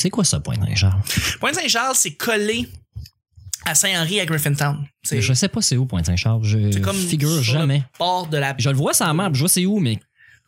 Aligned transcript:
C'est 0.00 0.10
quoi 0.10 0.24
ça, 0.24 0.40
Pointe-Saint-Charles? 0.40 1.00
Pointe-Saint-Charles, 1.40 1.94
c'est 1.94 2.14
collé 2.14 2.66
à 3.66 3.74
Saint-Henri 3.74 4.18
à 4.20 4.24
Griffintown. 4.24 4.86
Je 5.02 5.32
sais 5.34 5.48
pas 5.48 5.60
c'est 5.60 5.76
où 5.76 5.84
Pointe-Saint-Charles. 5.84 6.42
Je 6.42 6.70
c'est 6.72 6.80
comme 6.80 6.96
figure 6.96 7.42
jamais. 7.42 7.78
le 7.78 7.98
bord 7.98 8.26
de 8.26 8.38
la 8.38 8.54
Je 8.58 8.70
le 8.70 8.76
vois 8.76 8.94
sur 8.94 9.06
la 9.06 9.12
map, 9.12 9.30
je 9.32 9.40
vois 9.40 9.48
c'est 9.48 9.66
où, 9.66 9.78
mais 9.78 9.98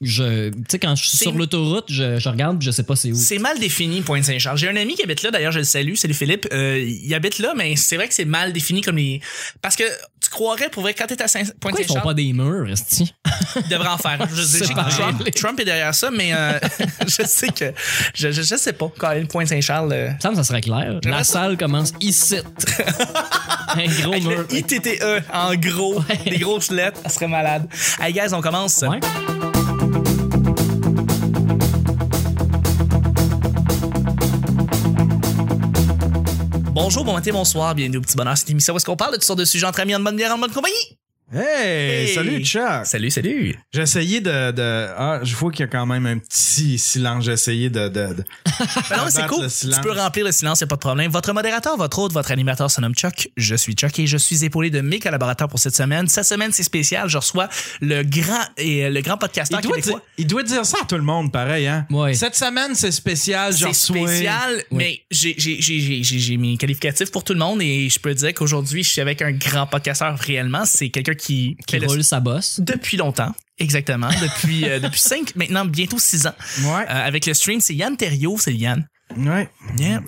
je, 0.03 0.51
tu 0.51 0.57
sais, 0.69 0.79
quand 0.79 0.95
je 0.97 1.07
suis 1.07 1.17
C'est- 1.17 1.25
sur 1.25 1.33
l'autoroute, 1.33 1.87
je, 1.89 2.19
je 2.19 2.29
regarde, 2.29 2.63
je 2.63 2.71
sais 2.71 2.83
pas 2.83 2.97
c'est 2.97 3.13
où. 3.13 3.15
C'est 3.17 3.39
mal 3.39 3.59
défini, 3.59 4.01
Pointe-Saint-Charles. 4.03 4.59
J'ai 4.59 4.69
un 4.69 4.77
ami 4.77 4.95
qui 4.95 5.03
habite 5.03 5.23
là, 5.23 5.31
d'ailleurs, 5.31 5.53
je 5.53 5.59
le 5.59 5.65
salue, 5.65 5.95
salut 5.95 6.15
Philippe. 6.15 6.47
Euh, 6.53 6.79
il 6.79 7.15
habite 7.15 7.39
là, 7.39 7.55
mais 7.57 7.77
c'est 7.77 7.97
vrai 7.97 8.09
que 8.09 8.15
c'est 8.15 8.25
mal 8.25 8.53
défini 8.53 8.81
comme 8.81 8.97
les. 8.97 9.21
Parce 9.61 9.77
que 9.77 9.85
tu 10.21 10.31
croirais, 10.31 10.69
pour 10.69 10.83
vrai, 10.83 10.95
quand 10.95 11.07
t'es 11.07 11.21
à 11.23 11.29
Saint- 11.29 11.43
Pourquoi 11.61 11.81
ils 11.81 11.87
font 11.87 12.01
pas 12.01 12.15
des 12.15 12.33
murs, 12.33 12.69
esti? 12.71 13.15
ils 13.57 13.69
devraient 13.69 13.89
en 13.89 13.99
faire. 13.99 14.27
Je 14.35 14.43
sais 14.43 14.59
C'est. 14.67 14.75
Trump, 14.75 15.31
Trump 15.35 15.61
est 15.61 15.65
derrière 15.65 15.95
ça, 15.95 16.11
mais 16.11 16.33
euh, 16.35 16.59
je 17.07 17.23
sais 17.27 17.49
que. 17.49 17.73
Je, 18.15 18.31
je, 18.33 18.43
je 18.43 18.57
sais 18.57 18.73
pas, 18.73 18.91
quand 18.99 19.11
même, 19.11 19.27
Pointe-Saint-Charles. 19.29 19.93
euh, 19.93 20.11
Ça 20.21 20.31
me 20.31 20.37
ça 20.37 20.45
serait 20.45 20.61
clair. 20.61 20.99
La 21.05 21.25
salle 21.25 21.57
commence 21.57 21.93
ici. 22.01 22.37
Un 23.75 23.87
gros 23.87 24.13
avec 24.13 24.25
mur. 24.25 24.45
le 24.51 24.55
ITTE 24.57 25.03
en 25.33 25.55
gros, 25.57 26.03
des 26.27 26.39
grosses 26.39 26.71
lettres, 26.71 27.01
ça 27.05 27.09
serait 27.09 27.29
malade. 27.29 27.67
Hey 28.01 28.13
guys, 28.13 28.33
on 28.35 28.41
commence. 28.43 28.83
Ouais. 28.83 29.01
Bonjour, 36.75 37.05
bon 37.05 37.13
matin, 37.13 37.33
bonsoir, 37.33 37.75
bienvenue 37.75 37.99
au 37.99 38.01
petit 38.01 38.17
bonheur. 38.17 38.35
Cette 38.35 38.49
émission 38.49 38.73
où 38.73 38.79
est-ce 38.79 38.87
qu'on 38.87 38.97
parle 38.97 39.11
de 39.11 39.17
toutes 39.17 39.25
sortes 39.25 39.39
de 39.39 39.45
sujets 39.45 39.67
entre 39.67 39.81
amis, 39.81 39.95
en 39.95 40.01
bonne 40.01 40.17
bière, 40.17 40.33
en 40.33 40.39
bonne 40.39 40.51
compagnie. 40.51 41.02
Hey, 41.35 42.09
Hey. 42.09 42.15
salut 42.15 42.45
Chuck. 42.45 42.85
Salut, 42.85 43.11
salut. 43.11 43.59
J'ai 43.73 43.81
essayé 43.83 44.21
de, 44.21 44.51
de 44.51 44.87
ah, 44.97 45.21
je 45.23 45.35
vois 45.35 45.51
qu'il 45.51 45.61
y 45.61 45.63
a 45.63 45.67
quand 45.67 45.87
même 45.87 46.05
un 46.05 46.19
petit 46.19 46.77
silence. 46.79 47.25
J'ai 47.25 47.33
essayé 47.33 47.71
de, 47.71 47.89
de, 47.89 48.15
de- 48.15 48.25
Ben 48.91 48.97
non, 48.99 49.05
mais 49.07 49.11
c'est 49.11 49.27
cool. 49.27 49.47
Tu 49.49 49.81
peux 49.81 49.93
remplir 49.93 50.27
le 50.27 50.33
silence, 50.33 50.61
y 50.61 50.65
a 50.65 50.67
pas 50.67 50.75
de 50.77 50.81
problème. 50.81 51.11
Votre 51.11 51.33
modérateur, 51.33 51.77
votre 51.79 51.99
hôte, 52.01 52.13
votre 52.13 52.31
animateur 52.33 52.71
se 52.71 52.81
nomme 52.83 52.95
Chuck. 52.95 53.31
Je 53.39 53.55
suis 53.55 53.73
Chuck 53.73 53.99
et 53.99 54.07
je 54.07 54.19
suis 54.19 54.45
épaulé 54.45 54.69
de 54.69 54.83
mes 54.83 54.99
collaborateurs 54.99 55.49
pour 55.49 55.59
cette 55.59 55.75
semaine. 55.75 56.07
Cette 56.07 56.27
semaine, 56.27 56.53
c'est 56.53 56.63
spécial. 56.65 57.09
Je 57.09 57.17
reçois 57.17 57.49
le 57.81 58.03
grand 58.03 58.43
et 58.59 58.85
euh, 58.85 58.91
le 58.91 59.01
grand 59.01 59.17
podcasteur 59.17 59.61
il, 59.61 59.63
doit 59.63 59.77
québécois. 59.77 60.01
dire, 60.01 60.09
il 60.19 60.27
doit 60.27 60.43
dire 60.43 60.67
ça 60.67 60.79
à 60.83 60.85
tout 60.85 60.97
le 60.97 61.03
monde, 61.03 61.33
pareil, 61.33 61.67
hein? 61.67 61.87
Ouais. 61.91 62.13
Cette 62.13 62.35
semaine, 62.37 62.75
c'est 62.75 62.91
spécial. 62.93 63.55
C'est 63.55 63.61
Genre, 63.61 63.75
spécial, 63.75 64.63
mais 64.71 65.01
j'ai- 65.11 65.35
j'ai 65.39 65.61
j'ai- 65.63 65.81
j'ai- 65.81 66.03
j'ai- 66.03 66.19
j'ai 66.19 66.37
mes 66.37 66.59
qualificatifs 66.59 67.11
pour 67.11 67.25
tout 67.25 67.33
le 67.33 67.39
monde 67.39 67.63
et 67.63 67.89
je 67.89 67.99
peux 67.99 68.13
dire 68.15 68.35
qu'aujourd'hui, 68.35 68.83
je 68.83 68.91
suis 68.91 69.01
avec 69.01 69.23
un 69.23 69.33
grand 69.33 69.67
podcasteur 69.67 70.19
réellement. 70.19 70.65
C'est 70.67 70.91
quelqu'un 70.91 71.15
qui, 71.15 71.22
Qui 71.27 71.57
le- 71.79 71.87
roule 71.87 72.03
sa 72.05 72.21
bosse. 72.21 72.61
depuis 72.61 72.97
longtemps. 72.97 73.33
Exactement. 73.59 74.09
Depuis, 74.21 74.69
euh, 74.69 74.81
depuis 74.81 75.01
cinq, 75.01 75.37
maintenant 75.37 75.65
bientôt 75.65 75.99
six 75.99 76.27
ans. 76.27 76.35
Ouais. 76.65 76.83
Euh, 76.89 77.07
avec 77.07 77.27
le 77.27 77.35
stream, 77.35 77.61
c'est 77.61 77.75
Yann 77.75 77.97
Terriot. 77.97 78.37
C'est 78.39 78.55
Yann. 78.55 78.87
Ouais. 79.17 79.49
Yeah. 79.79 80.01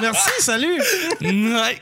Merci, 0.00 0.30
salut. 0.40 0.80
Ouais. 1.20 1.78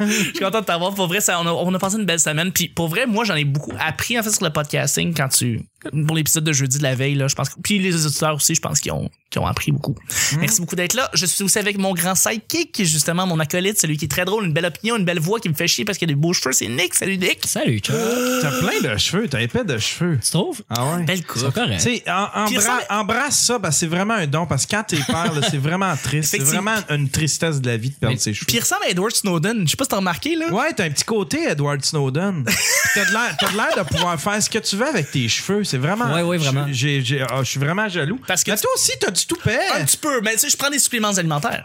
Je 0.00 0.12
suis 0.22 0.32
content 0.40 0.60
de 0.60 0.64
t'avoir. 0.64 0.94
Pour 0.94 1.06
vrai, 1.08 1.20
ça, 1.20 1.38
on, 1.40 1.46
a, 1.46 1.50
on 1.52 1.74
a 1.74 1.78
passé 1.78 1.96
une 1.96 2.06
belle 2.06 2.20
semaine. 2.20 2.52
Puis 2.52 2.68
pour 2.68 2.88
vrai, 2.88 3.06
moi, 3.06 3.24
j'en 3.24 3.34
ai 3.34 3.44
beaucoup 3.44 3.72
appris 3.78 4.18
en 4.18 4.22
fait 4.22 4.30
sur 4.30 4.44
le 4.44 4.50
podcasting 4.52 5.14
quand 5.14 5.28
tu. 5.28 5.60
Pour 6.06 6.16
l'épisode 6.16 6.44
de 6.44 6.52
jeudi 6.52 6.78
de 6.78 6.82
la 6.82 6.94
veille, 6.94 7.14
là, 7.14 7.28
je 7.28 7.34
pense. 7.34 7.50
que- 7.50 7.60
Puis 7.62 7.78
les 7.78 8.06
auditeurs 8.06 8.34
aussi, 8.36 8.54
je 8.54 8.60
pense 8.60 8.80
qu'ils 8.80 8.92
ont, 8.92 9.10
qu'ils 9.30 9.42
ont 9.42 9.46
appris 9.46 9.72
beaucoup. 9.72 9.94
Merci 10.40 10.60
beaucoup 10.60 10.76
d'être 10.76 10.94
là. 10.94 11.10
Je 11.12 11.26
suis 11.26 11.44
aussi 11.44 11.58
avec 11.58 11.76
mon 11.78 11.92
grand 11.92 12.14
sidekick, 12.14 12.72
qui 12.72 12.82
est 12.82 12.86
justement 12.86 13.26
mon 13.26 13.38
acolyte, 13.40 13.78
celui 13.78 13.96
qui 13.98 14.06
est 14.06 14.08
très 14.08 14.24
drôle, 14.24 14.44
une 14.46 14.52
belle 14.52 14.64
opinion, 14.66 14.96
une 14.96 15.04
belle 15.04 15.20
voix 15.20 15.38
qui 15.40 15.48
me 15.48 15.54
fait 15.54 15.68
chier 15.68 15.84
parce 15.84 15.98
qu'il 15.98 16.06
a 16.06 16.12
des 16.12 16.14
beaux 16.14 16.32
cheveux. 16.32 16.52
C'est 16.52 16.68
Nick. 16.68 16.94
Salut 16.94 17.18
Nick. 17.18 17.46
Salut, 17.46 17.78
Chuck. 17.80 17.94
T'as 18.42 18.50
plein 18.60 18.80
de 18.92 18.96
cheveux. 18.96 19.28
T'as 19.28 19.40
épais 19.42 19.64
de 19.64 19.76
cheveux. 19.78 20.18
Tu 20.24 20.30
trouves? 20.30 20.62
Ah 20.70 20.84
ouais. 20.96 21.02
Belle 21.04 21.18
C'est 21.18 21.24
coupe. 21.24 21.52
correct. 21.54 21.76
Tu 21.82 21.96
sais, 21.96 22.04
embra- 22.06 22.80
embrasse 22.90 23.38
ça, 23.40 23.58
parce 23.58 23.74
que 23.76 23.80
c'est 23.80 23.86
vraiment 23.86 24.14
un 24.14 24.26
don. 24.26 24.46
Parce 24.46 24.64
que 24.66 24.74
quand 24.76 24.84
t'es 24.84 24.96
père, 24.96 25.32
c'est 25.50 25.58
vraiment 25.58 25.94
triste. 26.02 26.30
C'est 26.30 26.38
vraiment 26.42 26.76
une 26.88 27.08
tristesse 27.10 27.60
de 27.60 27.68
la 27.68 27.76
vie 27.76 27.90
de 27.90 27.94
perdre 27.96 28.14
Mais- 28.14 28.20
ses 28.20 28.32
cheveux. 28.32 28.46
Puis 28.46 28.56
il 28.56 28.60
ressemble 28.60 28.84
à 28.84 28.90
Edward 28.90 29.14
Snowden. 29.14 29.62
Je 29.66 29.70
sais 29.70 29.76
pas 29.76 29.84
si 29.84 29.90
t'as 29.90 29.96
remarqué, 29.96 30.36
là. 30.36 30.48
Ouais, 30.52 30.72
t'as 30.74 30.84
un 30.84 30.90
petit 30.90 31.04
côté 31.04 31.44
Edward 31.48 31.84
Snowden. 31.84 32.44
Puis 32.46 32.54
t'as 32.94 33.04
de 33.04 33.12
l'air- 33.12 33.36
t'as 33.38 33.50
de 33.50 33.56
l'air 33.56 33.76
de 33.76 33.82
pouvoir 33.88 34.18
faire 34.20 34.42
ce 34.42 34.48
que 34.48 34.58
tu 34.58 34.76
veux 34.76 34.86
avec 34.86 35.10
tes 35.10 35.28
cheveux. 35.28 35.64
C'est 35.64 35.78
vraiment. 35.78 36.12
Ouais, 36.14 36.22
ouais, 36.22 36.38
vraiment. 36.38 36.64
ah, 36.66 36.72
Je 36.72 37.42
suis 37.44 37.60
vraiment 37.60 37.88
jaloux. 37.88 38.18
Parce 38.26 38.42
que 38.44 38.50
Mais 38.52 38.56
toi 38.56 38.70
aussi, 38.74 38.92
t'as 39.00 39.10
du 39.18 39.26
toupet. 39.26 39.58
Un 39.74 39.84
petit 39.84 39.96
peu, 39.96 40.20
mais 40.20 40.32
tu 40.32 40.38
sais, 40.40 40.48
je 40.50 40.56
prends 40.56 40.70
des 40.70 40.78
suppléments 40.78 41.08
alimentaires. 41.16 41.64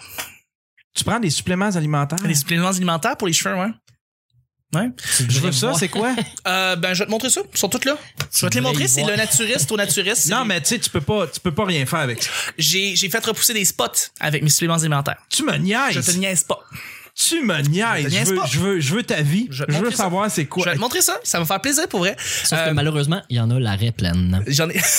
Tu 0.95 1.03
prends 1.03 1.19
des 1.19 1.29
suppléments 1.29 1.69
alimentaires? 1.75 2.19
Des 2.19 2.35
suppléments 2.35 2.69
alimentaires 2.69 3.17
pour 3.17 3.27
les 3.27 3.33
cheveux, 3.33 3.55
ouais. 3.55 3.71
Ouais. 4.75 4.89
Je 5.29 5.39
veux 5.39 5.51
ça, 5.51 5.73
c'est 5.75 5.87
quoi? 5.89 6.15
Euh, 6.47 6.75
ben, 6.75 6.93
je 6.93 6.99
vais 6.99 7.05
te 7.05 7.11
montrer 7.11 7.29
ça. 7.29 7.41
Ils 7.53 7.57
sont 7.57 7.69
tous 7.69 7.85
là. 7.85 7.97
Je 8.35 8.45
vais 8.45 8.49
te 8.49 8.55
les 8.55 8.61
montrer. 8.61 8.87
C'est 8.87 9.03
le 9.03 9.15
naturiste 9.15 9.71
au 9.71 9.77
naturiste. 9.77 10.29
non, 10.29 10.43
mais 10.45 10.59
tu 10.61 10.69
sais, 10.69 10.79
tu 10.79 10.89
peux 10.89 10.99
pas, 10.99 11.27
tu 11.27 11.39
peux 11.39 11.53
pas 11.53 11.63
rien 11.65 11.85
faire 11.85 11.99
avec 11.99 12.21
ça. 12.21 12.29
J'ai, 12.57 12.95
j'ai 12.95 13.09
fait 13.09 13.23
repousser 13.25 13.53
des 13.53 13.63
spots 13.65 13.85
avec 14.19 14.43
mes 14.43 14.49
suppléments 14.49 14.73
alimentaires. 14.75 15.17
Tu 15.29 15.43
me 15.43 15.53
Je 15.53 15.57
te 15.57 15.61
niaises. 15.61 16.17
niaise 16.17 16.43
pas. 16.43 16.59
Tu 17.15 17.43
me 17.43 17.59
niaises. 17.61 18.07
niaise 18.11 18.29
Je 18.29 18.33
veux, 18.33 18.41
je 18.47 18.59
veux, 18.59 18.79
je 18.79 18.95
veux 18.95 19.03
ta 19.03 19.21
vie. 19.21 19.47
Je 19.51 19.63
Je, 19.67 19.77
veux 19.77 19.91
savoir 19.91 20.29
c'est 20.31 20.43
Je 20.43 20.47
quoi. 20.47 20.65
vais 20.65 20.73
te 20.75 20.79
montrer 20.79 21.01
ça. 21.01 21.17
Ça 21.23 21.37
va 21.37 21.43
me 21.43 21.47
faire 21.47 21.61
plaisir 21.61 21.87
pour 21.87 21.99
vrai. 21.99 22.15
Sauf 22.43 22.57
Euh, 22.59 22.69
que 22.69 22.73
malheureusement, 22.73 23.21
il 23.29 23.37
y 23.37 23.39
en 23.39 23.49
a 23.51 23.59
l'arrêt 23.59 23.91
pleine. 23.91 24.43
J'en 24.47 24.69
ai. 24.69 24.81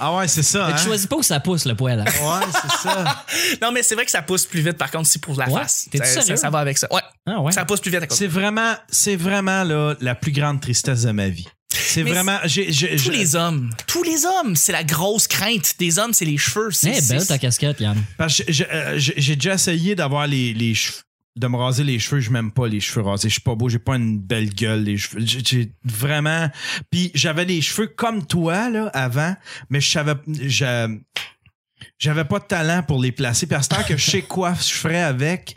Ah 0.00 0.14
ouais, 0.14 0.28
c'est 0.28 0.44
ça. 0.44 0.66
Fait 0.66 0.72
que 0.72 0.76
Hein? 0.76 0.80
Tu 0.80 0.86
choisis 0.86 1.06
pas 1.08 1.16
où 1.16 1.22
ça 1.24 1.40
pousse, 1.40 1.64
le 1.64 1.74
poil. 1.74 1.98
hein. 1.98 2.04
Ouais, 2.04 2.46
c'est 2.52 2.88
ça. 2.88 3.24
non, 3.62 3.72
mais 3.72 3.82
c'est 3.82 3.96
vrai 3.96 4.04
que 4.04 4.10
ça 4.12 4.22
pousse 4.22 4.46
plus 4.46 4.60
vite, 4.60 4.78
par 4.78 4.92
contre, 4.92 5.08
c'est 5.08 5.20
pour 5.20 5.36
la 5.36 5.48
Ouais? 5.48 5.60
face. 5.62 5.88
T'es-tu 5.90 6.06
Ça, 6.06 6.14
ça, 6.14 6.20
sérieux? 6.22 6.36
ça 6.36 6.50
va 6.50 6.60
avec 6.60 6.78
ça. 6.78 6.86
Ouais. 6.92 7.00
Ah 7.26 7.40
ouais. 7.40 7.50
Ça 7.50 7.64
pousse 7.64 7.80
plus 7.80 7.90
vite 7.90 8.02
à 8.02 8.06
cause. 8.06 8.16
C'est 8.16 8.28
vraiment, 8.28 8.74
c'est 8.88 9.16
vraiment 9.16 9.64
là, 9.64 9.96
la 10.00 10.14
plus 10.14 10.30
grande 10.30 10.60
tristesse 10.60 11.02
de 11.02 11.10
ma 11.10 11.28
vie. 11.28 11.48
C'est 11.80 12.02
vraiment. 12.02 12.38
Tous 12.42 13.10
les 13.10 13.34
hommes. 13.36 13.70
Tous 13.86 14.02
les 14.02 14.24
hommes. 14.24 14.56
C'est 14.56 14.72
la 14.72 14.84
grosse 14.84 15.26
crainte 15.26 15.74
des 15.78 15.98
hommes, 15.98 16.12
c'est 16.12 16.24
les 16.24 16.38
cheveux. 16.38 16.70
C'est, 16.70 16.98
Eh, 16.98 17.08
belle 17.08 17.26
ta 17.26 17.38
casquette, 17.38 17.80
Yann. 17.80 17.96
Parce 18.16 18.42
que 18.42 18.52
j'ai 18.52 18.70
euh, 18.70 18.98
j'ai- 18.98 19.36
déjà 19.36 19.54
essayé 19.54 19.94
d'avoir 19.94 20.26
les, 20.26 20.52
les 20.54 20.74
cheveux. 20.74 20.98
De 21.36 21.46
me 21.46 21.56
raser 21.56 21.84
les 21.84 22.00
cheveux, 22.00 22.20
je 22.20 22.30
m'aime 22.30 22.50
pas 22.50 22.66
les 22.66 22.80
cheveux 22.80 23.02
rasés. 23.06 23.28
Je 23.28 23.34
suis 23.34 23.42
pas 23.42 23.54
beau, 23.54 23.68
j'ai 23.68 23.78
pas 23.78 23.94
une 23.94 24.18
belle 24.18 24.52
gueule, 24.52 24.82
les 24.82 24.96
cheveux. 24.96 25.20
J'ai 25.24 25.70
vraiment. 25.84 26.50
Puis 26.90 27.12
j'avais 27.14 27.44
les 27.44 27.60
cheveux 27.62 27.86
comme 27.86 28.26
toi 28.26 28.68
là 28.70 28.86
avant, 28.92 29.36
mais 29.70 29.80
je 29.80 29.88
savais, 29.88 30.14
j'a- 30.26 30.88
j'avais 31.98 32.24
pas 32.24 32.40
de 32.40 32.44
talent 32.46 32.82
pour 32.82 33.00
les 33.00 33.12
placer. 33.12 33.46
Puis 33.46 33.54
à 33.56 33.62
ce 33.62 33.68
temps 33.68 33.84
que 33.86 33.96
je 33.96 34.10
sais 34.10 34.22
quoi 34.22 34.54
je 34.54 34.72
ferais 34.72 35.00
avec, 35.02 35.56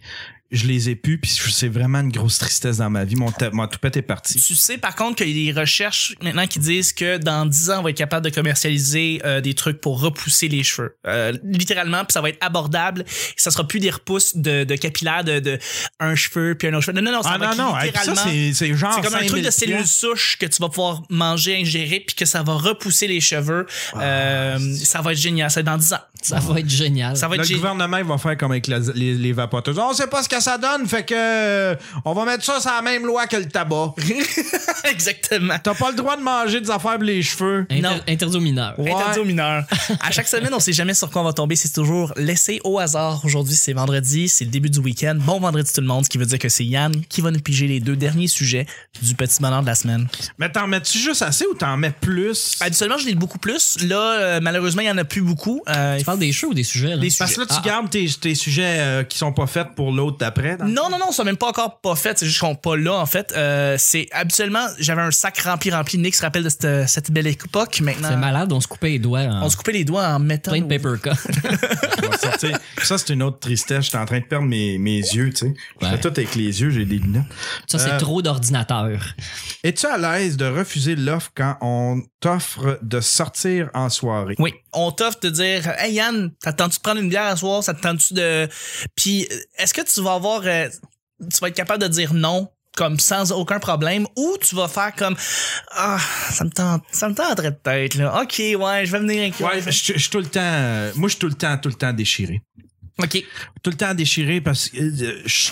je 0.51 0.65
les 0.67 0.89
ai 0.89 0.95
plus. 0.95 1.17
Puis 1.17 1.31
c'est 1.51 1.67
vraiment 1.67 1.99
une 2.01 2.11
grosse 2.11 2.37
tristesse 2.37 2.77
dans 2.77 2.89
ma 2.89 3.05
vie. 3.05 3.15
Mon, 3.15 3.31
mon 3.53 3.67
toupette 3.67 3.97
est 3.97 4.01
parti. 4.01 4.39
Tu 4.41 4.55
sais, 4.55 4.77
par 4.77 4.95
contre, 4.95 5.17
qu'il 5.23 5.29
y 5.37 5.49
a 5.49 5.53
des 5.53 5.59
recherches 5.59 6.15
maintenant 6.21 6.47
qui 6.47 6.59
disent 6.59 6.93
que 6.93 7.17
dans 7.17 7.45
10 7.45 7.69
ans, 7.71 7.79
on 7.79 7.83
va 7.83 7.89
être 7.91 7.97
capable 7.97 8.25
de 8.25 8.33
commercialiser 8.33 9.21
euh, 9.25 9.41
des 9.41 9.53
trucs 9.53 9.79
pour 9.81 10.01
repousser 10.01 10.47
les 10.47 10.63
cheveux. 10.63 10.95
Euh, 11.07 11.33
littéralement, 11.43 11.99
puis 12.05 12.13
ça 12.13 12.21
va 12.21 12.29
être 12.29 12.37
abordable. 12.45 13.05
Ça 13.37 13.51
sera 13.51 13.67
plus 13.67 13.79
des 13.79 13.89
repousses 13.89 14.35
de, 14.35 14.63
de 14.63 14.75
capillaires 14.75 15.23
de, 15.23 15.39
de 15.39 15.59
un 15.99 16.15
cheveu 16.15 16.55
puis 16.55 16.67
un 16.67 16.73
autre 16.73 16.85
cheveu. 16.85 16.99
Non, 16.99 17.03
non, 17.11 17.17
non, 17.17 17.23
ça 17.23 17.31
Ah 17.33 17.37
va 17.37 17.55
non 17.55 17.71
non, 17.71 17.77
littéralement. 17.79 18.15
c'est 18.25 18.53
c'est 18.53 18.73
genre 18.75 18.93
C'est 18.95 19.01
comme 19.01 19.15
un 19.15 19.25
truc 19.25 19.43
5000 19.43 19.45
de 19.45 19.51
cellules 19.51 19.87
souches 19.87 20.37
que 20.39 20.45
tu 20.45 20.61
vas 20.61 20.69
pouvoir 20.69 21.03
manger, 21.09 21.55
ingérer, 21.59 22.01
puis 22.05 22.15
que 22.15 22.25
ça 22.25 22.43
va 22.43 22.53
repousser 22.53 23.07
les 23.07 23.21
cheveux. 23.21 23.65
Euh, 23.95 24.59
ça 24.83 25.01
va 25.01 25.11
être 25.13 25.17
génial. 25.19 25.49
C'est 25.51 25.63
dans 25.63 25.77
10 25.77 25.93
ans. 25.93 25.99
Ça 26.21 26.39
va 26.39 26.59
être 26.59 26.69
génial. 26.69 27.17
Ça 27.17 27.27
va 27.27 27.35
être 27.35 27.41
Le 27.41 27.47
génial. 27.47 27.61
gouvernement 27.61 27.97
il 27.97 28.03
va 28.03 28.17
faire 28.17 28.37
comme 28.37 28.51
avec 28.51 28.67
la- 28.67 28.79
les, 28.93 29.15
les 29.15 29.33
vapoteuses. 29.33 29.77
On 29.79 29.93
sait 29.93 30.07
pas 30.07 30.21
ce 30.23 30.29
que 30.29 30.39
ça 30.41 30.57
donne, 30.57 30.87
fait 30.87 31.03
que 31.05 31.13
euh, 31.15 31.75
on 32.05 32.13
va 32.13 32.25
mettre 32.25 32.43
ça 32.43 32.59
sur 32.59 32.71
la 32.71 32.81
même 32.81 33.05
loi 33.05 33.27
que 33.27 33.37
le 33.37 33.45
tabac. 33.45 33.93
Exactement. 34.89 35.55
T'as 35.61 35.73
pas 35.73 35.91
le 35.91 35.95
droit 35.97 36.17
de 36.17 36.21
manger 36.21 36.61
des 36.61 36.69
affaires 36.69 36.95
pour 36.95 37.03
les 37.03 37.21
cheveux. 37.21 37.65
Inter- 37.69 37.81
Non. 37.81 37.99
Interdit 38.07 38.37
aux 38.37 38.41
mineurs. 38.41 38.77
Ouais. 38.79 38.91
Interdit 38.91 39.19
aux 39.19 39.25
mineurs. 39.25 39.63
À 40.01 40.11
chaque 40.11 40.27
semaine, 40.27 40.53
on 40.53 40.59
sait 40.59 40.73
jamais 40.73 40.93
sur 40.93 41.09
quoi 41.09 41.21
on 41.21 41.25
va 41.25 41.33
tomber. 41.33 41.55
C'est 41.55 41.71
toujours 41.73 42.13
laissé 42.17 42.59
au 42.63 42.79
hasard. 42.79 43.23
Aujourd'hui, 43.25 43.55
c'est 43.55 43.73
vendredi. 43.73 44.27
C'est 44.27 44.45
le 44.45 44.51
début 44.51 44.69
du 44.69 44.79
week-end. 44.79 45.15
Bon 45.19 45.39
vendredi 45.39 45.71
tout 45.73 45.81
le 45.81 45.87
monde, 45.87 46.05
ce 46.05 46.09
qui 46.09 46.17
veut 46.17 46.25
dire 46.25 46.39
que 46.39 46.49
c'est 46.49 46.65
Yann 46.65 46.93
qui 47.09 47.21
va 47.21 47.31
nous 47.31 47.39
piger 47.39 47.67
les 47.67 47.79
deux 47.79 47.95
derniers 47.95 48.27
sujets 48.27 48.65
du 49.01 49.15
petit 49.15 49.41
bonheur 49.41 49.61
de 49.61 49.67
la 49.67 49.75
semaine. 49.75 50.07
Mais 50.37 50.51
t'en 50.51 50.67
mets-tu 50.67 50.97
juste 50.97 51.21
assez 51.21 51.45
ou 51.45 51.53
t'en 51.53 51.77
mets 51.77 51.91
plus? 51.91 52.55
Habituellement, 52.59 52.97
je 52.97 53.05
l'ai 53.05 53.15
beaucoup 53.15 53.37
plus. 53.39 53.77
Là, 53.83 53.97
euh, 54.19 54.39
malheureusement, 54.41 54.81
il 54.81 54.87
y 54.87 54.91
en 54.91 54.97
a 54.97 55.03
plus 55.05 55.21
beaucoup. 55.21 55.61
Euh, 55.69 55.97
Tu 55.97 56.05
parles 56.05 56.19
des 56.19 56.31
cheveux 56.31 56.51
ou 56.51 56.53
des 56.55 56.63
sujets? 56.63 56.89
Là? 56.89 56.97
Des 56.97 57.09
Parce 57.17 57.33
que 57.35 57.41
là, 57.41 57.45
tu 57.45 57.53
Ah, 57.57 57.61
gardes 57.65 57.89
tes, 57.89 58.07
tes 58.19 58.35
sujets 58.35 58.77
euh, 58.79 59.03
qui 59.03 59.17
sont 59.17 59.31
pas 59.33 59.47
faits 59.47 59.69
pour 59.75 59.91
l'autre 59.91 60.17
dans 60.35 60.65
le 60.65 60.71
Non, 60.71 60.89
non, 60.89 60.97
non, 60.99 61.11
ça 61.11 61.23
même 61.23 61.37
pas 61.37 61.47
encore 61.49 61.79
pas 61.81 61.95
fait. 61.95 62.17
C'est 62.19 62.25
juste 62.25 62.39
qu'on 62.41 62.55
pas 62.55 62.75
là, 62.77 62.93
en 62.95 63.05
fait. 63.05 63.33
Euh, 63.35 63.75
c'est 63.77 64.07
habituellement, 64.11 64.65
j'avais 64.79 65.01
un 65.01 65.11
sac 65.11 65.37
rempli, 65.39 65.71
rempli. 65.71 65.97
Nick 65.97 66.15
se 66.15 66.21
rappelle 66.21 66.43
de 66.43 66.49
cette, 66.49 66.87
cette 66.87 67.11
belle 67.11 67.27
époque. 67.27 67.79
Maintenant, 67.81 68.09
C'est 68.09 68.17
malade, 68.17 68.51
on 68.51 68.59
se 68.61 68.67
coupait 68.67 68.89
les 68.91 68.99
doigts 68.99 69.21
en 69.21 69.43
on 69.43 69.49
se 69.49 69.57
coupait 69.57 69.71
les 69.73 69.85
doigts 69.85 70.07
en 70.07 70.19
mettant. 70.19 70.51
plein 70.51 70.61
de 70.61 70.67
paper 70.77 70.99
cut. 71.03 71.09
Ça, 72.83 72.97
c'est 72.97 73.13
une 73.13 73.23
autre 73.23 73.39
tristesse. 73.39 73.85
J'étais 73.85 73.97
en 73.97 74.05
train 74.05 74.19
de 74.19 74.25
perdre 74.25 74.45
mes, 74.47 74.77
mes 74.77 74.97
yeux, 74.97 75.29
tu 75.29 75.35
sais. 75.37 75.53
Je 75.81 75.85
Ouais. 75.85 75.91
fais 75.93 75.99
tout 76.01 76.07
avec 76.09 76.35
les 76.35 76.61
yeux, 76.61 76.69
j'ai 76.71 76.85
des 76.85 76.97
lunettes. 76.97 77.23
Ça, 77.67 77.79
c'est 77.79 77.91
Euh, 77.91 77.99
trop 77.99 78.21
d'ordinateur. 78.21 79.01
Es-tu 79.63 79.85
à 79.85 79.97
l'aise 79.97 80.37
de 80.37 80.45
refuser 80.45 80.95
l'offre 80.95 81.31
quand 81.35 81.57
on 81.61 82.01
t'offre 82.19 82.79
de 82.81 82.99
sortir 83.01 83.69
en 83.73 83.89
soirée? 83.89 84.35
Oui, 84.39 84.53
on 84.73 84.91
t'offre 84.91 85.19
de 85.21 85.29
dire 85.29 85.67
Hey 85.79 85.93
Yann, 85.93 86.31
t'attends-tu 86.41 86.77
de 86.77 86.81
prendre 86.81 87.01
une 87.01 87.09
bière 87.09 87.25
à 87.25 87.35
soir? 87.35 87.63
Ça 87.63 87.73
te 87.73 87.81
tente-tu 87.81 88.13
de. 88.13 88.47
Puis 88.95 89.27
euh, 89.31 89.35
est-ce 89.57 89.73
que 89.73 89.81
tu 89.81 90.01
vas 90.01 90.13
avoir. 90.13 90.41
euh, 90.45 90.67
tu 91.19 91.37
vas 91.39 91.49
être 91.49 91.55
capable 91.55 91.83
de 91.83 91.87
dire 91.87 92.13
non 92.13 92.49
comme 92.77 92.99
sans 92.99 93.31
aucun 93.33 93.59
problème 93.59 94.07
ou 94.15 94.37
tu 94.41 94.55
vas 94.55 94.69
faire 94.69 94.95
comme 94.95 95.15
ah 95.71 95.99
ça 96.31 96.45
me 96.45 96.49
tente 96.49 96.83
ça 96.91 97.09
me 97.09 97.13
tenterait 97.13 97.53
peut-être 97.53 97.95
là 97.95 98.21
ok 98.23 98.39
ouais 98.39 98.85
je 98.85 98.91
vais 98.93 98.99
venir 98.99 99.21
avec 99.23 99.39
Ouais, 99.41 99.61
je 99.61 99.93
je 99.93 99.99
suis 99.99 100.09
tout 100.09 100.19
le 100.19 100.25
temps. 100.25 100.39
euh, 100.41 100.91
moi, 100.95 101.09
je 101.09 101.11
suis 101.15 101.19
tout 101.19 101.27
le 101.27 101.33
temps, 101.33 101.57
tout 101.57 101.67
le 101.69 101.75
temps 101.75 101.91
déchiré. 101.91 102.41
ok 102.97 103.23
Tout 103.61 103.71
le 103.71 103.77
temps 103.77 103.93
déchiré 103.93 104.39
parce 104.39 104.69
que 104.69 104.77
euh, 104.79 105.21
je, 105.25 105.49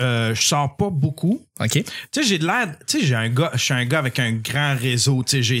euh, 0.00 0.34
je 0.34 0.42
sors 0.42 0.76
pas 0.76 0.90
beaucoup. 0.90 1.40
ok 1.60 1.70
Tu 1.70 1.84
sais, 2.12 2.22
j'ai 2.24 2.38
de 2.38 2.46
l'air. 2.46 2.74
Tu 2.86 2.98
sais, 3.00 3.06
j'ai 3.06 3.14
un 3.14 3.28
gars. 3.30 3.52
Je 3.54 3.62
suis 3.62 3.72
un 3.74 3.84
gars 3.86 4.00
avec 4.00 4.18
un 4.18 4.32
grand 4.32 4.76
réseau. 4.76 5.22
Tu 5.22 5.36
sais, 5.36 5.42
j'ai 5.44 5.60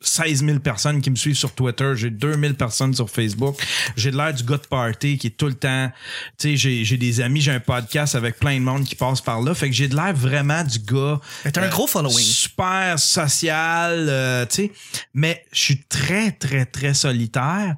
16 0.00 0.44
000 0.44 0.58
personnes 0.60 1.00
qui 1.00 1.10
me 1.10 1.16
suivent 1.16 1.36
sur 1.36 1.52
Twitter. 1.54 1.92
J'ai 1.96 2.10
2 2.10 2.34
000 2.38 2.54
personnes 2.54 2.94
sur 2.94 3.10
Facebook. 3.10 3.60
J'ai 3.96 4.10
de 4.10 4.16
l'air 4.16 4.32
du 4.32 4.44
gars 4.44 4.58
de 4.58 4.66
party 4.66 5.18
qui 5.18 5.28
est 5.28 5.36
tout 5.36 5.46
le 5.46 5.54
temps. 5.54 5.90
Tu 6.38 6.50
sais, 6.50 6.56
j'ai, 6.56 6.84
j'ai 6.84 6.96
des 6.96 7.20
amis. 7.20 7.40
J'ai 7.40 7.52
un 7.52 7.60
podcast 7.60 8.14
avec 8.14 8.38
plein 8.38 8.54
de 8.58 8.64
monde 8.64 8.84
qui 8.84 8.94
passe 8.94 9.20
par 9.20 9.40
là. 9.40 9.54
Fait 9.54 9.68
que 9.68 9.74
j'ai 9.74 9.88
de 9.88 9.96
l'air 9.96 10.14
vraiment 10.14 10.62
du 10.62 10.78
gars. 10.78 11.20
T'as 11.52 11.62
un 11.62 11.64
euh, 11.64 11.70
gros 11.70 11.86
following. 11.86 12.24
Super 12.24 12.98
social. 12.98 14.06
euh, 14.08 14.46
tu 14.46 14.54
sais. 14.54 14.72
Mais 15.14 15.44
je 15.52 15.60
suis 15.60 15.84
très, 15.84 16.32
très, 16.32 16.64
très 16.64 16.94
solitaire. 16.94 17.74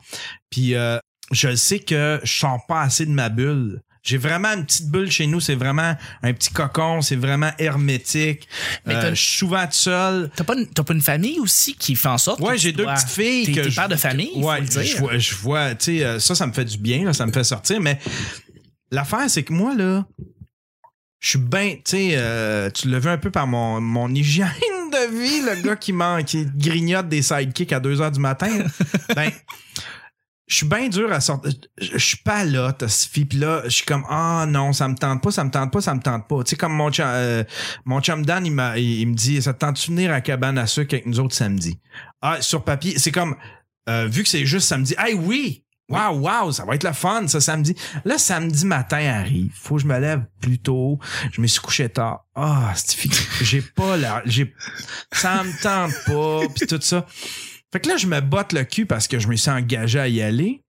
Puis 0.50 0.74
euh, 0.74 0.98
je 1.30 1.54
sais 1.54 1.78
que 1.78 2.20
je 2.22 2.32
sors 2.38 2.64
pas 2.66 2.82
assez 2.82 3.06
de 3.06 3.12
ma 3.12 3.28
bulle. 3.28 3.80
J'ai 4.10 4.18
vraiment 4.18 4.48
une 4.54 4.64
petite 4.66 4.88
bulle 4.90 5.08
chez 5.10 5.26
nous, 5.28 5.38
c'est 5.38 5.54
vraiment 5.54 5.94
un 6.22 6.32
petit 6.32 6.50
cocon, 6.50 7.00
c'est 7.00 7.14
vraiment 7.16 7.52
hermétique. 7.58 8.48
Mais 8.86 8.94
Euh, 8.94 9.10
je 9.10 9.14
suis 9.20 9.38
souvent 9.38 9.64
tout 9.66 9.72
seul. 9.72 10.30
T'as 10.34 10.42
pas, 10.44 10.54
une- 10.56 10.66
t'as 10.66 10.82
pas 10.82 10.94
une 10.94 11.00
famille 11.00 11.38
aussi 11.38 11.74
qui 11.74 11.94
fait 11.94 12.08
en 12.08 12.18
sorte 12.18 12.40
Ouais, 12.40 12.54
que 12.54 12.58
j'ai 12.60 12.72
deux 12.72 12.82
dois- 12.82 12.94
petites 12.94 13.10
filles 13.10 13.46
T'es, 13.46 13.52
que 13.52 13.60
t'es 13.60 13.70
je- 13.70 13.76
père 13.76 13.88
de 13.88 13.94
famille, 13.96 14.30
faut 14.34 14.48
Ouais, 14.50 14.60
le 14.60 14.66
dire. 14.66 14.82
je 14.82 14.96
vois, 14.98 15.16
je 15.18 15.34
vois, 15.36 15.74
tu 15.76 15.98
sais, 15.98 16.04
euh, 16.04 16.18
ça, 16.18 16.34
ça 16.34 16.46
me 16.46 16.52
fait 16.52 16.64
du 16.64 16.78
bien, 16.78 17.04
là, 17.04 17.12
ça 17.12 17.24
me 17.26 17.32
fait 17.32 17.44
sortir. 17.44 17.80
Mais 17.80 17.98
l'affaire, 18.90 19.30
c'est 19.30 19.44
que 19.44 19.52
moi, 19.52 19.74
là, 19.76 20.04
je 21.20 21.28
suis 21.28 21.38
bien, 21.38 21.74
tu 21.76 21.82
sais, 21.84 22.10
euh, 22.14 22.68
tu 22.70 22.88
l'as 22.88 22.98
vu 22.98 23.08
un 23.10 23.18
peu 23.18 23.30
par 23.30 23.46
mon, 23.46 23.80
mon 23.80 24.08
hygiène 24.12 24.48
de 24.90 25.20
vie, 25.22 25.40
le 25.42 25.62
gars 25.62 25.76
qui, 25.76 25.92
man, 25.92 26.24
qui 26.24 26.46
grignote 26.56 27.08
des 27.08 27.22
sidekicks 27.22 27.72
à 27.72 27.78
2 27.78 28.00
heures 28.00 28.10
du 28.10 28.18
matin. 28.20 28.48
ben, 29.14 29.30
je 30.50 30.56
suis 30.56 30.66
bien 30.66 30.88
dur 30.88 31.12
à 31.12 31.20
sortir. 31.20 31.52
Je 31.80 31.96
suis 31.96 32.16
pas 32.16 32.44
là, 32.44 32.72
t'as 32.72 32.88
Sophie. 32.88 33.24
Puis 33.24 33.38
là, 33.38 33.62
je 33.66 33.70
suis 33.70 33.84
comme, 33.86 34.04
ah 34.10 34.46
non, 34.48 34.72
ça 34.72 34.88
me 34.88 34.96
tente 34.96 35.22
pas, 35.22 35.30
ça 35.30 35.44
me 35.44 35.50
tente 35.50 35.72
pas, 35.72 35.80
ça 35.80 35.94
me 35.94 36.00
tente 36.00 36.26
pas. 36.26 36.42
Tu 36.42 36.50
sais, 36.50 36.56
comme 36.56 36.72
mon 36.74 36.90
chum, 36.90 37.06
euh, 37.06 37.44
mon 37.84 38.00
chum 38.00 38.26
Dan, 38.26 38.44
il, 38.44 38.52
m'a, 38.52 38.76
il, 38.76 39.00
il 39.00 39.06
me 39.06 39.14
dit, 39.14 39.40
ça 39.40 39.54
te 39.54 39.60
tente-tu 39.60 39.92
venir 39.92 40.12
à 40.12 40.20
cabane 40.20 40.58
à 40.58 40.66
sucre 40.66 40.94
avec 40.94 41.06
nous 41.06 41.20
autres 41.20 41.36
samedi? 41.36 41.78
Ah, 42.20 42.42
sur 42.42 42.64
papier, 42.64 42.98
c'est 42.98 43.12
comme, 43.12 43.36
euh, 43.88 44.08
vu 44.08 44.24
que 44.24 44.28
c'est 44.28 44.44
juste 44.44 44.66
samedi, 44.66 44.94
hey 44.98 45.14
oui! 45.14 45.64
Wow, 45.88 46.18
wow, 46.18 46.52
ça 46.52 46.64
va 46.64 46.76
être 46.76 46.84
le 46.84 46.92
fun, 46.92 47.26
ça, 47.26 47.40
samedi. 47.40 47.74
Là, 48.04 48.16
samedi 48.18 48.64
matin 48.64 49.04
arrive. 49.08 49.50
Faut 49.54 49.74
que 49.76 49.82
je 49.82 49.86
me 49.88 49.98
lève 49.98 50.22
plus 50.40 50.58
tôt. 50.60 51.00
Je 51.32 51.40
me 51.40 51.48
suis 51.48 51.60
couché 51.60 51.88
tard. 51.88 52.26
Ah, 52.36 52.72
c'est 52.76 52.94
fi- 52.96 53.10
j'ai 53.44 53.60
pas 53.60 53.96
la, 53.96 54.22
j'ai, 54.24 54.52
ça 55.12 55.42
me 55.42 55.50
tente 55.62 55.92
pas, 56.06 56.52
puis 56.54 56.66
tout 56.68 56.80
ça. 56.80 57.06
Fait 57.72 57.80
que 57.80 57.88
là, 57.88 57.96
je 57.96 58.06
me 58.06 58.20
botte 58.20 58.52
le 58.52 58.64
cul 58.64 58.86
parce 58.86 59.08
que 59.08 59.18
je 59.18 59.28
me 59.28 59.36
suis 59.36 59.50
engagé 59.50 59.98
à 59.98 60.08
y 60.08 60.22
aller. 60.22 60.62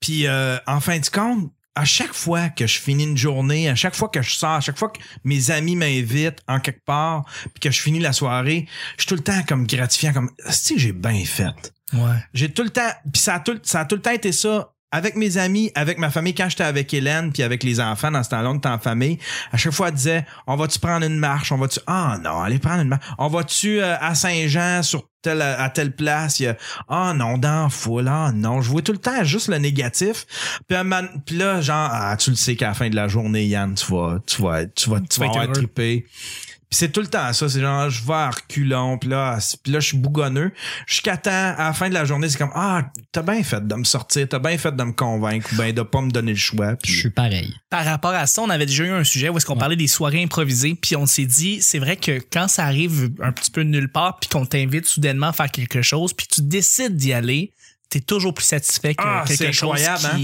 Puis, 0.00 0.26
euh, 0.26 0.58
en 0.66 0.80
fin 0.80 0.98
de 0.98 1.06
compte, 1.06 1.52
à 1.74 1.84
chaque 1.84 2.12
fois 2.12 2.50
que 2.50 2.66
je 2.66 2.78
finis 2.78 3.04
une 3.04 3.16
journée, 3.16 3.68
à 3.68 3.74
chaque 3.74 3.94
fois 3.94 4.08
que 4.08 4.22
je 4.22 4.34
sors, 4.34 4.50
à 4.50 4.60
chaque 4.60 4.78
fois 4.78 4.90
que 4.90 5.00
mes 5.24 5.50
amis 5.50 5.76
m'invitent 5.76 6.40
en 6.46 6.60
quelque 6.60 6.84
part, 6.84 7.24
puis 7.42 7.60
que 7.60 7.70
je 7.70 7.80
finis 7.80 7.98
la 7.98 8.12
soirée, 8.12 8.66
je 8.96 9.02
suis 9.02 9.08
tout 9.08 9.16
le 9.16 9.22
temps 9.22 9.42
comme 9.48 9.66
gratifiant, 9.66 10.12
comme, 10.12 10.30
si 10.50 10.78
j'ai 10.78 10.92
bien 10.92 11.24
fait. 11.24 11.74
Ouais. 11.92 12.16
J'ai 12.32 12.52
tout 12.52 12.62
le 12.62 12.70
temps, 12.70 12.90
puis 13.12 13.20
ça 13.20 13.34
a 13.34 13.40
tout, 13.40 13.58
ça 13.62 13.80
a 13.80 13.84
tout 13.84 13.96
le 13.96 14.02
temps 14.02 14.12
été 14.12 14.32
ça 14.32 14.73
avec 14.94 15.16
mes 15.16 15.38
amis, 15.38 15.72
avec 15.74 15.98
ma 15.98 16.08
famille, 16.08 16.36
quand 16.36 16.48
j'étais 16.48 16.62
avec 16.62 16.94
Hélène, 16.94 17.32
puis 17.32 17.42
avec 17.42 17.64
les 17.64 17.80
enfants 17.80 18.12
dans 18.12 18.22
ce 18.22 18.30
temps-là, 18.30 18.50
on 18.50 18.58
était 18.58 18.68
en 18.68 18.78
famille, 18.78 19.18
à 19.50 19.56
chaque 19.56 19.72
fois, 19.72 19.88
elle 19.88 19.94
disait, 19.94 20.24
on 20.46 20.54
va-tu 20.54 20.78
prendre 20.78 21.04
une 21.04 21.18
marche? 21.18 21.50
On 21.50 21.58
va-tu, 21.58 21.80
ah 21.88 22.16
non, 22.22 22.40
allez 22.40 22.60
prendre 22.60 22.82
une 22.82 22.88
marche. 22.90 23.04
On 23.18 23.26
va-tu 23.26 23.80
euh, 23.80 23.96
à 24.00 24.14
Saint-Jean 24.14 24.84
sur 24.84 25.08
telle, 25.20 25.42
à 25.42 25.68
telle 25.68 25.96
place? 25.96 26.40
Ah 26.88 27.12
non, 27.12 27.38
dans 27.38 27.68
foule, 27.70 28.06
ah 28.06 28.30
non. 28.32 28.62
Je 28.62 28.70
vois 28.70 28.82
tout 28.82 28.92
le 28.92 28.98
temps 28.98 29.24
juste 29.24 29.48
le 29.48 29.58
négatif. 29.58 30.26
Puis, 30.68 31.36
là, 31.38 31.60
genre, 31.60 31.90
ah, 31.90 32.16
tu 32.16 32.30
le 32.30 32.36
sais 32.36 32.54
qu'à 32.54 32.68
la 32.68 32.74
fin 32.74 32.88
de 32.88 32.94
la 32.94 33.08
journée, 33.08 33.46
Yann, 33.46 33.74
tu 33.74 33.92
vas, 33.92 34.20
tu 34.24 34.42
vas, 34.42 34.64
tu 34.66 34.90
vas, 34.90 35.00
tu 35.00 35.18
vas 35.18 35.26
vas 35.26 35.44
être 35.44 35.52
trippé. 35.54 36.06
C'est 36.74 36.90
tout 36.90 37.00
le 37.00 37.06
temps 37.06 37.32
ça, 37.32 37.48
c'est 37.48 37.60
genre 37.60 37.88
je 37.88 38.04
vais 38.04 38.14
à 38.14 38.30
reculons, 38.30 38.98
puis 38.98 39.08
là, 39.08 39.38
puis 39.62 39.72
là 39.72 39.80
je 39.80 39.86
suis 39.86 39.96
bougonneux. 39.96 40.52
Jusqu'à 40.86 41.16
temps, 41.16 41.30
à 41.30 41.66
la 41.66 41.72
fin 41.72 41.88
de 41.88 41.94
la 41.94 42.04
journée, 42.04 42.28
c'est 42.28 42.38
comme 42.38 42.52
ah, 42.54 42.90
t'as 43.12 43.22
bien 43.22 43.42
fait 43.44 43.66
de 43.66 43.74
me 43.74 43.84
sortir, 43.84 44.28
t'as 44.28 44.40
bien 44.40 44.58
fait 44.58 44.74
de 44.74 44.82
me 44.82 44.92
convaincre, 44.92 45.48
ou 45.52 45.56
ben 45.56 45.72
de 45.72 45.82
pas 45.82 46.00
me 46.00 46.10
donner 46.10 46.32
le 46.32 46.38
choix. 46.38 46.74
Je 46.84 46.92
suis 46.92 47.10
pareil. 47.10 47.54
Par 47.70 47.84
rapport 47.84 48.12
à 48.12 48.26
ça, 48.26 48.42
on 48.42 48.50
avait 48.50 48.66
déjà 48.66 48.84
eu 48.84 48.90
un 48.90 49.04
sujet 49.04 49.28
où 49.28 49.36
est-ce 49.36 49.46
qu'on 49.46 49.56
parlait 49.56 49.76
des 49.76 49.86
soirées 49.86 50.22
improvisées, 50.22 50.74
puis 50.74 50.96
on 50.96 51.06
s'est 51.06 51.26
dit, 51.26 51.62
c'est 51.62 51.78
vrai 51.78 51.96
que 51.96 52.20
quand 52.32 52.48
ça 52.48 52.64
arrive 52.64 53.10
un 53.22 53.30
petit 53.30 53.52
peu 53.52 53.64
de 53.64 53.70
nulle 53.70 53.90
part, 53.90 54.18
puis 54.18 54.28
qu'on 54.28 54.44
t'invite 54.44 54.86
soudainement 54.86 55.28
à 55.28 55.32
faire 55.32 55.50
quelque 55.50 55.82
chose, 55.82 56.12
puis 56.12 56.26
tu 56.26 56.42
décides 56.42 56.96
d'y 56.96 57.12
aller, 57.12 57.52
t'es 57.88 58.00
toujours 58.00 58.34
plus 58.34 58.44
satisfait 58.44 58.94
que 58.94 59.02
Ah, 59.04 59.24
quelque 59.26 59.52
chose 59.52 59.80
hein? 59.86 60.18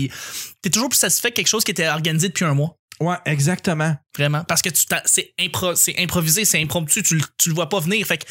T'es 0.62 0.70
toujours 0.70 0.88
plus 0.88 0.98
satisfait 0.98 1.30
que 1.30 1.36
quelque 1.36 1.46
chose 1.46 1.64
qui 1.64 1.70
était 1.70 1.88
organisé 1.88 2.28
depuis 2.28 2.44
un 2.44 2.54
mois. 2.54 2.76
Ouais, 3.00 3.16
exactement. 3.24 3.96
Vraiment. 4.16 4.44
Parce 4.44 4.62
que 4.62 4.68
tu 4.68 4.84
t'as- 4.86 5.02
c'est 5.06 5.32
impro, 5.40 5.74
c'est 5.74 5.94
improvisé, 5.98 6.44
c'est 6.44 6.60
impromptu, 6.62 7.02
tu, 7.02 7.16
le- 7.16 7.22
tu 7.38 7.48
le 7.48 7.54
vois 7.54 7.68
pas 7.68 7.80
venir. 7.80 8.06
Fait 8.06 8.18
que 8.18 8.24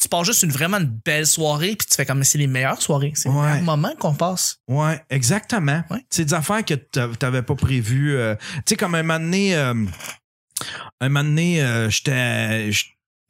tu 0.00 0.08
passes 0.08 0.26
juste 0.26 0.42
une 0.42 0.50
vraiment 0.52 0.78
une 0.78 0.98
belle 1.04 1.26
soirée, 1.26 1.76
puis 1.76 1.86
tu 1.88 1.94
fais 1.94 2.04
comme, 2.06 2.18
mais 2.18 2.24
c'est 2.24 2.38
les 2.38 2.46
meilleures 2.46 2.80
soirées. 2.82 3.12
C'est 3.14 3.28
Ouais. 3.28 3.34
meilleurs 3.46 3.62
moments 3.62 3.94
qu'on 3.98 4.14
passe. 4.14 4.58
Ouais, 4.68 5.00
exactement. 5.10 5.82
Ouais. 5.90 6.04
C'est 6.10 6.24
des 6.24 6.34
affaires 6.34 6.64
que 6.64 6.74
t'a- 6.74 7.08
t'avais 7.18 7.42
pas 7.42 7.54
prévues. 7.54 8.16
euh, 8.16 8.34
tu 8.58 8.62
sais, 8.70 8.76
comme 8.76 8.94
un 8.94 9.02
moment 9.02 9.18
donné, 9.20 9.54
euh, 9.56 9.74
un 11.00 11.08
moment 11.08 11.24
donné, 11.24 11.62
euh, 11.62 11.90
j'étais 11.90 12.70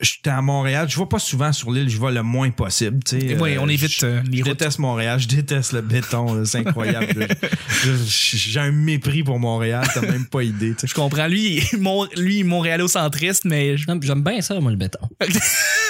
j'étais 0.00 0.30
à 0.30 0.42
Montréal. 0.42 0.86
Je 0.88 0.98
vais 0.98 1.06
pas 1.06 1.18
souvent 1.18 1.52
sur 1.52 1.70
l'île, 1.70 1.88
je 1.88 2.00
vais 2.00 2.12
le 2.12 2.22
moins 2.22 2.50
possible. 2.50 3.02
tu 3.04 3.18
sais. 3.20 3.36
Oui, 3.40 3.54
Euh, 3.54 3.60
on 3.60 3.68
évite 3.68 3.90
je- 4.00 4.06
euh, 4.06 4.22
les 4.30 4.38
Je 4.38 4.44
déteste 4.44 4.78
Montréal, 4.78 5.18
je 5.18 5.28
déteste 5.28 5.72
le 5.72 5.80
béton, 5.80 6.44
c'est 6.44 6.58
incroyable. 6.66 7.26
J'ai 8.06 8.60
un 8.60 8.72
mépris 8.72 9.22
pour 9.22 9.38
Montréal, 9.38 9.86
t'as 9.92 10.00
même 10.02 10.26
pas 10.26 10.42
idée. 10.42 10.70
tu 10.74 10.80
sais. 10.80 10.86
Je 10.88 10.94
comprends. 10.94 11.26
Lui, 11.28 11.56
il 11.56 11.58
est 11.58 11.72
Mon- 11.78 12.06
lui, 12.16 12.42
montréalocentriste, 12.44 13.44
mais 13.44 13.76
j'aime 13.76 14.22
bien 14.22 14.40
ça, 14.40 14.58
moi, 14.60 14.70
le 14.70 14.76
béton. 14.76 14.98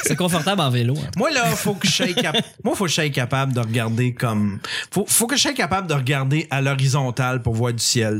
C'est 0.04 0.16
confortable 0.16 0.60
en 0.60 0.70
vélo. 0.70 0.94
hein. 0.98 1.10
Moi 1.16 1.30
là, 1.30 1.44
faut 1.56 1.74
que 1.74 1.86
je 1.88 1.92
sois 1.92 2.12
cap- 2.12 2.36
moi 2.64 2.74
faut 2.76 2.84
que 2.84 2.90
je 2.90 2.94
sois 2.94 3.08
capable 3.10 3.52
de 3.52 3.60
regarder 3.60 4.14
comme 4.14 4.60
faut, 4.92 5.04
faut 5.08 5.26
que 5.26 5.36
je 5.36 5.42
sois 5.42 5.52
capable 5.52 5.86
de 5.88 5.94
regarder 5.94 6.46
à 6.50 6.60
l'horizontale 6.60 7.42
pour 7.42 7.54
voir 7.54 7.72
du 7.72 7.82
ciel. 7.82 8.18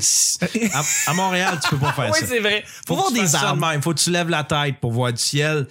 À, 0.75 0.83
à 1.11 1.15
Montréal, 1.15 1.59
tu 1.63 1.71
peux 1.71 1.77
pas 1.79 1.93
faire 1.93 2.11
oui, 2.13 2.19
ça. 2.21 2.27
c'est 2.27 2.41
vrai. 2.41 2.65
Faut, 2.87 2.95
Faut 2.97 3.01
voir 3.03 3.13
des 3.13 3.35
arbres. 3.35 3.67
même. 3.67 3.83
Faut 3.83 3.93
que 3.95 4.01
tu 4.01 4.11
lèves 4.11 4.29
la 4.31 4.45
tête 4.45 4.77
pour 4.81 4.93
voir 4.93 5.13
du 5.13 5.23
ciel. 5.23 5.67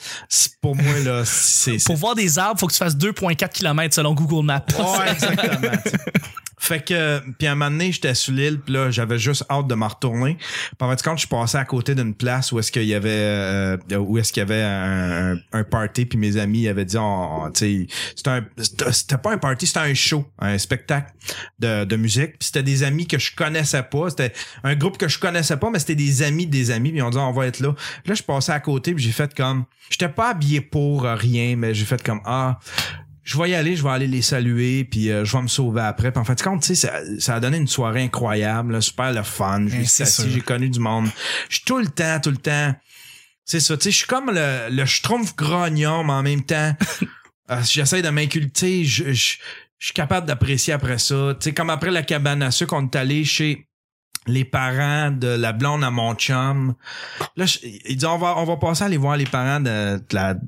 Pour 0.62 0.76
moi, 0.76 0.94
là, 1.04 1.24
c'est. 1.26 1.78
c'est- 1.80 1.86
Pour 1.86 1.96
voir 1.98 2.16
des 2.16 2.40
arbres, 2.40 2.60
faut 2.60 2.68
que 2.68 2.74
tu 2.74 2.80
fasses 2.80 2.96
2,4 2.98 3.50
km 3.50 3.94
selon 3.94 4.14
Google 4.14 4.46
Maps. 4.46 4.64
Ouais, 4.78 5.12
exactement. 5.12 5.72
Fait 6.66 6.84
que, 6.84 7.20
puis 7.38 7.48
à 7.48 7.52
un 7.52 7.56
moment 7.56 7.70
donné, 7.70 7.92
j'étais 7.92 8.16
sur 8.16 8.34
l'île, 8.34 8.60
puis 8.60 8.74
là, 8.74 8.90
j'avais 8.90 9.20
juste 9.20 9.46
hâte 9.52 9.68
de 9.68 9.76
m'en 9.76 9.88
retourner. 9.88 10.36
Puis 10.38 10.76
en 10.80 10.90
fait, 10.90 11.04
quand 11.04 11.14
je 11.16 11.20
suis 11.20 11.28
passé 11.28 11.58
à 11.60 11.66
côté 11.66 11.94
d'une 11.94 12.16
place 12.16 12.52
où 12.52 12.58
est-ce 12.58 12.72
qu'il 12.72 12.86
y 12.86 12.96
avait, 12.96 13.10
euh, 13.12 13.78
où 14.00 14.18
est-ce 14.18 14.34
qu'il 14.34 14.42
y 14.42 14.44
avait 14.44 14.64
un, 14.64 15.38
un, 15.54 15.64
party, 15.64 16.06
puis 16.08 16.18
mes 16.18 16.38
amis 16.38 16.68
avaient 16.68 16.86
dit, 16.86 16.98
on- 16.98 17.44
on- 17.44 17.52
tu 17.52 17.88
sais, 18.16 18.44
c'était 18.92 19.18
pas 19.18 19.32
un 19.34 19.38
party, 19.38 19.68
c'était 19.68 19.80
un 19.82 19.94
show, 19.94 20.26
un 20.40 20.58
spectacle 20.58 21.14
de, 21.60 21.84
de 21.84 21.96
musique. 21.98 22.32
Puis 22.40 22.48
c'était 22.48 22.64
des 22.64 22.82
amis 22.82 23.06
que 23.06 23.20
je 23.20 23.36
connaissais 23.36 23.84
pas, 23.84 24.10
c'était 24.10 24.34
un 24.64 24.76
groupe 24.76 24.98
que 24.98 25.08
je 25.08 25.20
connaissais 25.20 25.58
pas, 25.58 25.70
mais 25.70 25.78
c'était 25.78 25.94
des 25.96 26.24
amis 26.24 26.48
des 26.48 26.72
amis, 26.72 26.90
puis 26.90 26.98
ils 27.00 27.04
ont 27.04 27.12
dit, 27.12 27.18
on 27.18 27.32
va 27.32 27.46
être 27.46 27.60
là. 27.60 27.76
Là, 28.08 28.14
je 28.16 28.24
passais 28.24 28.52
à 28.54 28.60
côté, 28.60 28.96
puis 28.96 29.04
j'ai 29.04 29.12
fait 29.12 29.34
comme, 29.36 29.66
j'étais 29.92 30.10
pas 30.10 30.32
habillé 30.32 30.62
pour 30.62 31.04
rien, 31.04 31.56
mais 31.56 31.76
j'ai 31.76 31.86
fait 31.86 32.02
comme, 32.02 32.22
ah, 32.26 32.58
je 33.26 33.38
vais 33.38 33.50
y 33.50 33.56
aller, 33.56 33.76
je 33.76 33.84
vais 33.84 33.90
aller 33.90 34.08
les 34.08 34.22
saluer, 34.22 34.86
puis 34.86 35.10
euh, 35.12 35.26
je 35.26 35.36
vais 35.36 35.42
me 35.44 35.48
sauver 35.48 35.82
après. 35.82 36.12
Puis 36.12 36.22
en 36.22 36.24
fait, 36.24 36.42
compte, 36.42 36.62
tu 36.62 36.68
sais, 36.74 36.76
ça, 36.76 36.94
ça 37.20 37.36
a 37.36 37.40
donné 37.42 37.58
une 37.58 37.68
soirée 37.68 38.04
incroyable, 38.04 38.72
là, 38.74 38.82
super 38.82 39.12
le 39.12 39.24
fun. 39.24 39.66
Je 39.68 39.76
Eh, 39.78 39.82
assis, 39.82 40.30
j'ai 40.32 40.42
connu 40.42 40.70
du 40.70 40.80
monde. 40.80 41.08
Je 41.50 41.56
suis 41.56 41.66
tout 41.66 41.80
le 41.80 41.88
temps, 41.88 42.20
tout 42.22 42.30
le 42.32 42.38
temps. 42.38 42.74
C'est 43.44 43.60
ça, 43.60 43.76
tu 43.78 43.84
sais, 43.86 43.92
je 43.92 43.98
suis 43.98 44.08
comme 44.08 44.32
le, 44.32 44.70
le 44.70 44.86
schtroumpf 44.86 45.36
grognon, 45.36 46.04
mais 46.04 46.14
en 46.14 46.24
même 46.24 46.44
temps, 46.44 46.74
euh, 47.52 47.62
j'essaie 47.64 48.02
de 48.04 48.10
m'inculter, 48.10 48.86
je, 48.86 49.12
je, 49.14 49.36
je 49.80 49.86
suis 49.88 49.94
capable 49.94 50.28
d'apprécier 50.28 50.74
après 50.74 51.00
ça. 51.00 51.36
Tu 51.40 51.46
sais, 51.46 51.54
comme 51.54 51.70
après 51.72 51.92
la 51.92 52.04
cabane 52.04 52.42
à 52.44 52.52
sucre, 52.52 52.74
on 52.78 52.86
est 52.86 52.96
allé 52.96 53.24
chez 53.26 53.68
les 54.28 54.46
parents 54.46 55.12
de 55.12 55.28
la 55.28 55.52
blonde 55.52 55.84
à 55.84 55.92
mon 55.92 56.14
chum. 56.16 56.74
Là, 57.36 57.46
je- 57.46 57.60
il 57.64 57.96
dit 57.98 58.06
on 58.08 58.18
va 58.18 58.36
on 58.38 58.44
va 58.46 58.58
passer 58.58 58.84
à 58.84 58.88
aller 58.88 58.98
voir 58.98 59.18
les 59.18 59.26
parents 59.26 59.60
de, 59.60 59.98
de 59.98 60.04
la 60.16 60.34
de 60.36 60.42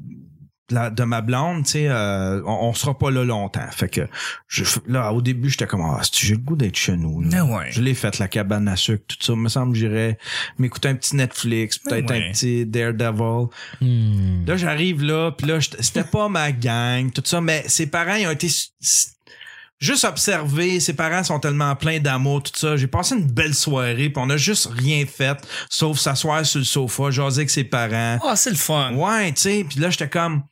la- 0.70 0.90
de 0.90 1.04
ma 1.04 1.22
blonde, 1.22 1.64
tu 1.66 1.72
sais, 1.72 1.88
euh, 1.88 2.42
on, 2.46 2.68
on 2.70 2.74
sera 2.74 2.98
pas 2.98 3.10
là 3.12 3.24
longtemps. 3.24 3.66
Fait 3.72 3.88
que 3.90 4.08
je, 4.48 4.64
là, 4.88 5.12
au 5.14 5.22
début, 5.22 5.50
j'étais 5.50 5.66
comme 5.68 5.82
ah, 5.82 6.02
j'ai 6.12 6.34
le 6.34 6.40
goût 6.40 6.56
d'être 6.56 6.76
chez 6.76 6.98
nous. 6.98 7.22
là. 7.22 7.30
Ah 7.40 7.46
ouais. 7.46 7.72
Je 7.72 7.82
l'ai 7.82 7.94
fait 7.94 8.18
la 8.20 8.28
cabane 8.28 8.68
à 8.68 8.76
sucre, 8.76 9.04
tout 9.08 9.18
ça. 9.20 9.36
me 9.36 9.50
semble 9.50 9.74
que 9.74 9.80
j'irais 9.80 10.18
m'écouter 10.58 10.90
un 10.90 10.96
petit 10.96 11.16
Netflix, 11.16 11.78
peut-être 11.78 12.10
Ouais. 12.10 12.28
un 12.28 12.32
petit 12.32 12.66
Daredevil. 12.66 13.48
Hmm. 13.82 14.46
Là, 14.46 14.58
j'arrive 14.58 15.04
là, 15.04 15.32
puis 15.32 15.48
là, 15.48 15.60
c'était 15.62 16.04
pas 16.04 16.28
ma 16.30 16.52
gang, 16.52 17.12
tout 17.12 17.24
ça, 17.26 17.40
mais 17.42 17.64
ses 17.68 17.88
parents, 17.88 18.16
ils 18.16 18.28
ont 18.28 18.32
été 18.32 18.48
juste 19.80 20.06
observer, 20.06 20.80
ses 20.80 20.94
parents 20.94 21.24
sont 21.24 21.40
tellement 21.40 21.76
pleins 21.76 22.00
d'amour, 22.00 22.42
tout 22.44 22.52
ça. 22.56 22.76
J'ai 22.78 22.88
passé 22.88 23.16
une 23.16 23.28
belle 23.32 23.54
soirée, 23.54 24.10
puis 24.10 24.14
on 24.18 24.30
a 24.30 24.38
juste 24.38 24.68
rien 24.72 25.06
fait, 25.06 25.38
sauf 25.70 26.00
s'asseoir 26.00 26.46
sur 26.46 26.60
le 26.60 26.66
sofa, 26.66 27.12
jaser 27.12 27.42
avec 27.42 27.50
ses 27.52 27.64
parents. 27.64 28.18
Ah, 28.26 28.36
c'est 28.36 28.50
le 28.50 28.56
fun. 28.56 28.94
Ouais, 28.96 29.32
tu 29.34 29.42
sais, 29.42 29.66
puis 29.70 29.80
là, 29.80 29.90
j'étais 29.90 30.10
comme... 30.10 30.44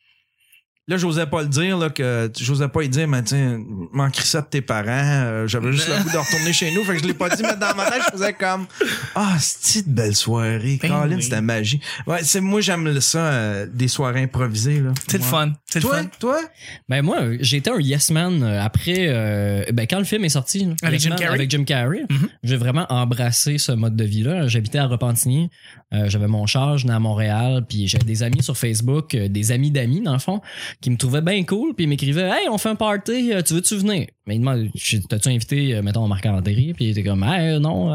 Là, 0.88 0.98
j'osais 0.98 1.26
pas 1.26 1.42
le 1.42 1.48
dire, 1.48 1.80
là, 1.80 1.90
que 1.90 2.32
j'osais 2.40 2.68
pas 2.68 2.82
lui 2.82 2.90
dire, 2.90 3.08
mais 3.08 3.24
tiens, 3.24 3.60
manquerais 3.92 4.24
ça 4.24 4.42
de 4.42 4.46
tes 4.46 4.62
parents. 4.62 4.86
Euh, 4.90 5.48
J'avais 5.48 5.72
juste 5.72 5.88
le 5.90 6.04
goût 6.04 6.12
de 6.12 6.18
retourner 6.18 6.54
chez 6.54 6.72
nous. 6.76 6.84
Fait 6.84 6.94
que 6.94 7.00
je 7.02 7.06
l'ai 7.08 7.16
pas 7.16 7.28
dit, 7.30 7.42
mais 7.42 7.56
dans 7.56 7.76
ma 7.76 7.90
tête, 7.90 8.04
je 8.06 8.12
faisais 8.18 8.34
comme, 8.34 8.68
ah, 9.16 9.36
c'est 9.40 9.80
une 9.88 9.94
belle 9.94 10.16
soirée. 10.16 10.78
Ben 10.80 10.90
Colin, 10.92 11.16
oui. 11.16 11.24
c'était 11.24 11.42
magie. 11.42 11.82
Ouais, 12.06 12.20
c'est, 12.24 12.40
moi, 12.40 12.62
j'aime 12.62 13.02
ça, 13.02 13.18
euh, 13.18 13.68
des 13.72 13.88
soirées 13.88 14.22
improvisées, 14.22 14.80
là. 14.80 14.92
C'est 15.08 15.18
le 15.18 15.24
fun. 15.24 15.54
C'est 15.66 15.80
le 15.80 15.86
Toi, 15.88 15.98
fun. 15.98 16.10
toi? 16.20 16.40
Ben 16.88 17.02
moi, 17.02 17.18
j'ai 17.40 17.58
été 17.58 17.72
un 17.72 17.80
yes 17.80 18.12
man 18.12 18.44
euh, 18.44 18.62
après 18.62 19.08
euh, 19.10 19.64
ben 19.74 19.88
quand 19.90 19.98
le 19.98 20.06
film 20.06 20.24
est 20.24 20.30
sorti 20.30 20.66
là, 20.66 20.74
Avec 20.84 20.94
Yes 21.00 21.04
Jim 21.04 21.10
Man, 21.10 21.20
Carrey? 21.20 21.34
avec 21.36 21.50
Jim 21.52 21.64
Carrey, 21.64 22.04
Mhm. 22.10 22.30
j'ai 22.44 22.58
vraiment 22.58 22.86
embrassé 22.90 23.58
ce 23.58 23.72
mode 23.72 23.96
de 23.96 24.04
vie 24.06 24.22
là. 24.24 24.48
J'habitais 24.48 24.78
à 24.78 24.86
Repentigny, 24.86 25.50
euh, 25.94 26.10
j'avais 26.10 26.28
mon 26.28 26.46
char, 26.48 26.78
je 26.78 26.84
venais 26.84 26.96
à 26.96 27.00
Montréal, 27.00 27.64
puis 27.70 27.88
j'avais 27.88 28.04
des 28.06 28.24
amis 28.24 28.42
sur 28.42 28.58
Facebook, 28.58 29.14
euh, 29.14 29.28
des 29.28 29.52
amis 29.52 29.70
d'amis 29.72 30.02
dans 30.02 30.14
le 30.14 30.20
fond, 30.20 30.42
qui 30.82 30.90
me 30.90 30.98
trouvaient 30.98 31.22
bien 31.22 31.44
cool, 31.44 31.76
puis 31.76 31.86
ils 31.86 31.88
m'écrivaient 31.88 32.30
"Hey, 32.30 32.50
on 32.50 32.58
fait 32.58 32.70
un 32.70 32.76
party, 32.76 33.32
euh, 33.32 33.42
tu 33.44 33.54
veux-tu 33.54 33.76
venir? 33.78 34.08
Mais 34.28 34.36
ils 34.36 34.40
demandent 34.40 34.70
"T'as-tu 35.08 35.30
invité 35.30 35.80
mettons 35.84 36.08
Marc 36.08 36.26
André? 36.26 36.74
Puis 36.76 36.86
il 36.86 36.90
était 36.90 37.04
comme 37.04 37.24
"Hey, 37.24 37.60
non 37.60 37.92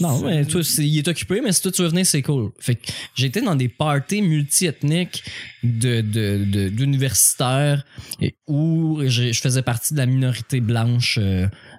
non, 0.00 0.20
mais 0.22 0.42
il 0.78 0.98
est 0.98 1.08
occupé, 1.08 1.40
mais 1.42 1.52
si 1.52 1.60
toi 1.62 1.70
tu 1.72 1.82
veux 1.82 1.88
venir, 1.88 2.06
c'est 2.06 2.22
cool." 2.22 2.50
Fait 2.58 2.74
que 2.76 2.90
j'étais 3.14 3.42
dans 3.42 3.54
des 3.54 3.68
parties 3.68 4.22
multi-ethniques 4.22 5.22
de 5.62 6.00
de- 6.00 6.44
de- 6.46 6.68
d'universitaires 6.70 7.84
et 8.20 8.36
où 8.48 9.00
je, 9.06 9.32
faisais 9.32 9.62
partie 9.62 9.92
de 9.92 9.98
la 9.98 10.06
minorité 10.06 10.60
blanche 10.60 11.18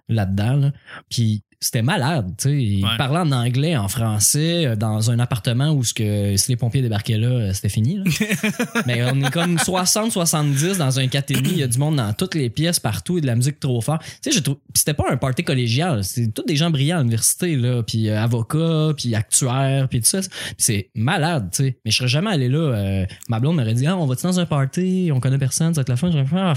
là-dedans. 0.07 0.55
là. 0.57 0.71
Puis 1.09 1.41
c'était 1.65 1.81
malade, 1.81 2.31
tu 2.37 2.49
sais. 2.49 2.55
Ils 2.63 2.83
Ouais. 2.83 2.97
parlaient 2.97 3.19
en 3.19 3.31
anglais, 3.31 3.75
en 3.75 3.87
français, 3.87 4.65
euh, 4.65 4.75
dans 4.75 5.09
un 5.11 5.19
appartement 5.19 5.71
où 5.71 5.83
ce 5.83 5.93
que 5.93 6.37
si 6.37 6.51
les 6.51 6.55
pompiers 6.55 6.81
débarquaient 6.81 7.17
là, 7.17 7.27
euh, 7.27 7.53
c'était 7.53 7.69
fini. 7.69 7.97
là. 7.97 8.03
Mais 8.85 9.03
on 9.03 9.19
est 9.23 9.31
comme 9.31 9.57
60-70 9.57 10.77
dans 10.77 10.99
un 10.99 11.07
4,5. 11.07 11.41
Il 11.51 11.57
y 11.57 11.63
a 11.63 11.67
du 11.67 11.77
monde 11.77 11.95
dans 11.95 12.13
toutes 12.13 12.35
les 12.35 12.49
pièces, 12.49 12.79
partout, 12.79 13.17
et 13.17 13.21
de 13.21 13.25
la 13.27 13.35
musique 13.35 13.59
trop 13.59 13.81
fort. 13.81 13.99
Tu 13.99 14.07
sais, 14.21 14.31
je 14.31 14.39
trouve. 14.39 14.55
Puis 14.73 14.79
c'était 14.79 14.93
pas 14.93 15.05
un 15.09 15.17
party 15.17 15.43
collégial. 15.43 16.03
C'est 16.03 16.33
tous 16.33 16.43
des 16.43 16.55
gens 16.55 16.69
brillants 16.69 16.97
à 16.97 16.99
l'université, 16.99 17.55
là. 17.55 17.81
Puis 17.83 18.09
euh, 18.09 18.21
avocats, 18.21 18.93
puis 18.95 19.15
actuaires, 19.15 19.87
puis 19.89 19.99
tout 20.01 20.05
ça. 20.07 20.19
C'est 20.57 20.89
malade, 20.95 21.49
tu 21.51 21.63
sais. 21.63 21.77
Mais 21.85 21.91
je 21.91 21.97
serais 21.97 22.07
jamais 22.07 22.31
allé 22.31 22.47
là. 22.49 22.57
euh, 22.59 23.05
ma 23.29 23.39
blonde 23.39 23.55
m'aurait 23.55 23.73
dit, 23.73 23.87
ah, 23.87 23.97
on 23.97 24.05
va-tu 24.05 24.23
dans 24.23 24.39
un 24.39 24.45
party? 24.45 25.09
On 25.13 25.19
connaît 25.19 25.37
personne, 25.37 25.73
ça 25.73 25.79
va 25.79 25.81
être 25.81 25.89
la 25.89 25.97
fin. 25.97 26.11
J'aurais 26.11 26.25
fait, 26.25 26.35
ah, 26.37 26.53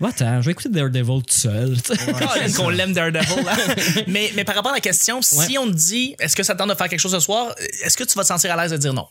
va-t'en, 0.00 0.40
je 0.40 0.46
vais 0.46 0.52
écouter 0.52 0.68
Daredevil 0.68 1.22
tout 1.22 1.34
seul. 1.36 1.76
Colin, 1.86 2.52
qu'on 2.56 2.68
l'aime 2.68 2.92
Daredevil. 2.92 3.46
hein. 3.48 3.74
mais, 4.06 4.30
mais 4.36 4.44
par 4.44 4.54
rapport 4.54 4.72
à 4.72 4.76
la 4.76 4.80
question, 4.80 5.20
si 5.22 5.58
on 5.58 5.66
te 5.66 5.74
dit 5.76 6.14
est-ce 6.20 6.36
que 6.36 6.42
ça 6.42 6.54
te 6.54 6.58
tente 6.58 6.68
de 6.70 6.74
faire 6.74 6.88
quelque 6.88 7.00
chose 7.00 7.12
ce 7.12 7.20
soir, 7.20 7.54
est-ce 7.82 7.96
que 7.96 8.04
tu 8.04 8.14
vas 8.14 8.22
te 8.22 8.28
sentir 8.28 8.52
à 8.56 8.62
l'aise 8.62 8.72
de 8.72 8.76
dire 8.76 8.94
non? 8.94 9.06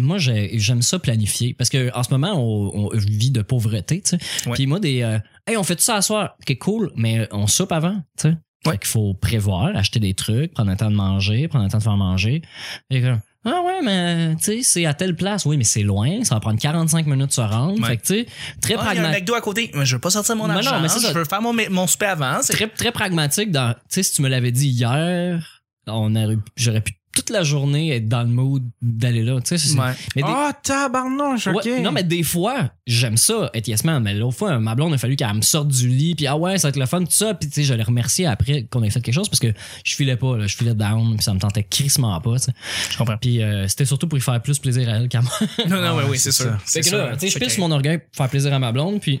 moi 0.00 0.18
j'ai- 0.18 0.56
j'aime 0.60 0.80
ça 0.80 1.00
planifier 1.00 1.54
parce 1.54 1.70
que 1.70 1.92
en 1.92 2.04
ce 2.04 2.10
moment 2.10 2.32
on, 2.34 2.86
on 2.86 2.96
vit 2.96 3.32
de 3.32 3.42
pauvreté 3.42 4.00
tu 4.00 4.10
sais 4.10 4.18
Ouais. 4.48 4.54
puis 4.54 4.66
moi 4.68 4.78
des 4.78 5.02
euh, 5.02 5.18
hey 5.48 5.56
on 5.56 5.64
fait 5.64 5.74
tout 5.74 5.82
ça 5.82 5.96
à 5.96 6.02
soir 6.02 6.36
ok 6.40 6.56
cool 6.58 6.92
mais 6.94 7.26
on 7.32 7.48
soupe 7.48 7.72
avant 7.72 7.96
tu 8.16 8.28
sais 8.28 8.34
Ouais. 8.66 8.72
Fait 8.72 8.78
qu'il 8.78 8.88
faut 8.88 9.14
prévoir 9.14 9.74
acheter 9.76 9.98
des 10.00 10.14
trucs 10.14 10.52
prendre 10.52 10.70
le 10.70 10.76
temps 10.76 10.90
de 10.90 10.94
manger 10.96 11.48
prendre 11.48 11.64
le 11.64 11.70
temps 11.72 11.78
de 11.78 11.82
faire 11.82 11.96
manger 11.96 12.42
et 12.90 13.00
comme, 13.02 13.20
ah 13.44 13.62
ouais 13.64 13.80
mais 13.82 14.34
tu 14.36 14.42
sais 14.44 14.62
c'est 14.62 14.84
à 14.86 14.94
telle 14.94 15.14
place 15.14 15.46
oui 15.46 15.56
mais 15.56 15.64
c'est 15.64 15.82
loin 15.82 16.24
ça 16.24 16.34
va 16.34 16.40
prendre 16.40 16.58
45 16.58 17.06
minutes 17.06 17.28
de 17.28 17.32
se 17.32 17.40
rendre 17.40 17.80
Ouais. 17.80 17.88
fait 17.90 17.96
que 17.98 18.02
tu 18.02 18.06
sais 18.14 18.26
très 18.60 18.74
Ah, 18.74 18.88
il 18.92 18.96
y 18.96 18.98
a 18.98 19.02
un 19.02 19.04
pragmatique 19.04 19.20
McDo 19.22 19.34
à 19.34 19.40
côté. 19.40 19.70
Mais 19.74 19.86
je 19.86 19.94
veux 19.96 20.00
pas 20.00 20.10
sortir 20.10 20.34
mon 20.36 20.48
Non, 20.48 20.54
non, 20.54 20.58
argent. 20.58 20.80
mais 20.80 20.88
c'est 20.88 21.00
je 21.00 21.06
ça. 21.06 21.12
veux 21.12 21.24
faire 21.24 21.40
mon, 21.40 21.54
mon 21.70 21.86
souper 21.86 22.06
avant. 22.06 22.40
Très 22.40 22.66
très 22.68 22.90
pragmatique 22.92 23.50
dans 23.52 23.72
tu 23.74 23.78
sais 23.90 24.02
si 24.02 24.12
tu 24.14 24.22
me 24.22 24.28
l'avais 24.28 24.50
dit 24.52 24.68
hier 24.68 25.62
on 25.86 26.12
j'aurais 26.56 26.80
pu 26.82 26.92
toute 27.18 27.30
la 27.30 27.42
journée 27.42 27.94
être 27.94 28.08
dans 28.08 28.22
le 28.22 28.28
mood 28.28 28.62
d'aller 28.82 29.22
là 29.22 29.40
tu 29.40 29.48
sais 29.48 29.58
c'est- 29.58 29.78
Ouais. 29.78 29.92
mais 30.16 30.22
des- 30.22 30.28
Ah, 30.30 30.52
tabarnouche, 30.62 31.46
ok. 31.48 31.64
Ouais, 31.64 31.80
non, 31.80 31.92
mais 31.92 32.04
des 32.04 32.22
fois, 32.22 32.70
j'aime 32.86 33.16
ça, 33.16 33.50
être 33.54 33.66
yes 33.68 33.84
man. 33.84 34.02
Mais 34.02 34.14
l'autre 34.14 34.36
fois, 34.36 34.58
ma 34.58 34.74
blonde 34.74 34.94
a 34.94 34.98
fallu 34.98 35.16
qu'elle 35.16 35.32
me 35.34 35.42
sorte 35.42 35.68
du 35.68 35.88
lit, 35.88 36.14
puis 36.14 36.26
ah 36.26 36.36
ouais, 36.36 36.58
ça 36.58 36.68
va 36.68 36.70
être 36.70 36.76
le 36.78 36.86
fun, 36.86 37.00
tout 37.00 37.06
ça. 37.10 37.34
Puis 37.34 37.48
tu 37.48 37.56
sais, 37.56 37.62
je 37.64 37.74
l'ai 37.74 37.82
remercié 37.82 38.26
après 38.26 38.64
qu'on 38.70 38.82
ait 38.82 38.90
fait 38.90 39.00
quelque 39.00 39.14
chose 39.14 39.28
parce 39.28 39.40
que 39.40 39.52
je 39.84 39.94
filais 39.96 40.16
pas, 40.16 40.36
là, 40.36 40.46
je 40.46 40.56
filais 40.56 40.74
down, 40.74 41.14
puis 41.16 41.22
ça 41.24 41.34
me 41.34 41.38
tentait 41.40 41.62
crissement 41.64 42.18
pas, 42.20 42.36
tu 42.38 42.44
sais. 42.44 42.52
Je 42.90 42.96
comprends. 42.98 43.16
Puis 43.18 43.42
euh, 43.42 43.66
c'était 43.68 43.84
surtout 43.84 44.08
pour 44.08 44.18
y 44.18 44.20
faire 44.20 44.40
plus 44.40 44.58
plaisir 44.58 44.88
à 44.88 44.92
elle 44.98 45.08
qu'à 45.08 45.20
moi. 45.22 45.32
Non, 45.68 45.80
non, 45.82 45.96
Ouais, 45.96 46.02
oui, 46.04 46.10
oui, 46.12 46.18
c'est 46.18 46.32
sûr. 46.32 46.56
Fait 46.64 46.82
C'est 46.82 46.90
que 46.90 46.96
là, 46.96 47.12
tu 47.14 47.20
sais, 47.20 47.26
je 47.28 47.32
C'est 47.32 47.40
pisse 47.40 47.58
mon 47.58 47.70
orgueil 47.70 47.98
pour 47.98 48.06
faire 48.16 48.28
plaisir 48.28 48.52
à 48.52 48.58
ma 48.58 48.72
blonde, 48.72 49.00
puis 49.00 49.20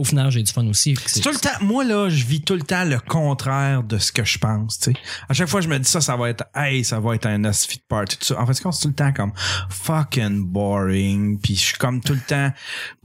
au 0.00 0.04
final, 0.04 0.30
j'ai 0.30 0.42
du 0.42 0.50
fun 0.50 0.66
aussi. 0.66 0.96
C'est 1.04 1.20
tout 1.20 1.28
le 1.30 1.36
temps, 1.38 1.50
moi 1.60 1.84
là, 1.84 2.08
je 2.08 2.24
vis 2.24 2.40
tout 2.40 2.54
le 2.54 2.62
temps 2.62 2.84
le 2.84 2.98
contraire 2.98 3.82
de 3.82 3.98
ce 3.98 4.12
que 4.12 4.24
je 4.24 4.38
pense, 4.38 4.78
tu 4.78 4.92
sais. 4.92 4.96
À 5.28 5.34
chaque 5.34 5.48
fois, 5.48 5.60
je 5.60 5.68
me 5.68 5.78
dis 5.78 5.88
ça, 5.90 6.00
ça 6.00 6.16
va 6.16 6.30
être, 6.30 6.44
hey, 6.54 6.82
ça 6.84 6.98
va 7.00 7.14
être 7.16 7.26
un 7.26 7.44
ass 7.44 7.66
fit 7.66 7.82
party, 7.86 8.16
tout 8.16 8.24
ça. 8.24 8.40
En 8.40 8.46
fait, 8.46 8.54
c'est 8.54 8.62
tout 8.62 8.88
le 8.88 8.94
temps 8.94 9.12
comme 9.12 9.32
fucking 9.68 10.46
boring, 10.46 11.38
puis 11.38 11.54
je 11.54 11.60
suis 11.60 11.76
comme 11.78 12.00
tout 12.00 12.14
le 12.14 12.20
temps, 12.20 12.50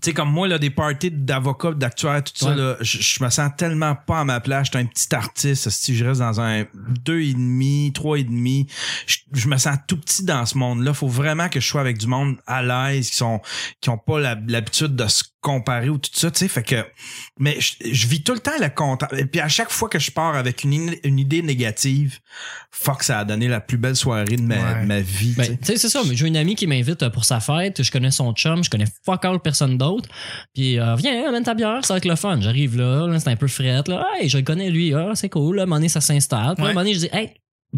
tu 0.02 0.10
sais, 0.10 0.14
comme 0.14 0.32
moi 0.32 0.48
là, 0.48 0.58
des 0.58 0.70
parties 0.70 1.12
d'avocats, 1.12 1.74
d'actuaires, 1.74 2.24
tout 2.24 2.32
ça 2.34 2.46
Ouais. 2.52 2.56
là, 2.56 2.78
je, 2.80 3.00
je 3.02 3.24
me 3.24 3.30
sens 3.30 3.50
tellement 3.58 3.96
pas 3.96 4.22
à 4.22 4.24
ma 4.24 4.40
place. 4.40 4.68
J'étais 4.68 4.78
un 4.78 4.86
petit 4.86 5.14
artiste, 5.14 5.70
si 5.70 5.96
je 5.98 6.06
reste 6.06 6.22
dans 6.22 6.40
un 6.40 6.64
deux 7.04 7.22
et 7.22 7.34
demi, 7.34 7.92
trois 7.94 8.20
et 8.20 8.24
demi, 8.24 8.68
je, 9.06 9.18
je 9.34 9.48
me 9.50 9.58
sens 9.58 9.78
tout 9.88 9.98
petit 9.98 10.24
dans 10.24 10.46
ce 10.46 10.58
monde-là. 10.58 10.94
Faut 10.94 11.08
vraiment 11.08 11.50
que 11.50 11.60
je 11.60 11.68
sois 11.68 11.82
avec 11.82 11.98
du 11.98 12.08
monde 12.08 12.38
à 12.48 12.62
l'aise, 12.64 13.10
qui 13.10 13.18
sont, 13.18 13.42
qui 13.82 13.90
ont 13.90 13.98
pas 13.98 14.20
l'habitude 14.20 14.96
de 14.96 15.08
se 15.08 15.24
comparer 15.46 15.90
ou 15.90 16.00
tout 16.00 16.10
ça, 16.12 16.32
tu 16.32 16.40
sais. 16.40 16.48
Fait 16.48 16.64
que, 16.64 16.84
mais 17.40 17.56
je, 17.60 17.74
je 17.92 18.08
vis 18.08 18.24
tout 18.24 18.34
le 18.34 18.40
temps 18.40 18.58
le 18.60 18.70
content. 18.70 19.06
Et 19.16 19.26
puis 19.26 19.40
à 19.42 19.48
chaque 19.48 19.70
fois 19.70 19.88
que 19.90 20.00
je 20.00 20.10
pars 20.10 20.36
avec 20.36 20.64
une, 20.64 20.96
une 21.04 21.20
idée 21.20 21.44
négative, 21.44 22.18
fuck, 22.72 23.04
ça 23.04 23.20
a 23.20 23.26
donné 23.26 23.48
la 23.48 23.62
plus 23.62 23.78
belle 23.78 23.96
soirée 23.96 24.36
de 24.38 24.42
ma, 24.42 24.56
Ouais. 24.56 24.82
de 24.82 24.86
ma 24.88 25.00
vie. 25.02 25.32
tu 25.34 25.38
Ben, 25.38 25.44
sais. 25.46 25.58
tu 25.58 25.66
sais, 25.66 25.78
c'est 25.78 25.90
ça. 25.90 26.02
Mais 26.08 26.16
j'ai 26.16 26.28
une 26.28 26.38
amie 26.38 26.56
qui 26.56 26.66
m'invite 26.66 27.04
euh, 27.04 27.10
pour 27.12 27.26
sa 27.26 27.40
fête. 27.40 27.84
Je 27.84 27.92
connais 27.92 28.10
son 28.12 28.34
chum. 28.34 28.64
Je 28.64 28.70
connais 28.72 28.88
fuck 29.06 29.24
all 29.26 29.40
personne 29.40 29.78
d'autre. 29.78 30.10
Puis, 30.54 30.80
euh, 30.80 30.96
viens, 30.96 31.28
amène 31.30 31.44
ta 31.44 31.54
bière. 31.54 31.86
Ça 31.86 31.94
va 31.94 31.98
être 32.00 32.06
le 32.06 32.16
fun. 32.16 32.40
J'arrive 32.42 32.78
là. 32.78 33.06
là 33.08 33.20
c'est 33.20 33.30
un 33.30 33.36
peu 33.36 33.48
fret. 33.48 33.84
Là. 33.88 34.04
Hey, 34.20 34.28
je 34.30 34.38
le 34.38 34.44
connais 34.44 34.70
lui. 34.72 34.94
Ah, 34.96 35.12
c'est 35.14 35.30
cool. 35.30 35.58
Là, 35.58 35.62
à 35.62 35.64
un 35.64 35.66
moment 35.68 35.76
donné, 35.78 35.90
ça 35.90 36.02
s'installe. 36.02 36.56
Puis, 36.56 36.64
à 36.66 36.70
un 36.70 36.74
moment 36.74 36.82
donné, 36.82 36.94
je 36.96 37.00
dis, 37.00 37.10
hey, 37.14 37.32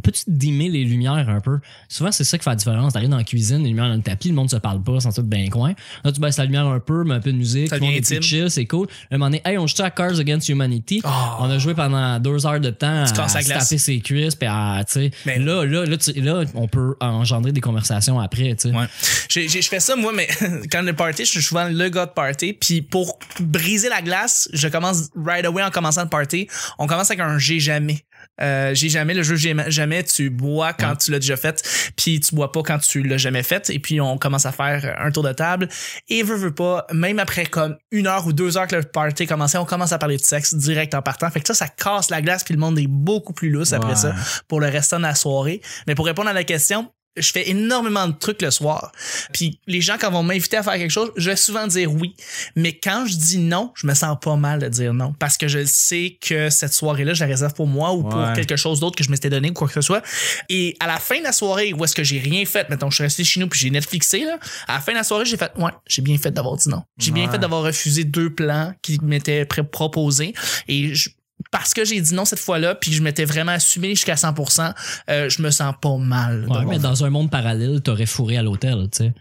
peux-tu 0.04 0.22
dimmer 0.27 0.70
les 0.70 0.84
lumières 0.84 1.27
un 1.30 1.39
peu? 1.39 1.60
Souvent, 1.89 2.12
c'est 2.12 2.24
ça 2.24 2.38
qui 2.38 2.44
fait 2.44 2.50
la 2.50 2.56
différence. 2.56 2.94
T'arrives 2.94 3.10
dans 3.10 3.18
la 3.18 3.24
cuisine, 3.24 3.63
les 3.63 3.70
lumières 3.70 3.89
dans 3.89 3.96
le 3.96 4.01
tapis, 4.01 4.30
le 4.30 4.36
monde 4.36 4.50
se 4.50 4.56
parle 4.58 4.82
pas, 4.84 5.00
sans 5.00 5.12
tout 5.13 5.24
bien 5.24 5.48
coin. 5.50 5.74
Là, 6.04 6.12
tu 6.12 6.20
baisses 6.20 6.38
la 6.38 6.46
lumière 6.46 6.66
un 6.68 6.80
peu, 6.80 7.04
mets 7.04 7.16
un 7.16 7.20
peu 7.20 7.32
de 7.32 7.38
musique, 7.38 7.70
Ça 7.70 7.77
tout 7.77 7.84
le 7.84 7.88
monde 7.89 7.98
est 7.98 8.06
plus 8.06 8.22
chill, 8.22 8.50
c'est 8.50 8.66
cool. 8.66 8.88
Là, 8.88 8.94
à 9.12 9.16
un 9.16 9.18
moment 9.18 9.30
donné, 9.30 9.42
hey, 9.46 9.58
on 9.58 9.68
joue 9.68 9.82
à 9.84 9.89
Cars 9.92 10.20
Against 10.20 10.50
Humanity. 10.50 11.01
Oh. 11.04 11.10
On 11.39 11.50
a 11.50 11.58
joué 11.60 11.74
pendant 11.74 12.20
deux 12.20 12.46
heures 12.46 12.60
de 12.60 12.70
temps 12.70 13.04
à, 13.04 13.12
Tu 13.12 13.18
la 13.20 13.27
se 13.27 13.46
glace. 13.46 13.63
taper 13.70 13.77
ses 13.77 14.00
cuisses, 14.00 14.36
puis 14.36 14.48
à, 14.50 14.84
tu 14.88 14.94
sais, 14.94 15.12
Mais- 15.25 15.39
là, 15.39 15.66
là, 15.66 15.86
là, 15.86 15.98
tu- 15.98 16.13
là, 16.13 16.44
on 16.56 16.68
peut 16.68 16.96
engendrer 17.00 17.51
des 17.51 17.62
conversations 17.62 18.20
après, 18.20 18.56
tu 18.56 18.70
sais. 18.70 18.75
Ouais. 18.75 18.86
Je 19.30 19.68
fais 19.70 19.80
ça, 19.80 19.96
moi, 19.96 20.12
mais 20.16 20.27
quand 20.72 20.82
le 20.82 20.94
party, 20.94 21.25
je 21.25 21.32
suis 21.32 21.42
souvent 21.44 21.68
le 21.70 21.89
gars 21.89 22.06
de 22.06 22.12
party. 22.12 22.54
Puis 22.54 22.82
pour 22.82 23.20
briser 23.39 23.89
la 23.89 24.01
glace, 24.01 24.50
je 24.54 24.68
commence 24.68 25.10
right 25.16 25.46
away 25.46 25.63
en 25.63 25.70
commençant 25.70 26.04
le 26.04 26.10
party. 26.10 26.48
On 26.80 26.88
commence 26.88 27.10
avec 27.12 27.20
un 27.22 27.38
j'ai 27.38 27.60
jamais. 27.60 28.04
Euh, 28.41 28.74
j'ai 28.75 28.89
jamais 28.89 29.13
le 29.13 29.24
jeu 29.24 29.36
j'ai 29.36 29.56
jamais 29.67 30.03
tu 30.03 30.29
bois 30.29 30.74
quand 30.74 30.96
tu 30.96 31.12
l'as 31.12 31.20
déjà 31.20 31.36
fait 31.36 31.91
puis 31.96 32.20
tu 32.20 32.36
bois 32.36 32.51
pas 32.51 32.62
quand 32.62 32.77
tu 32.77 33.01
l'as 33.01 33.17
jamais 33.17 33.41
fait 33.41 33.70
et 33.72 33.79
puis 33.79 34.00
on 34.00 34.17
commence 34.17 34.46
à 34.46 34.51
faire 34.51 34.96
un 35.00 35.10
tour 35.10 35.24
de 35.24 35.34
table 35.34 35.67
et 36.08 36.22
veut 36.22 36.36
veut 36.36 36.53
pas 36.53 36.86
même 36.94 37.17
après 37.17 37.48
comme 37.48 37.77
une 37.91 38.06
heure 38.06 38.27
ou 38.27 38.34
deux 38.34 38.58
heures 38.58 38.67
que 38.67 38.75
le 38.75 38.84
party 38.84 39.24
a 39.24 39.25
commencé 39.25 39.58
on 39.58 39.65
commence 39.65 39.91
à 39.91 39.98
parler 39.98 40.17
de 40.17 40.24
sexe 40.24 40.53
direct 40.53 40.94
en 40.94 41.01
partant. 41.01 41.29
Fait 41.32 41.41
que 41.41 41.48
ça 41.48 41.53
ça 41.53 41.67
casse 41.67 42.12
la 42.12 42.22
glace 42.22 42.44
puis 42.44 42.53
le 42.53 42.60
monde 42.60 42.77
est 42.77 42.88
beaucoup 42.88 43.34
plus 43.34 43.50
lousse 43.50 43.74
après 43.74 43.96
ça 43.96 44.13
pour 44.48 44.60
le 44.60 44.67
restant 44.67 44.98
de 44.98 45.03
la 45.03 45.15
soirée. 45.15 45.62
Mais 45.88 45.96
pour 45.96 46.06
répondre 46.06 46.29
à 46.29 46.34
la 46.34 46.44
question 46.44 46.91
je 47.17 47.31
fais 47.31 47.50
énormément 47.50 48.07
de 48.07 48.13
trucs 48.13 48.41
le 48.41 48.51
soir. 48.51 48.91
Puis 49.33 49.59
les 49.67 49.81
gens, 49.81 49.95
quand 50.00 50.12
vont 50.12 50.24
m'inviter 50.24 50.57
à 50.57 50.63
faire 50.63 50.74
quelque 50.74 50.91
chose, 50.91 51.12
je 51.17 51.29
vais 51.29 51.36
souvent 51.36 51.67
dire 51.67 51.91
oui. 51.93 52.15
Mais 52.55 52.74
quand 52.77 53.05
je 53.07 53.15
dis 53.15 53.38
non, 53.39 53.71
je 53.75 53.88
me 53.88 53.93
sens 53.93 54.17
pas 54.21 54.36
mal 54.36 54.59
de 54.59 54.67
dire 54.67 54.93
non. 54.93 55.13
Parce 55.19 55.38
que 55.38 55.47
je 55.47 55.63
sais 55.65 56.17
que 56.21 56.50
cette 56.50 56.74
soirée-là, 56.74 57.13
je 57.13 57.21
la 57.21 57.27
réserve 57.27 57.53
pour 57.53 57.67
moi 57.67 57.93
ou 57.93 58.03
pour 58.03 58.19
quelque 58.33 58.55
chose 58.55 58.79
d'autre 58.79 58.95
que 58.95 59.03
je 59.03 59.09
m'étais 59.12 59.29
donné 59.29 59.50
ou 59.50 59.53
quoi 59.53 59.67
que 59.67 59.74
ce 59.74 59.81
soit. 59.81 60.01
Et 60.50 60.75
à 60.79 60.88
la 60.88 60.97
fin 60.97 61.17
de 61.19 61.24
la 61.24 61.31
soirée, 61.31 61.74
où 61.74 61.83
est-ce 61.83 61.95
que 61.95 62.03
j'ai 62.03 62.19
rien 62.19 62.45
fait, 62.45 62.69
mettons, 62.69 62.89
je 62.89 62.95
suis 62.95 63.03
resté 63.03 63.24
chez 63.24 63.39
nous 63.39 63.47
puis 63.47 63.59
j'ai 63.59 63.69
Netflixé, 63.69 64.24
là. 64.25 64.38
À 64.67 64.75
la 64.75 64.79
fin 64.81 64.91
de 64.93 64.97
la 64.97 65.03
soirée, 65.03 65.25
j'ai 65.25 65.38
fait, 65.38 65.51
ouais, 65.57 65.71
j'ai 65.88 66.01
bien 66.01 66.17
fait 66.17 66.31
d'avoir 66.31 66.55
dit 66.57 66.69
non. 66.69 66.83
J'ai 66.97 67.12
bien 67.12 67.29
fait 67.31 67.38
d'avoir 67.39 67.63
refusé 67.63 68.03
deux 68.03 68.33
plans 68.33 68.74
qui 68.81 69.00
m'étaient 69.03 69.45
proposés. 69.45 70.33
Et 70.67 70.93
je- 70.95 71.09
parce 71.51 71.74
que 71.74 71.86
j'ai 71.86 72.00
dit 72.01 72.13
non 72.13 72.25
cette 72.25 72.39
fois-là, 72.39 72.75
puis 72.75 72.92
je 72.92 73.01
m'étais 73.01 73.25
vraiment 73.25 73.54
assumé 73.54 73.89
jusqu'à 73.89 74.16
100%, 74.16 74.74
euh, 75.10 75.30
je 75.30 75.42
me 75.42 75.51
sens 75.51 75.74
pas 75.82 75.98
mal. 75.98 76.48
Ouais, 76.50 76.66
mais 76.66 76.80
dans 76.80 77.04
un 77.04 77.10
monde 77.10 77.30
parallèle, 77.30 77.82
t'aurais 77.82 78.06
fourré 78.06 78.38
à 78.38 78.44
l'hôtel, 78.44 78.88
tu 78.92 78.98
sais. 78.98 79.13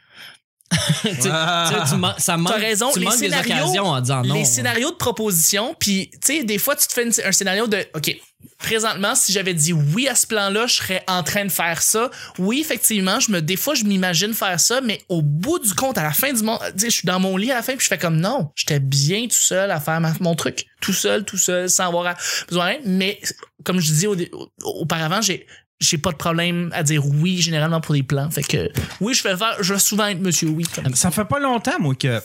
Tu 1.02 1.11
tu 1.12 1.20
tu 1.23 1.96
man- 1.96 2.14
ça 2.18 2.37
manque, 2.37 2.54
raison, 2.54 2.90
tu 2.92 2.99
les 2.99 3.04
manques 3.06 3.14
des 3.18 3.28
scénarios, 3.30 3.54
occasions 3.64 3.85
en 3.87 4.00
disant 4.00 4.23
non. 4.23 4.35
les 4.35 4.44
scénarios 4.44 4.90
de 4.90 4.96
proposition, 4.96 5.76
puis 5.78 6.11
tu 6.12 6.18
sais, 6.25 6.44
des 6.44 6.58
fois, 6.58 6.75
tu 6.76 6.87
te 6.88 6.92
fais 6.92 7.04
une- 7.04 7.12
un 7.25 7.32
scénario 7.32 7.66
de, 7.68 7.85
OK, 7.94 8.16
présentement, 8.58 9.14
si 9.14 9.32
j'avais 9.32 9.54
dit 9.54 9.73
oui 9.73 10.08
à 10.08 10.14
ce 10.14 10.26
plan-là, 10.26 10.66
je 10.66 10.75
serais 10.75 11.04
en 11.06 11.23
train 11.23 11.44
de 11.44 11.50
faire 11.52 11.82
ça. 11.82 12.11
Oui, 12.38 12.61
effectivement, 12.61 13.20
je 13.20 13.30
me, 13.30 13.40
des 13.40 13.56
fois, 13.56 13.75
je 13.75 13.85
m'imagine 13.85 14.35
faire 14.35 14.58
ça, 14.58 14.80
mais 14.80 15.02
au 15.08 15.23
bout 15.23 15.58
du 15.58 15.73
compte, 15.75 15.99
à 15.99 16.02
la 16.02 16.12
fin 16.12 16.32
du 16.32 16.42
monde, 16.42 16.58
je 16.76 16.88
suis 16.88 17.06
dans 17.06 17.20
mon 17.20 17.37
lit 17.37 17.52
à 17.52 17.56
la 17.56 17.62
fin, 17.62 17.73
puis 17.76 17.85
je 17.85 17.88
fais 17.88 17.99
comme 17.99 18.16
non, 18.20 18.50
j'étais 18.56 18.80
bien 18.80 19.23
tout 19.25 19.30
seul 19.35 19.70
à 19.70 19.78
faire 19.80 20.00
ma- 20.00 20.14
mon 20.20 20.35
truc, 20.35 20.66
tout 20.80 20.92
seul, 20.92 21.25
tout 21.25 21.38
seul, 21.38 21.70
sans 21.70 21.87
avoir 21.87 22.14
besoin. 22.49 22.75
Mais 22.85 23.20
comme 23.64 23.78
je 23.80 23.87
disais 23.87 24.06
au- 24.08 24.16
au- 24.16 24.49
auparavant, 24.64 25.20
j'ai 25.20 25.46
j'ai 25.80 25.99
pas 25.99 26.11
de 26.12 26.16
problème 26.16 26.71
à 26.75 26.83
dire 26.83 27.04
oui 27.06 27.40
généralement 27.40 27.80
pour 27.80 27.95
des 27.95 28.02
plans. 28.02 28.30
Fait 28.30 28.42
que 28.42 28.71
oui, 29.00 29.14
je 29.14 29.23
vais 29.23 29.37
faire, 29.37 29.56
je 29.62 29.75
vais 29.75 29.78
souvent 29.80 30.06
être 30.06 30.21
Monsieur 30.21 30.49
Oui. 30.49 30.64
Comme 30.75 30.95
Ça 30.95 31.11
fait 31.11 31.25
pas 31.25 31.38
longtemps, 31.38 31.78
moi, 31.80 31.95
que, 31.95 32.21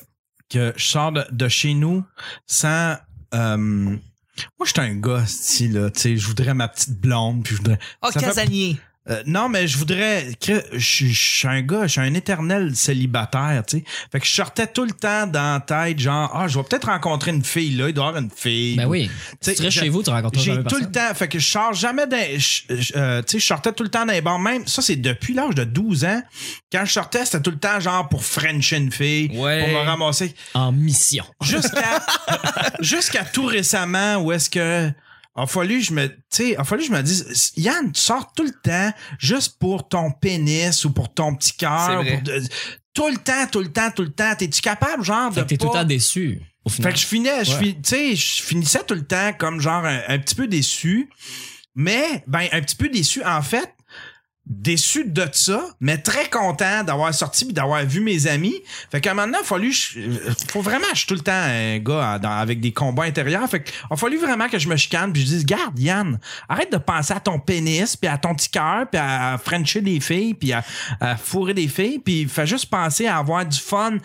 que 0.50 0.74
je 0.78 0.86
sors 0.86 1.12
de, 1.12 1.26
de 1.32 1.48
chez 1.48 1.74
nous 1.74 2.04
sans. 2.48 2.96
euh, 3.34 3.58
moi, 4.58 4.66
j'étais 4.66 4.80
un 4.82 4.96
gars, 4.96 5.26
style, 5.26 5.74
là. 5.74 5.90
Tu 5.92 6.00
sais, 6.00 6.18
je 6.18 6.26
voudrais 6.26 6.54
ma 6.54 6.68
petite 6.70 7.00
blonde, 7.00 7.44
puis 7.44 7.54
je 7.56 7.58
voudrais. 7.62 7.80
Oh, 8.02 8.08
Ça 8.12 8.20
fait- 8.22 8.26
casanier. 8.28 8.78
Euh, 9.10 9.24
non, 9.26 9.50
mais 9.50 9.68
je 9.68 9.78
voudrais. 9.80 10.28
que- 10.40 10.64
Je 10.74 10.78
suis- 10.78 11.12
je 11.12 11.38
suis 11.40 11.48
un 11.48 11.62
gars, 11.62 11.84
je 11.88 11.94
suis 11.94 12.02
un 12.02 12.14
éternel 12.14 12.76
célibataire, 12.76 13.64
tu 13.68 13.78
sais. 13.80 13.84
Fait 14.12 14.20
que 14.20 14.26
je 14.28 14.32
sortais 14.32 14.68
tout 14.68 14.84
le 14.86 14.92
temps 14.92 15.26
dans 15.26 15.54
la 15.54 15.60
tête, 15.60 15.98
genre, 16.00 16.30
ah, 16.36 16.48
je 16.48 16.58
vais 16.60 16.64
peut-être 16.64 16.86
rencontrer 16.88 17.32
une 17.32 17.44
fille, 17.44 17.76
là. 17.78 17.90
Il 17.90 17.94
doit 17.96 18.06
y 18.06 18.08
avoir 18.10 18.22
une 18.24 18.30
fille. 18.30 18.76
Ben 18.78 18.86
oui. 18.86 19.10
Tu 19.44 19.56
serais 19.56 19.72
chez 19.72 19.90
vous, 19.90 20.04
tu 20.04 20.12
rencontres 20.12 20.40
J'ai 20.40 20.56
tout 20.58 20.62
personne. 20.64 20.82
le 20.84 20.92
temps. 20.92 21.14
Fait 21.16 21.28
que 21.28 21.40
je 21.40 21.48
sors 21.50 21.74
jamais 21.74 22.06
je- 22.70 22.94
euh, 22.96 23.24
tu 23.24 23.32
sais, 23.34 23.40
je 23.40 23.46
sortais 23.48 23.74
tout 23.74 23.82
le 23.84 23.90
temps 23.90 24.06
dans 24.06 24.14
les 24.14 24.22
bars. 24.22 24.38
Même, 24.38 24.68
ça, 24.68 24.84
c'est 24.84 24.98
depuis 24.98 25.34
l'âge 25.34 25.56
de 25.56 25.64
12 25.64 26.06
ans. 26.06 26.22
Quand 26.72 26.86
je 26.86 26.92
sortais, 26.92 27.26
c'était 27.26 27.42
tout 27.42 27.52
le 27.52 27.60
temps 27.60 27.80
genre 27.80 28.08
pour 28.08 28.24
French 28.24 28.72
une 28.72 28.92
fille. 28.92 29.32
Ouais. 29.36 29.64
Pour 29.64 29.70
me 29.82 29.86
ramasser. 29.86 30.36
En 30.54 30.72
mission. 30.72 31.26
Jusqu'à 31.42 32.06
jusqu'à 32.82 33.24
tout 33.26 33.46
récemment 33.46 34.18
où 34.18 34.32
est-ce 34.32 34.50
que 34.50 34.92
a 35.36 35.48
fallu 35.48 35.82
je 35.82 35.94
me 35.94 36.08
tu 36.08 36.16
sais 36.30 36.58
a 36.58 36.64
fallu 36.64 36.84
je 36.84 36.92
me 36.92 37.02
dise 37.02 37.54
Yann 37.58 37.92
tu 37.92 38.02
sors 38.02 38.34
tout 38.34 38.44
le 38.44 38.52
temps 38.52 38.92
juste 39.18 39.58
pour 39.60 39.88
ton 39.88 40.12
pénis 40.12 40.84
ou 40.86 40.92
pour 40.92 41.14
ton 41.14 41.36
petit 41.36 41.54
cœur 41.54 42.04
tout 42.94 43.08
le 43.08 43.16
temps 43.18 43.48
tout 43.52 43.62
le 43.62 43.72
temps 43.72 43.92
tout 43.92 44.02
le 44.04 44.12
temps 44.12 44.36
t'es-tu 44.36 44.62
capable 44.62 45.04
genre 45.04 45.30
de 45.32 45.36
Fait 45.36 45.46
t'es 45.46 45.58
tout 45.58 45.68
le 45.68 45.74
temps 45.74 45.84
déçu. 45.86 46.42
Au 46.66 46.70
fait 46.70 46.84
que 46.92 47.00
je 47.00 47.06
finais, 47.08 47.44
je 47.44 47.52
Ouais. 47.54 47.58
fin- 47.58 47.72
tu 47.82 47.90
sais, 47.90 48.16
je 48.16 48.44
finissais 48.44 48.84
tout 48.86 48.94
le 48.94 49.06
temps 49.08 49.32
comme 49.34 49.60
genre 49.60 49.84
un, 49.84 50.02
un 50.08 50.20
petit 50.20 50.36
peu 50.36 50.46
déçu. 50.48 51.10
Mais, 51.74 52.24
ben, 52.28 52.48
un 52.52 52.62
petit 52.62 52.76
peu 52.76 52.88
déçu, 52.90 53.24
en 53.24 53.42
fait, 53.42 53.74
déçu 54.48 55.06
de 55.06 55.26
ça, 55.32 55.64
mais 55.80 55.98
très 56.00 56.30
content 56.30 56.84
d'avoir 56.84 57.14
sorti 57.14 57.46
puis 57.46 57.54
d'avoir 57.54 57.86
vu 57.86 58.02
mes 58.02 58.28
amis. 58.28 58.56
Fait 58.92 59.00
qu'à 59.00 59.12
un 59.12 59.14
moment 59.14 59.38
il 59.62 59.72
je- 59.72 60.00
faut 60.50 60.62
vraiment, 60.62 60.88
je 60.94 60.98
suis 61.00 61.08
tout 61.08 61.14
le 61.14 61.22
temps 61.22 61.32
un 61.32 61.78
gars 61.78 62.20
avec 62.24 62.60
des 62.60 62.74
combats 62.74 63.04
intérieurs. 63.04 63.48
Fait 63.50 63.64
qu'il 63.64 63.74
a 63.90 63.96
fallu 63.96 64.18
vraiment 64.18 64.50
que 64.50 64.58
je 64.60 64.68
me 64.68 64.76
chicane 64.76 65.14
puis 65.14 65.22
je 65.22 65.28
dise, 65.28 65.46
garde, 65.46 65.78
Yann, 65.80 66.20
arrête 66.50 66.72
de 66.72 66.78
penser 66.78 67.14
à 67.14 67.20
ton 67.20 67.40
pénis 67.40 67.96
puis 67.96 68.10
à 68.10 68.18
ton 68.18 68.34
petit 68.36 68.50
cœur 68.50 68.88
puis 68.92 69.00
à 69.00 69.38
frencher 69.44 69.82
des 69.82 70.00
filles 70.00 70.34
puis 70.34 70.54
à, 70.54 70.64
à 71.00 71.16
fourrer 71.18 71.54
des 71.54 71.68
filles 71.68 72.00
puis 72.00 72.28
fais 72.28 72.48
juste 72.48 72.66
penser 72.70 73.06
à 73.08 73.18
avoir 73.18 73.46
du 73.46 73.60
fun. 73.60 73.98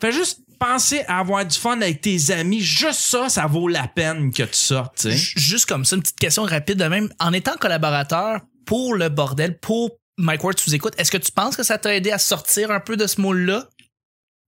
Fais 0.00 0.12
juste 0.12 0.40
penser 0.58 1.02
à 1.06 1.20
avoir 1.20 1.44
du 1.46 1.56
fun 1.56 1.80
avec 1.80 2.00
tes 2.00 2.30
amis. 2.32 2.60
Juste 2.60 3.00
ça, 3.00 3.28
ça 3.28 3.46
vaut 3.46 3.68
la 3.68 3.86
peine 3.88 4.32
que 4.32 4.42
tu 4.42 4.54
sortes, 4.56 5.06
Juste 5.10 5.66
comme 5.66 5.84
ça, 5.84 5.96
une 5.96 6.02
petite 6.02 6.18
question 6.18 6.42
rapide 6.44 6.78
de 6.78 6.84
même. 6.86 7.08
En 7.20 7.32
étant 7.32 7.52
collaborateur 7.60 8.40
pour 8.66 8.94
le 8.94 9.08
bordel, 9.08 9.58
pour 9.58 9.92
Mike 10.18 10.44
Ward, 10.44 10.56
tu 10.56 10.72
écoutes, 10.74 10.94
est-ce 10.98 11.10
que 11.10 11.16
tu 11.18 11.32
penses 11.32 11.56
que 11.56 11.62
ça 11.62 11.78
t'a 11.78 11.94
aidé 11.94 12.10
à 12.12 12.18
sortir 12.18 12.70
un 12.70 12.80
peu 12.80 12.96
de 12.96 13.06
ce 13.06 13.20
moule-là? 13.20 13.68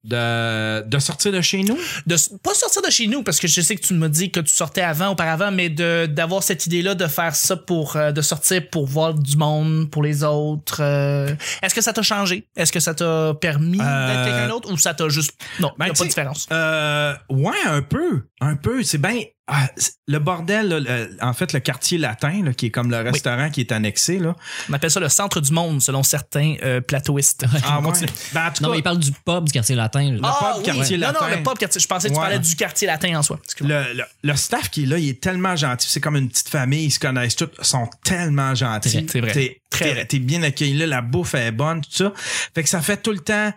De, 0.04 0.82
de 0.88 0.98
sortir 1.00 1.32
de 1.32 1.40
chez 1.40 1.62
nous? 1.64 1.76
De 2.06 2.14
pas 2.38 2.54
sortir 2.54 2.82
de 2.82 2.88
chez 2.88 3.08
nous, 3.08 3.24
parce 3.24 3.40
que 3.40 3.48
je 3.48 3.60
sais 3.60 3.74
que 3.74 3.82
tu 3.84 3.94
m'as 3.94 4.08
dit 4.08 4.30
que 4.30 4.38
tu 4.38 4.54
sortais 4.54 4.80
avant, 4.80 5.08
auparavant, 5.08 5.50
mais 5.50 5.68
de 5.70 6.06
d'avoir 6.06 6.42
cette 6.44 6.64
idée-là 6.66 6.94
de 6.94 7.06
faire 7.08 7.34
ça 7.34 7.56
pour 7.56 7.96
euh, 7.96 8.12
de 8.12 8.22
sortir 8.22 8.70
pour 8.70 8.86
voir 8.86 9.12
du 9.12 9.36
monde, 9.36 9.90
pour 9.90 10.04
les 10.04 10.22
autres. 10.22 10.80
euh, 10.82 11.34
est-ce 11.62 11.74
que 11.74 11.80
ça 11.82 11.92
t'a 11.92 12.02
changé? 12.02 12.46
Est-ce 12.56 12.70
que 12.72 12.80
ça 12.80 12.94
t'a 12.94 13.34
permis 13.40 13.80
Euh, 13.82 14.06
d'être 14.08 14.24
quelqu'un 14.24 14.48
d'autre 14.48 14.72
ou 14.72 14.78
ça 14.78 14.94
t'a 14.94 15.08
juste. 15.08 15.32
Non, 15.58 15.72
Ben, 15.78 15.86
y 15.86 15.90
a 15.90 15.92
tu 15.92 15.98
pas 15.98 16.04
de 16.04 16.08
différence? 16.10 16.46
Euh, 16.52 17.14
ouais, 17.30 17.56
un 17.66 17.82
peu. 17.82 18.22
Un 18.40 18.54
peu. 18.54 18.84
C'est 18.84 18.98
bien. 18.98 19.20
Ah, 19.48 19.70
le 20.06 20.18
bordel, 20.18 20.68
là, 20.68 20.80
le- 20.80 21.16
en 21.20 21.32
fait, 21.32 21.52
le 21.52 21.60
quartier 21.60 21.98
latin, 21.98 22.42
là, 22.44 22.52
qui 22.52 22.66
est 22.66 22.70
comme 22.70 22.90
le 22.90 22.98
restaurant 22.98 23.48
qui 23.50 23.60
est 23.60 23.72
annexé, 23.72 24.18
là. 24.18 24.36
On 24.68 24.72
appelle 24.74 24.90
ça 24.90 25.00
le 25.00 25.08
centre 25.08 25.40
du 25.40 25.52
monde, 25.52 25.80
selon 25.82 26.02
certains 26.02 26.54
euh, 26.62 26.80
plateauistes. 26.80 27.44
Ah, 27.64 27.80
ouais. 27.82 27.92
Ben, 28.34 28.46
en 28.46 28.50
tout 28.52 28.62
Non, 28.62 28.68
cas, 28.68 28.72
mais 28.72 28.78
il 28.78 28.82
parle 28.82 28.98
du 28.98 29.10
pub 29.10 29.44
du 29.46 29.52
quartier 29.52 29.74
latin. 29.74 30.12
là. 30.12 30.18
Ah, 30.22 30.52
pub 30.54 30.58
oui. 30.58 30.64
quartier 30.76 30.98
non, 30.98 31.06
latin. 31.08 31.28
non, 31.30 31.36
le 31.36 31.42
pub 31.42 31.58
quartier. 31.58 31.80
Je 31.80 31.86
pensais 31.86 32.08
que 32.08 32.12
tu 32.14 32.18
Ouais. 32.18 32.24
parlais 32.26 32.38
du 32.38 32.54
quartier 32.56 32.86
latin 32.86 33.18
en 33.18 33.22
soi. 33.22 33.38
Le, 33.60 33.94
le, 33.94 34.04
le 34.22 34.36
staff 34.36 34.70
qui 34.70 34.82
est 34.84 34.86
là, 34.86 34.98
il 34.98 35.08
est 35.08 35.20
tellement 35.20 35.56
gentil. 35.56 35.88
C'est 35.90 36.00
comme 36.00 36.16
une 36.16 36.28
petite 36.28 36.48
famille. 36.50 36.84
Ils 36.84 36.90
se 36.90 36.98
connaissent 37.00 37.36
tous. 37.36 37.48
Ils 37.58 37.64
sont 37.64 37.88
tellement 38.04 38.54
gentils. 38.54 39.06
C'est 39.10 39.20
vrai. 39.20 39.32
T'es, 39.32 39.62
Très 39.70 39.84
t'es- 39.86 39.92
vrai. 39.94 40.04
t'es 40.06 40.18
bien 40.18 40.42
accueilli 40.42 40.74
là. 40.78 40.86
La 40.86 41.00
bouffe 41.02 41.34
est 41.34 41.52
bonne, 41.52 41.80
tout 41.82 41.90
ça. 41.92 42.12
Fait 42.54 42.62
que 42.62 42.68
ça 42.68 42.80
fait 42.80 42.96
tout 43.02 43.12
le 43.12 43.18
temps. 43.20 43.52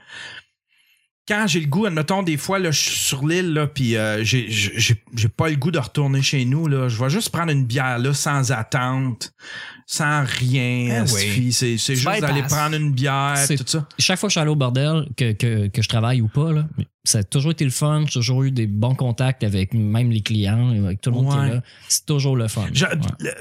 Quand 1.27 1.45
j'ai 1.47 1.59
le 1.59 1.67
goût, 1.67 1.85
admettons, 1.85 2.23
des 2.23 2.37
fois, 2.37 2.59
là, 2.59 2.71
je 2.71 2.79
suis 2.79 2.99
sur 2.99 3.25
l'île, 3.25 3.53
là, 3.53 3.67
puis 3.67 3.95
euh, 3.95 4.23
j'ai, 4.23 4.95
pas 5.37 5.49
le 5.49 5.55
goût 5.55 5.71
de 5.71 5.79
retourner 5.79 6.21
chez 6.21 6.45
nous, 6.45 6.67
là. 6.67 6.89
Je 6.89 7.01
vais 7.01 7.09
juste 7.09 7.29
prendre 7.29 7.51
une 7.51 7.65
bière, 7.65 7.99
là, 7.99 8.13
sans 8.13 8.51
attente, 8.51 9.31
sans 9.85 10.23
rien. 10.25 11.05
Oui. 11.13 11.49
esti. 11.49 11.77
C'est, 11.77 11.95
juste 11.95 12.21
d'aller 12.21 12.43
prendre 12.43 12.75
une 12.75 12.91
bière, 12.91 13.35
tout 13.47 13.63
ça. 13.65 13.87
Chaque 13.99 14.19
fois 14.19 14.27
que 14.27 14.31
je 14.31 14.33
suis 14.33 14.39
allé 14.41 14.49
au 14.51 14.55
bordel, 14.55 15.05
que, 15.17 15.31
que, 15.33 15.67
que 15.67 15.81
je 15.81 15.87
travaille 15.89 16.21
ou 16.21 16.27
pas, 16.27 16.51
là, 16.51 16.65
ça 17.03 17.19
a 17.19 17.23
toujours 17.23 17.51
été 17.51 17.63
le 17.65 17.71
fun. 17.71 18.03
J'ai 18.05 18.13
toujours 18.13 18.43
eu 18.43 18.51
des 18.51 18.67
bons 18.67 18.93
contacts 18.93 19.43
avec 19.43 19.73
même 19.73 20.11
les 20.11 20.21
clients, 20.21 20.69
avec 20.85 21.01
tout 21.01 21.09
le 21.09 21.15
monde 21.17 21.31
qui 21.33 21.45
est 21.49 21.55
là. 21.55 21.61
C'est 21.89 22.05
toujours 22.05 22.35
le 22.35 22.47
fun. 22.47 22.65
Je- 22.73 22.85
Ouais. 22.85 22.91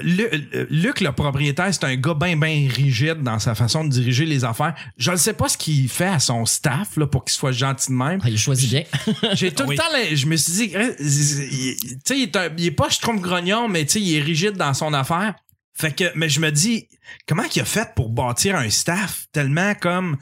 le- 0.01 0.29
le- 0.31 0.67
Luc, 0.71 0.99
le 1.01 1.11
propriétaire, 1.11 1.71
c'est 1.73 1.83
un 1.83 1.95
gars 1.95 2.15
bien, 2.15 2.35
bien 2.37 2.67
rigide 2.69 3.21
dans 3.21 3.37
sa 3.39 3.53
façon 3.55 3.83
de 3.85 3.89
diriger 3.89 4.25
les 4.25 4.43
affaires. 4.43 4.73
Je 4.97 5.11
ne 5.11 5.15
sais 5.15 5.33
pas 5.33 5.47
ce 5.47 5.57
qu'il 5.57 5.87
fait 5.89 6.05
à 6.07 6.19
son 6.19 6.45
staff 6.45 6.97
là, 6.97 7.05
pour 7.07 7.23
qu'il 7.23 7.33
soit 7.33 7.51
gentil 7.51 7.91
de 7.91 7.95
même. 7.97 8.19
Ah, 8.23 8.29
Il 8.29 8.37
choisit 8.37 8.69
bien. 8.69 8.83
J'ai 9.33 9.51
tout 9.51 9.63
Oui. 9.67 9.75
le 9.75 9.77
temps, 9.77 10.15
je 10.15 10.25
me 10.25 10.35
suis 10.37 10.53
dit, 10.53 10.73
il- 10.73 11.75
tu 11.77 11.99
sais, 12.05 12.17
il, 12.17 12.23
est 12.23 12.35
un- 12.35 12.49
il 12.57 12.65
est 12.65 12.71
pas, 12.71 12.89
je 12.89 12.99
trompe 12.99 13.21
grognon, 13.21 13.67
mais 13.67 13.85
tu 13.85 13.93
sais, 13.93 14.01
il 14.01 14.15
est 14.15 14.21
rigide 14.21 14.53
dans 14.57 14.73
son 14.73 14.93
affaire. 14.93 15.35
Fait 15.81 15.91
que, 15.91 16.11
mais 16.15 16.29
je 16.29 16.39
me 16.39 16.51
dis, 16.51 16.87
comment 17.27 17.43
il 17.55 17.61
a 17.61 17.65
fait 17.65 17.89
pour 17.95 18.09
bâtir 18.09 18.55
un 18.55 18.69
staff 18.69 19.25
tellement 19.33 19.73
comme 19.75 20.17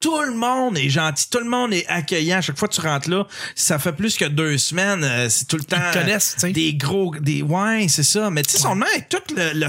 tout 0.00 0.20
le 0.22 0.34
monde 0.34 0.76
est 0.78 0.88
gentil, 0.88 1.28
tout 1.30 1.38
le 1.38 1.48
monde 1.48 1.72
est 1.72 1.86
accueillant. 1.86 2.38
À 2.38 2.40
chaque 2.40 2.58
fois 2.58 2.66
que 2.66 2.74
tu 2.74 2.80
rentres 2.80 3.08
là, 3.08 3.26
ça 3.54 3.78
fait 3.78 3.92
plus 3.92 4.16
que 4.16 4.24
deux 4.24 4.58
semaines, 4.58 5.04
euh, 5.04 5.28
c'est 5.28 5.44
tout 5.46 5.56
le 5.56 5.62
temps 5.64 5.76
Ils 5.76 5.92
te 5.92 5.98
connaissent, 5.98 6.36
des 6.54 6.74
gros, 6.74 7.14
des 7.20 7.42
ouais, 7.42 7.86
c'est 7.88 8.02
ça. 8.02 8.28
Mais 8.30 8.42
tu 8.42 8.50
sais, 8.50 8.58
son 8.58 8.74
nom 8.74 8.86
avec 8.92 9.08
tout 9.08 9.18
le, 9.36 9.52
le- 9.52 9.68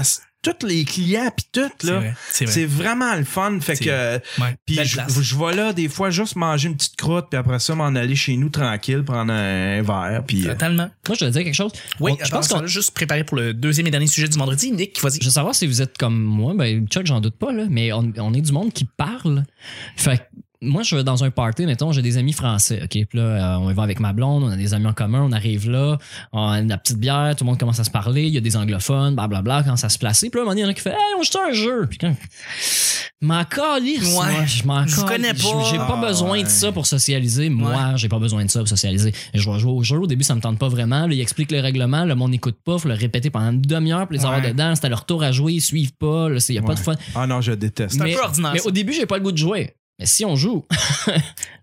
tous 0.52 0.66
les 0.66 0.84
clients 0.84 1.30
puis 1.36 1.46
tout 1.52 1.86
là. 1.86 2.02
c'est 2.30 2.44
vrai. 2.46 2.66
Vraiment 2.66 3.14
le 3.14 3.24
fun. 3.24 3.58
Fait 3.60 3.76
que 3.76 4.18
puis 4.66 4.78
je, 4.82 5.00
je 5.20 5.36
vais 5.36 5.54
là 5.54 5.72
des 5.72 5.88
fois 5.88 6.10
juste 6.10 6.36
manger 6.36 6.68
une 6.68 6.76
petite 6.76 6.96
croûte 6.96 7.26
puis 7.30 7.38
après 7.38 7.58
ça 7.58 7.74
m'en 7.74 7.86
aller 7.86 8.16
chez 8.16 8.36
nous 8.36 8.48
tranquille 8.48 9.02
prendre 9.04 9.32
un, 9.32 9.82
verre 9.82 10.22
puis 10.26 10.44
euh, 10.46 10.52
Totalement. 10.52 10.90
Moi, 11.08 11.16
je 11.18 11.24
vais 11.24 11.30
dire 11.30 11.44
quelque 11.44 11.54
chose. 11.54 11.72
Oui, 12.00 12.12
On- 12.20 12.24
je 12.24 12.30
pense 12.30 12.48
qu'on. 12.48 12.60
qu'on 12.60 12.66
juste 12.66 12.92
préparé 12.94 13.24
pour 13.24 13.36
le 13.36 13.54
deuxième 13.54 13.86
et 13.86 13.90
dernier 13.90 14.06
sujet 14.06 14.28
du 14.28 14.38
vendredi. 14.38 14.72
Nick, 14.72 15.00
vas-y. 15.02 15.18
Je 15.20 15.24
veux 15.26 15.30
savoir 15.30 15.54
si 15.54 15.66
vous 15.66 15.82
êtes 15.82 15.96
comme 15.98 16.20
moi. 16.22 16.54
Ben, 16.54 16.86
Chuck, 16.88 17.06
j'en 17.06 17.20
doute 17.20 17.36
pas, 17.36 17.52
là. 17.52 17.64
Mais 17.70 17.92
on, 17.92 18.12
on 18.18 18.34
est 18.34 18.40
du 18.40 18.52
monde 18.52 18.72
qui 18.72 18.84
parle. 18.84 19.44
Fait 19.96 20.18
que 20.18 20.22
moi, 20.64 20.82
je 20.82 20.96
vais 20.96 21.04
dans 21.04 21.22
un 21.24 21.30
party, 21.30 21.66
mettons, 21.66 21.92
j'ai 21.92 22.02
des 22.02 22.16
amis 22.18 22.32
français, 22.32 22.80
OK? 22.82 22.88
Puis 22.90 23.08
là, 23.18 23.22
euh, 23.22 23.58
on 23.58 23.70
y 23.70 23.74
va 23.74 23.82
avec 23.82 24.00
ma 24.00 24.12
blonde, 24.12 24.42
on 24.44 24.50
a 24.50 24.56
des 24.56 24.74
amis 24.74 24.86
en 24.86 24.92
commun, 24.92 25.22
on 25.22 25.32
arrive 25.32 25.70
là, 25.70 25.98
on 26.32 26.48
a 26.48 26.60
la 26.62 26.78
petite 26.78 26.98
bière, 26.98 27.34
tout 27.36 27.44
le 27.44 27.50
monde 27.50 27.58
commence 27.60 27.80
à 27.80 27.84
se 27.84 27.90
parler, 27.90 28.22
il 28.24 28.32
y 28.34 28.38
a 28.38 28.40
des 28.40 28.56
anglophones, 28.56 29.14
blablabla, 29.14 29.62
quand 29.64 29.76
ça 29.76 29.88
se 29.88 29.98
placer. 29.98 30.30
Puis 30.30 30.38
là, 30.38 30.42
à 30.42 30.42
un 30.42 30.44
moment 30.46 30.52
donné, 30.52 30.60
il 30.62 30.64
y 30.64 30.66
en 30.66 30.70
a 30.70 30.74
qui 30.74 30.80
fait 30.82 30.90
Hey, 30.90 31.14
on 31.18 31.22
joue 31.22 31.38
à 31.38 31.48
un 31.50 31.52
jeu! 31.52 31.86
Puis 31.88 31.98
quand. 31.98 32.14
M'en 33.20 33.44
calisse, 33.44 34.02
Ouais. 34.16 34.32
moi. 34.32 34.44
Je 34.44 34.64
m'en 34.64 34.86
Je 34.86 35.00
connais 35.00 35.32
pas. 35.32 35.70
J'ai 35.70 35.78
pas 35.78 35.94
Ah, 35.98 36.06
besoin 36.06 36.32
ouais. 36.32 36.42
de 36.42 36.48
ça 36.48 36.72
pour 36.72 36.86
socialiser. 36.86 37.48
Moi, 37.48 37.92
j'ai 37.96 38.08
pas 38.08 38.18
besoin 38.18 38.44
de 38.44 38.50
ça 38.50 38.58
pour 38.58 38.68
socialiser. 38.68 39.12
Je 39.32 39.50
vais 39.50 39.58
jouer 39.58 39.72
au 39.72 39.82
jeu. 39.82 39.98
Au 39.98 40.06
début, 40.06 40.24
ça 40.24 40.34
me 40.34 40.40
tente 40.40 40.58
pas 40.58 40.68
vraiment. 40.68 41.06
Là, 41.06 41.14
il 41.14 41.20
explique 41.20 41.50
le 41.50 41.60
règlement. 41.60 42.04
Le 42.04 42.14
monde 42.14 42.32
n'écoute 42.32 42.58
pas. 42.64 42.76
Faut 42.76 42.88
le 42.88 42.94
répéter 42.94 43.30
pendant 43.30 43.50
une 43.52 43.62
demi-heure 43.62 44.06
pour 44.06 44.12
les 44.12 44.24
avoir 44.26 44.40
Ouais. 44.42 44.50
dedans. 44.52 44.74
C'est 44.74 44.84
à 44.84 44.88
leur 44.90 45.06
tour 45.06 45.22
à 45.22 45.32
jouer. 45.32 45.54
Ils 45.54 45.60
suivent 45.62 45.94
pas. 45.94 46.28
Il 46.48 46.54
y 46.54 46.58
a 46.58 46.62
pas 46.62 46.74
de 46.74 46.80
fun. 46.80 46.94
ah 47.14 47.26
non 47.26 47.40
je 47.40 47.52
déteste 47.52 47.94
C'est 47.94 48.00
un 48.02 48.04
Mais, 48.04 48.14
peu 48.14 48.20
ordinaire, 48.20 48.52
mais 48.52 48.58
ça. 48.58 48.68
au 48.68 48.70
début, 48.72 48.92
j'ai 48.92 49.06
pas 49.06 49.16
le 49.16 49.22
goût 49.22 49.32
de 49.32 49.38
jouer. 49.38 49.74
Mais 49.98 50.06
si 50.06 50.24
on 50.24 50.34
joue, 50.34 50.64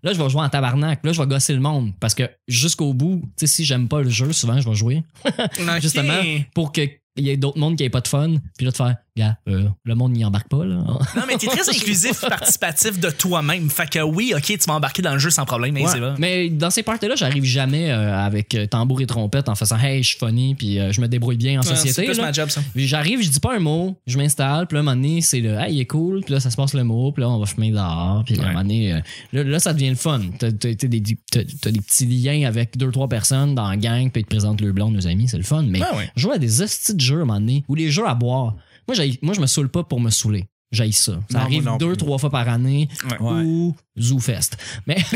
là, 0.02 0.12
je 0.12 0.22
vais 0.22 0.30
jouer 0.30 0.40
en 0.40 0.48
tabarnak. 0.48 1.04
Là, 1.04 1.12
je 1.12 1.20
vais 1.20 1.26
gosser 1.26 1.52
le 1.52 1.60
monde. 1.60 1.92
Parce 2.00 2.14
que 2.14 2.30
jusqu'au 2.48 2.94
bout, 2.94 3.20
tu 3.36 3.46
sais, 3.46 3.46
si 3.46 3.64
j'aime 3.64 3.88
pas 3.88 4.00
le 4.00 4.08
jeu, 4.08 4.32
souvent, 4.32 4.58
je 4.58 4.68
vais 4.68 4.74
jouer. 4.74 5.02
Justement, 5.80 6.22
pour 6.54 6.72
qu'il 7.16 7.26
y 7.26 7.30
ait 7.30 7.36
d'autres 7.36 7.58
mondes 7.58 7.76
qui 7.76 7.84
aient 7.84 7.90
pas 7.90 8.00
de 8.00 8.08
fun. 8.08 8.34
Puis 8.56 8.64
là, 8.66 8.70
de 8.72 8.76
faire 8.76 8.96
gars, 9.14 9.36
euh, 9.46 9.68
le 9.84 9.94
monde 9.94 10.12
n'y 10.12 10.24
embarque 10.24 10.48
pas, 10.48 10.64
là. 10.64 10.76
Non, 10.76 11.22
mais 11.28 11.36
t'es 11.36 11.46
très 11.46 11.68
inclusif, 11.76 12.20
participatif 12.26 12.98
de 12.98 13.10
toi-même. 13.10 13.68
Fait 13.68 13.86
que 13.90 13.98
oui, 13.98 14.32
ok, 14.34 14.42
tu 14.42 14.56
vas 14.66 14.72
embarquer 14.74 15.02
dans 15.02 15.12
le 15.12 15.18
jeu 15.18 15.28
sans 15.28 15.44
problème, 15.44 15.74
mais 15.74 15.82
Ouais. 15.84 15.90
c'est 15.92 15.98
vrai. 16.00 16.14
Mais 16.18 16.48
dans 16.48 16.70
ces 16.70 16.82
parties-là, 16.82 17.14
j'arrive 17.14 17.44
jamais 17.44 17.90
euh, 17.90 18.16
avec 18.18 18.54
euh, 18.54 18.66
tambour 18.66 19.02
et 19.02 19.06
trompette 19.06 19.50
en 19.50 19.54
faisant 19.54 19.76
Hey, 19.78 20.02
je 20.02 20.08
suis 20.10 20.18
funny, 20.18 20.54
puis 20.54 20.78
euh, 20.78 20.92
je 20.92 21.00
me 21.02 21.08
débrouille 21.08 21.36
bien 21.36 21.58
en 21.60 21.62
Ouais, 21.62 21.68
C'est 21.76 21.88
société. 21.88 22.04
plus 22.06 22.16
là. 22.16 22.22
ma 22.24 22.32
job, 22.32 22.48
ça. 22.48 22.62
J'arrive, 22.74 23.22
je 23.22 23.28
dis 23.28 23.40
pas 23.40 23.54
un 23.54 23.58
mot, 23.58 23.94
je 24.06 24.16
m'installe, 24.16 24.66
puis 24.66 24.76
là, 24.76 24.78
à 24.78 24.80
un 24.80 24.84
moment 24.84 24.96
donné, 24.96 25.20
c'est 25.20 25.40
le 25.40 25.58
Hey, 25.58 25.74
il 25.74 25.80
est 25.80 25.86
cool, 25.86 26.22
puis 26.24 26.32
là, 26.32 26.40
ça 26.40 26.50
se 26.50 26.56
passe 26.56 26.72
le 26.72 26.82
mot, 26.84 27.12
puis 27.12 27.20
là, 27.20 27.28
on 27.28 27.38
va 27.38 27.44
fumer 27.44 27.70
dehors, 27.70 28.22
puis 28.24 28.38
à 28.40 28.44
un 28.44 28.46
moment 28.48 28.60
donné, 28.62 29.02
là, 29.34 29.44
là, 29.44 29.58
ça 29.58 29.74
devient 29.74 29.90
le 29.90 29.96
fun. 29.96 30.22
T'as 30.38 30.50
t'as 30.52 30.72
des, 30.74 31.00
des 31.00 31.16
petits 31.20 32.06
liens 32.06 32.48
avec 32.48 32.78
deux, 32.78 32.90
trois 32.90 33.08
personnes 33.08 33.54
dans 33.54 33.68
la 33.68 33.76
gang, 33.76 34.10
puis 34.10 34.22
ils 34.22 34.24
te 34.24 34.30
présentent 34.30 34.62
le 34.62 34.72
blond, 34.72 34.90
nos 34.90 35.06
amis, 35.06 35.28
c'est 35.28 35.36
le 35.36 35.42
fun. 35.42 35.64
Mais 35.68 35.80
Ah 35.82 35.94
ouais. 35.96 36.08
jouer 36.16 36.36
à 36.36 36.38
des 36.38 36.62
hosties 36.62 36.94
de 37.02 37.06
jeux 37.06 37.18
à 37.18 37.22
un 37.22 37.24
moment 37.24 37.40
donné, 37.40 37.64
ou 37.68 37.74
les 37.74 37.90
jeux 37.90 38.06
à 38.06 38.14
boire. 38.14 38.54
Moi, 38.88 38.96
moi 39.22 39.34
je 39.34 39.40
me 39.40 39.46
saoule 39.46 39.68
pas 39.68 39.82
pour 39.84 40.00
me 40.00 40.10
saouler. 40.10 40.44
J'aille 40.70 40.92
ça. 40.94 41.12
Ça 41.30 41.38
Non, 41.38 41.44
arrive 41.44 41.64
non 41.64 41.76
deux, 41.76 41.94
trois 41.96 42.16
fois 42.16 42.30
par 42.30 42.48
année 42.48 42.88
Ouais. 43.20 43.42
Ou 43.44 43.76
ZooFest. 43.98 44.56
Mais. 44.86 44.96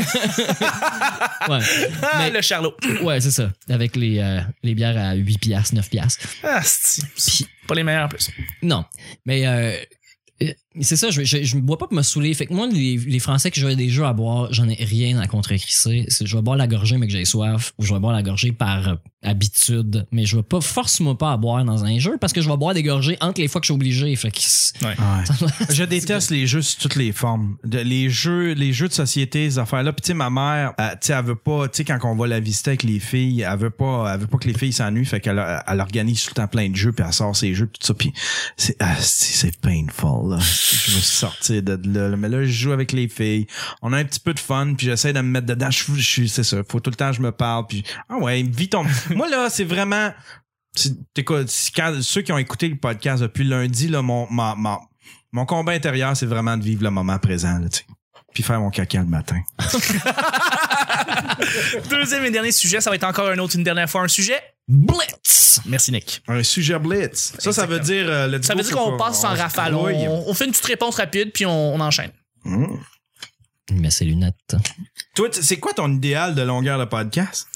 ouais. 1.49 1.59
Ah, 2.03 2.19
Mais- 2.19 2.29
le 2.29 2.41
Charlot. 2.41 2.75
Ouais, 3.01 3.19
c'est 3.21 3.31
ça. 3.31 3.51
Avec 3.69 3.95
les, 3.95 4.19
euh, 4.19 4.39
les 4.63 4.75
bières 4.75 4.97
à 4.97 5.15
8 5.15 5.37
piastres, 5.39 5.73
9 5.75 5.89
piastres. 5.89 6.27
Ah, 6.43 6.61
c'est 6.63 7.47
pas 7.67 7.73
les 7.75 7.83
meilleurs 7.83 8.05
en 8.05 8.09
plus. 8.09 8.29
Non. 8.61 8.85
Mais 9.25 9.47
euh, 9.47 9.75
euh, 10.43 10.53
c'est 10.81 10.95
ça, 10.95 11.09
je, 11.09 11.23
je, 11.23 11.43
je 11.43 11.55
me 11.55 11.61
bois 11.61 11.77
pas 11.77 11.87
pour 11.87 11.95
me 11.95 12.01
saouler. 12.01 12.33
Fait 12.33 12.45
que 12.45 12.53
moi, 12.53 12.67
les, 12.67 12.97
les 12.97 13.19
Français 13.19 13.51
qui 13.51 13.59
jouent 13.59 13.67
à 13.67 13.75
des 13.75 13.89
jeux 13.89 14.05
à 14.05 14.13
boire, 14.13 14.51
j'en 14.53 14.67
ai 14.69 14.75
rien 14.75 15.19
à 15.19 15.27
contre-crisser. 15.27 16.05
C'est- 16.07 16.25
Je 16.25 16.35
vais 16.35 16.41
boire 16.41 16.57
la 16.57 16.67
gorgée, 16.67 16.97
mais 16.97 17.07
que 17.07 17.13
j'ai 17.13 17.25
soif, 17.25 17.73
ou 17.77 17.83
je 17.85 17.93
vais 17.93 17.99
boire 17.99 18.13
la 18.13 18.23
gorgée 18.23 18.51
par 18.51 18.87
euh, 18.89 18.95
habitude. 19.23 20.05
Mais 20.11 20.25
je 20.25 20.37
vais 20.37 20.43
pas, 20.43 20.61
force-moi 20.61 21.17
pas 21.17 21.31
à 21.33 21.37
boire 21.37 21.63
dans 21.65 21.83
un 21.83 21.99
jeu 21.99 22.17
parce 22.19 22.33
que 22.33 22.41
je 22.41 22.49
vais 22.49 22.57
boire 22.57 22.73
des 22.73 22.83
gorgées 22.83 23.17
entre 23.21 23.41
les 23.41 23.47
fois 23.47 23.61
que 23.61 23.65
je 23.65 23.71
suis 23.73 23.75
obligé. 23.75 24.15
Fait 24.15 24.31
que 24.31 24.37
c'est- 24.41 24.73
Ouais. 24.83 24.95
Je 25.73 25.83
déteste 25.83 26.29
les 26.31 26.45
jeux 26.47 26.61
sous 26.61 26.79
toutes 26.79 26.95
les 26.95 27.11
formes. 27.11 27.57
De- 27.63 27.79
les 27.79 28.09
jeux, 28.09 28.53
les 28.53 28.73
jeux 28.73 28.87
de 28.87 28.93
société, 28.93 29.49
ces 29.49 29.59
affaires-là. 29.59 29.91
Puis 29.93 30.01
tu 30.01 30.07
sais, 30.07 30.13
ma 30.13 30.29
mère, 30.29 30.73
tu 30.77 30.83
sais, 31.01 31.13
elle 31.13 31.25
veut 31.25 31.35
pas, 31.35 31.67
tu 31.67 31.77
sais, 31.77 31.83
quand 31.83 31.99
on 32.03 32.15
va 32.15 32.27
la 32.27 32.39
visiter 32.39 32.71
avec 32.71 32.83
les 32.83 32.99
filles, 32.99 33.41
elle 33.41 33.57
veut 33.57 33.69
pas, 33.69 34.11
elle 34.13 34.19
veut 34.21 34.27
pas 34.27 34.37
que 34.37 34.47
les 34.47 34.53
filles 34.53 34.73
s'ennuient, 34.73 35.05
fait 35.05 35.19
qu'elle 35.19 35.43
elle 35.67 35.79
organise 35.79 36.23
tout 36.23 36.29
le 36.31 36.35
temps 36.35 36.47
plein 36.47 36.69
de 36.69 36.75
jeux, 36.75 36.91
puis 36.91 37.03
elle 37.05 37.13
sort 37.13 37.35
ses 37.35 37.53
jeux, 37.53 37.65
puis 37.67 37.79
tout 37.79 37.87
ça. 37.87 37.93
Puis 37.93 38.13
c'est, 38.55 38.75
ah, 38.79 38.95
c'est 38.99 39.47
c'est 39.47 39.59
painful. 39.59 40.31
Là. 40.31 40.39
Je 40.69 40.91
veux 40.91 41.01
sortir 41.01 41.63
de 41.63 41.79
là. 41.87 42.15
Mais 42.17 42.29
là, 42.29 42.43
je 42.43 42.51
joue 42.51 42.71
avec 42.71 42.91
les 42.91 43.07
filles. 43.07 43.47
On 43.81 43.93
a 43.93 43.97
un 43.97 44.03
petit 44.05 44.19
peu 44.19 44.33
de 44.33 44.39
fun, 44.39 44.73
puis 44.77 44.87
j'essaie 44.87 45.13
de 45.13 45.21
me 45.21 45.29
mettre 45.29 45.47
dedans. 45.47 45.71
Je, 45.71 45.83
je 45.95 46.01
suis, 46.01 46.29
c'est 46.29 46.43
ça. 46.43 46.57
Faut 46.69 46.79
tout 46.79 46.89
le 46.89 46.95
temps 46.95 47.09
que 47.11 47.17
je 47.17 47.21
me 47.21 47.31
parle. 47.31 47.67
Puis 47.67 47.83
ah 48.09 48.17
ouais, 48.17 48.43
vis 48.43 48.69
ton. 48.69 48.85
Moi 49.15 49.29
là, 49.29 49.49
c'est 49.49 49.63
vraiment. 49.63 50.11
t'écoutes, 51.13 51.49
ceux 51.49 52.21
qui 52.21 52.31
ont 52.31 52.37
écouté 52.37 52.67
le 52.67 52.77
podcast 52.77 53.21
depuis 53.21 53.43
lundi, 53.43 53.87
là, 53.87 54.01
mon, 54.01 54.27
ma- 54.31 54.55
ma- 54.55 54.79
mon 55.31 55.45
combat 55.45 55.73
intérieur, 55.73 56.15
c'est 56.17 56.25
vraiment 56.25 56.57
de 56.57 56.63
vivre 56.63 56.83
le 56.83 56.89
moment 56.91 57.17
présent, 57.19 57.59
là, 57.59 57.69
tu 57.69 57.79
sais. 57.79 57.85
Puis 58.33 58.43
faire 58.43 58.59
mon 58.59 58.69
caca 58.69 58.99
le 58.99 59.05
matin. 59.05 59.39
Deuxième 61.89 62.25
et 62.25 62.31
dernier 62.31 62.51
sujet, 62.51 62.81
ça 62.81 62.89
va 62.89 62.95
être 62.95 63.03
encore 63.03 63.29
un 63.29 63.37
autre, 63.39 63.55
une 63.55 63.63
dernière 63.63 63.89
fois, 63.89 64.01
un 64.03 64.07
sujet 64.07 64.39
Blitz. 64.67 65.61
Merci, 65.65 65.91
Nick. 65.91 66.21
Un 66.27 66.43
sujet 66.43 66.77
blitz. 66.79 67.33
Ça, 67.39 67.51
ça 67.53 67.65
veut 67.65 67.79
dire. 67.79 68.05
euh, 68.09 68.41
Ça 68.41 68.53
veut 68.53 68.63
dire 68.63 68.75
qu'on 68.75 68.97
pas- 68.97 69.05
passe 69.07 69.21
sans 69.21 69.33
rafale. 69.35 69.73
Oui. 69.75 69.93
On, 70.07 70.29
on 70.29 70.33
fait 70.33 70.45
une 70.45 70.51
petite 70.51 70.65
réponse 70.65 70.95
rapide, 70.95 71.31
puis 71.33 71.45
on, 71.45 71.75
on 71.75 71.79
enchaîne. 71.79 72.11
Mmh. 72.43 72.65
Il 73.69 73.81
met 73.81 73.89
ses 73.89 74.05
lunettes. 74.05 74.55
Toi, 75.15 75.29
c'est 75.31 75.57
quoi 75.57 75.73
ton 75.73 75.91
idéal 75.93 76.35
de 76.35 76.41
longueur 76.41 76.79
de 76.79 76.85
podcast? 76.85 77.47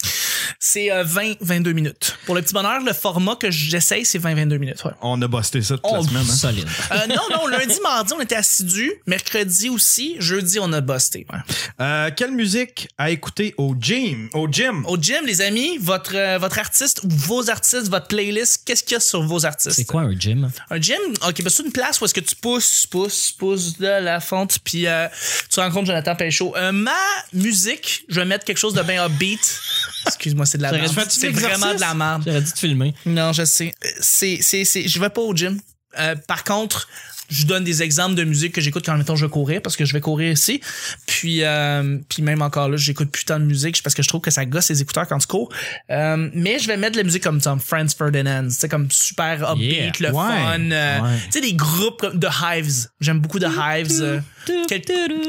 C'est 0.60 0.88
20-22 0.90 1.74
minutes. 1.74 2.18
Pour 2.26 2.36
le 2.36 2.42
petit 2.42 2.54
bonheur, 2.54 2.82
le 2.82 2.94
format 2.94 3.36
que 3.36 3.50
j'essaye, 3.52 4.06
c'est 4.06 4.20
20-22 4.20 4.58
minutes. 4.58 4.84
ouais. 4.86 4.92
On 5.02 5.22
a 5.22 5.28
busté 5.28 5.62
ça 5.62 5.76
toute 5.76 5.92
la 5.92 6.00
Oh, 6.00 6.04
semaine. 6.04 6.24
Hein? 6.30 6.34
Solide. 6.36 6.68
Euh, 6.92 7.08
non, 7.08 7.22
non, 7.32 7.48
lundi, 7.48 7.76
mardi, 7.84 8.14
on 8.14 8.22
était 8.22 8.36
assidus. 8.36 8.92
Mercredi 9.08 9.70
aussi. 9.70 10.16
Jeudi, 10.20 10.60
on 10.60 10.72
a 10.74 10.82
busté. 10.82 11.26
ouais. 11.32 11.40
Euh, 11.80 12.10
quelle 12.16 12.32
musique 12.32 12.88
à 12.98 13.10
écouter 13.12 13.54
au 13.58 13.76
gym? 13.80 14.30
Au 14.34 14.48
gym? 14.52 14.86
Au 14.86 14.98
gym, 14.98 15.26
les 15.26 15.42
amis, 15.42 15.78
votre, 15.80 16.16
euh, 16.16 16.38
votre 16.38 16.60
artiste 16.60 17.02
ou 17.04 17.08
vos 17.10 17.50
artistes, 17.50 17.90
votre 17.90 18.08
playlist, 18.08 18.64
qu'est-ce 18.66 18.84
qu'il 18.84 18.94
y 18.94 18.98
a 18.98 19.00
sur 19.00 19.24
vos 19.24 19.46
artistes? 19.46 19.76
C'est 19.76 19.86
quoi 19.86 20.02
un 20.02 20.18
gym? 20.18 20.50
Un 20.70 20.80
gym, 20.82 20.98
ok, 21.28 21.42
ben 21.44 21.50
c'est 21.50 21.64
une 21.64 21.72
place 21.72 22.00
où 22.02 22.06
est-ce 22.06 22.14
que 22.14 22.20
tu 22.20 22.36
pousses, 22.36 22.86
pousses, 22.88 23.32
pousses 23.32 23.78
de 23.78 23.86
la 23.88 24.20
fonte, 24.20 24.60
puis 24.64 24.88
euh, 24.88 25.08
tu 25.50 25.60
rencontres 25.60 25.88
Jonathan 25.88 26.16
Péchaud. 26.16 26.54
Euh, 26.58 26.72
ma 26.72 26.92
musique, 27.34 28.04
je 28.10 28.20
vais 28.20 28.26
mettre 28.26 28.46
quelque 28.46 28.58
chose 28.58 28.74
de 28.74 28.82
bien 28.82 29.06
upbeat. 29.06 29.60
Excuse-moi, 30.08 30.41
c'est 30.46 30.58
de 30.58 30.64
la 30.64 30.72
merde. 30.72 30.92
C'est 31.10 31.30
vraiment 31.30 31.74
de 31.74 31.80
la 31.80 31.94
merde. 31.94 32.24
J'aurais 32.26 32.42
dû 32.42 32.52
te 32.52 32.60
filmer. 32.60 32.94
Non, 33.06 33.34
je 33.34 33.44
sais. 33.46 33.74
C'est, 34.00 34.40
c'est, 34.42 34.66
c'est, 34.66 34.88
je 34.88 35.00
vais 35.00 35.10
pas 35.10 35.22
au 35.22 35.36
gym. 35.36 35.60
Euh, 36.00 36.16
par 36.28 36.44
contre, 36.44 36.88
je 37.30 37.46
donne 37.46 37.64
des 37.64 37.82
exemples 37.82 38.16
de 38.16 38.26
musique 38.26 38.54
que 38.54 38.60
j'écoute 38.60 38.86
quand 38.86 38.98
mettons 38.98 39.16
je 39.16 39.26
vais 39.26 39.32
courir 39.32 39.62
parce 39.62 39.78
que 39.78 39.86
je 39.86 39.94
vais 39.94 40.02
courir 40.02 40.34
ici. 40.34 40.60
Puis, 41.08 41.44
euh, 41.44 41.98
puis 42.10 42.22
même 42.24 42.42
encore 42.42 42.68
là, 42.68 42.76
j'écoute 42.76 43.10
plus 43.10 43.24
tant 43.24 43.40
de 43.40 43.46
musique 43.46 43.82
parce 43.82 43.94
que 43.96 44.04
je 44.04 44.10
trouve 44.10 44.20
que 44.20 44.32
ça 44.32 44.44
gosse 44.46 44.68
les 44.70 44.82
écouteurs 44.82 45.08
quand 45.08 45.18
tu 45.18 45.28
cours. 45.28 45.50
Euh, 45.90 46.30
mais 46.34 46.60
je 46.60 46.68
vais 46.68 46.76
mettre 46.76 46.94
de 46.94 46.98
la 46.98 47.04
musique 47.06 47.24
comme 47.24 47.40
Tom 47.40 47.60
Franz 47.62 47.96
Ferdinand, 47.98 48.48
c'est 48.50 48.68
comme 48.68 48.92
super 48.92 49.50
upbeat, 49.50 49.72
Yeah. 49.72 49.92
le 50.00 50.08
Ouais. 50.10 50.14
fun. 50.28 50.72
euh, 50.72 51.00
Ouais. 51.02 51.18
Tu 51.26 51.32
sais 51.32 51.42
des 51.42 51.54
groupes 51.54 52.02
comme 52.02 52.20
The 52.20 52.28
Hives. 52.44 52.88
J'aime 53.00 53.20
beaucoup 53.20 53.40
The 53.40 53.48
Hives. 53.48 54.22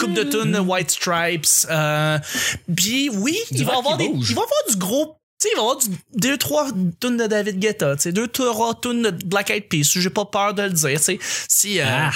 coupe 0.01 0.15
de 0.15 0.25
tunes 0.25 0.59
White 0.59 0.91
Stripes. 0.91 1.47
Euh, 1.71 2.19
puis 2.75 3.11
oui, 3.13 3.37
il 3.53 3.65
va 3.65 3.77
avoir 3.79 3.97
des, 3.97 4.05
il 4.07 4.35
va 4.35 4.43
avoir 4.43 4.63
du 4.71 4.77
gros. 4.77 5.17
Sais, 5.43 5.49
il 5.53 5.57
va 5.57 5.63
y 5.63 5.65
avoir 5.65 5.77
du, 5.79 5.87
deux, 6.15 6.37
trois 6.39 6.69
tunes 7.01 7.17
de 7.17 7.27
David 7.27 7.59
Guetta, 7.59 7.97
tu 7.97 8.03
sais, 8.03 8.13
deux, 8.13 8.29
trois 8.29 8.79
tunes 8.81 9.03
de 9.03 9.11
Black 9.11 9.51
Eyed 9.51 9.69
Peas. 9.69 9.91
J'ai 9.97 10.09
pas 10.11 10.25
peur 10.25 10.55
de 10.55 10.63
le 10.63 10.71
dire, 10.71 10.99
tu 11.01 11.05
sais. 11.05 11.19
Si, 11.49 11.81
euh, 11.81 11.85
Ah. 11.89 12.11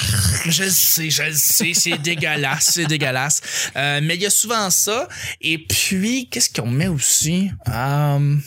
je 0.47 0.63
le 0.63 0.71
sais, 0.71 1.11
je 1.11 1.23
le 1.25 1.33
sais, 1.35 1.73
c'est 1.75 1.99
dégueulasse, 1.99 2.71
c'est 2.75 2.87
dégueulasse. 2.87 3.41
Euh, 3.75 3.99
mais 4.01 4.15
il 4.15 4.23
y 4.23 4.27
a 4.27 4.31
souvent 4.31 4.71
ça. 4.71 5.09
Et 5.41 5.59
puis, 5.59 6.29
qu'est-ce 6.31 6.51
qu'on 6.51 6.69
met 6.71 6.87
aussi? 6.87 7.51
Um, 7.67 8.41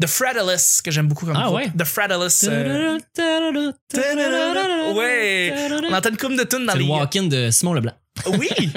The 0.00 0.06
Fratellus, 0.06 0.82
que 0.84 0.90
j'aime 0.90 1.08
beaucoup 1.08 1.24
comme 1.24 1.36
Ah 1.36 1.50
ouais? 1.50 1.70
The 1.78 1.84
Fratellus. 1.84 2.44
euh, 2.48 2.98
ouais. 4.94 5.54
On 5.88 5.94
entend 5.94 6.10
une 6.10 6.16
coupe 6.18 6.36
de 6.36 6.44
tunes 6.44 6.66
dans 6.66 6.72
C'est 6.72 6.78
le 6.78 6.84
les... 6.84 6.90
walk-in 6.90 7.22
de 7.24 7.50
Simon 7.50 7.72
Leblanc. 7.72 7.92
Oui! 8.26 8.48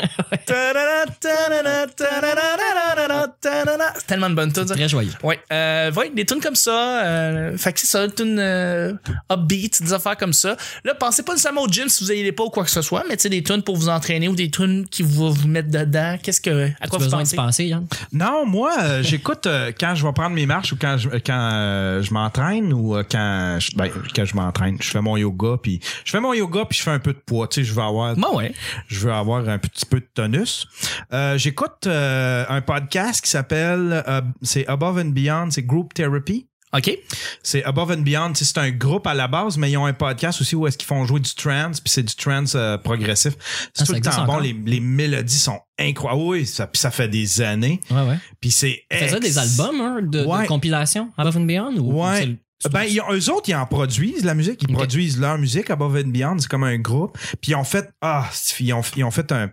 C'est 3.98 4.08
tellement 4.08 4.28
une 4.28 4.36
bonne 4.36 4.52
tune, 4.54 4.68
ça. 4.68 4.76
Très 4.76 4.90
joyeux. 4.90 5.12
Ouais, 5.24 5.40
euh, 5.52 5.92
ouais, 5.94 6.10
des 6.10 6.26
tunes 6.26 6.40
comme 6.42 6.56
ça. 6.56 7.04
Euh, 7.06 7.58
fait 7.58 7.74
que 7.74 7.80
c'est 7.80 7.88
ça, 7.88 8.08
tunes 8.08 8.40
euh, 8.40 8.94
upbeat, 9.32 9.82
des 9.84 9.94
affaires 9.94 10.18
comme 10.18 10.34
ça. 10.34 10.56
Là, 10.84 10.94
pensez 10.96 11.24
pas 11.24 11.34
nécessairement 11.34 11.64
au 11.64 11.68
gym 11.68 11.90
si 11.90 12.04
vous 12.04 12.10
n'allez 12.10 12.32
pas 12.32 12.44
ou 12.44 12.50
quoi 12.50 12.64
que 12.64 12.70
ce 12.72 12.82
soit, 12.82 13.04
mais 13.08 13.16
tu 13.18 13.24
sais, 13.24 13.30
des 13.30 13.44
tunes 13.44 13.62
pour 13.64 13.78
vous 13.78 13.90
entraîner 13.90 14.28
ou 14.28 14.36
des 14.36 14.50
tunes 14.50 14.86
qui 14.88 15.04
vont 15.04 15.30
vous 15.30 15.48
mettre 15.48 15.70
dedans. 15.70 16.18
Qu'est-ce 16.22 16.42
que, 16.42 16.70
à 16.80 16.88
quoi 16.88 17.00
vous 17.00 17.10
pensez? 17.10 17.36
de 17.36 17.42
penser, 17.42 17.66
Yann? 17.66 17.86
Non, 18.12 18.46
moi, 18.46 18.74
euh, 18.82 19.04
j'écoute 19.04 19.46
euh, 19.48 19.72
quand 19.78 19.96
je 19.96 20.06
vais 20.06 20.14
prendre 20.14 20.36
mes 20.36 20.46
marches 20.46 20.74
ou 20.74 20.78
quand 20.80 20.98
je, 20.98 21.10
quand 21.10 21.50
euh, 21.54 22.02
je 22.02 22.14
m'entraîne 22.14 22.74
ou 22.74 22.96
euh, 22.96 23.04
quand 23.10 23.58
je, 23.60 23.76
ben, 23.76 23.90
quand 24.16 24.26
je 24.26 24.36
m'entraîne. 24.36 24.78
Je 24.82 24.90
fais 24.90 25.02
mon 25.02 25.18
yoga 25.18 25.58
puis 25.62 25.80
je 26.06 26.12
fais 26.12 26.20
mon 26.20 26.34
yoga 26.34 26.66
puis 26.70 26.78
je 26.78 26.84
fais 26.84 26.92
un 26.92 27.00
peu 27.00 27.14
de 27.14 27.20
poids. 27.20 27.48
Tu 27.48 27.62
sais, 27.62 27.64
je 27.68 27.74
veux 27.74 27.84
avoir, 27.84 28.18
Moi, 28.18 28.36
ouais. 28.36 28.54
je 28.88 29.00
veux 29.00 29.14
avoir 29.14 29.31
un 29.40 29.58
petit 29.58 29.86
peu 29.86 30.00
de 30.00 30.08
tonus. 30.14 30.68
Euh, 31.14 31.38
j'écoute 31.38 31.88
euh, 31.88 32.46
un 32.50 32.62
podcast 32.62 33.24
qui 33.24 33.30
s'appelle, 33.32 34.04
euh, 34.08 34.22
c'est 34.42 34.68
Above 34.68 34.98
and 35.00 35.10
Beyond, 35.10 35.50
c'est 35.52 35.64
Group 35.64 35.94
Therapy. 35.94 36.48
OK. 36.74 36.98
C'est 37.44 37.66
Above 37.66 37.92
and 37.92 38.02
Beyond, 38.04 38.32
c'est 38.34 38.58
un 38.58 38.72
groupe 38.72 39.06
à 39.06 39.14
la 39.14 39.28
base, 39.28 39.58
mais 39.58 39.70
ils 39.70 39.76
ont 39.78 39.86
un 39.86 39.92
podcast 39.94 40.40
aussi 40.40 40.56
où 40.56 40.66
est-ce 40.68 40.78
qu'ils 40.78 40.88
font 40.88 41.04
jouer 41.06 41.20
du 41.20 41.34
trance, 41.36 41.82
puis 41.82 41.92
c'est 41.92 42.04
du 42.04 42.16
trance 42.16 42.54
euh, 42.56 42.78
progressif. 42.78 43.34
C'est 43.74 43.84
Ah, 43.84 43.86
tout 43.86 43.92
ça 43.92 43.94
le 43.98 44.02
temps 44.02 44.26
bon, 44.26 44.40
les, 44.40 44.54
les 44.66 44.80
mélodies 44.80 45.36
sont 45.38 45.60
incroyables. 45.78 46.22
Oui, 46.24 46.46
ça, 46.46 46.70
ça 46.74 46.90
fait 46.90 47.10
des 47.10 47.42
années, 47.42 47.82
Ouais, 47.90 48.02
ouais. 48.04 48.18
puis 48.40 48.52
c'est 48.52 48.84
ex- 48.90 49.20
des 49.20 49.38
albums 49.38 49.82
hein, 49.82 50.00
de, 50.02 50.24
compilation, 50.48 51.12
Above 51.18 51.36
and 51.38 51.42
Beyond? 51.46 51.76
Ou, 51.78 52.02
Ouais. 52.06 52.38
Le- 52.70 52.74
Ben, 52.74 52.84
ils 52.84 53.02
ont- 53.02 53.12
eux 53.14 53.30
autres, 53.32 53.50
ils 53.50 53.56
en 53.56 53.66
produisent 53.66 54.24
la 54.24 54.34
musique. 54.36 54.62
Ils 54.68 54.74
produisent 54.74 55.20
leur 55.20 55.38
musique 55.38 55.70
Above 55.70 55.96
and 56.06 56.10
Beyond. 56.10 56.38
C'est 56.40 56.50
comme 56.50 56.64
un 56.64 56.78
groupe. 56.78 57.18
Puis 57.42 57.52
ils 57.52 57.56
ont 57.56 57.64
fait, 57.64 57.90
ah, 58.02 58.30
ils 58.60 58.74
ont, 58.74 58.82
ils 58.96 59.04
ont 59.04 59.12
fait 59.12 59.32
un, 59.32 59.50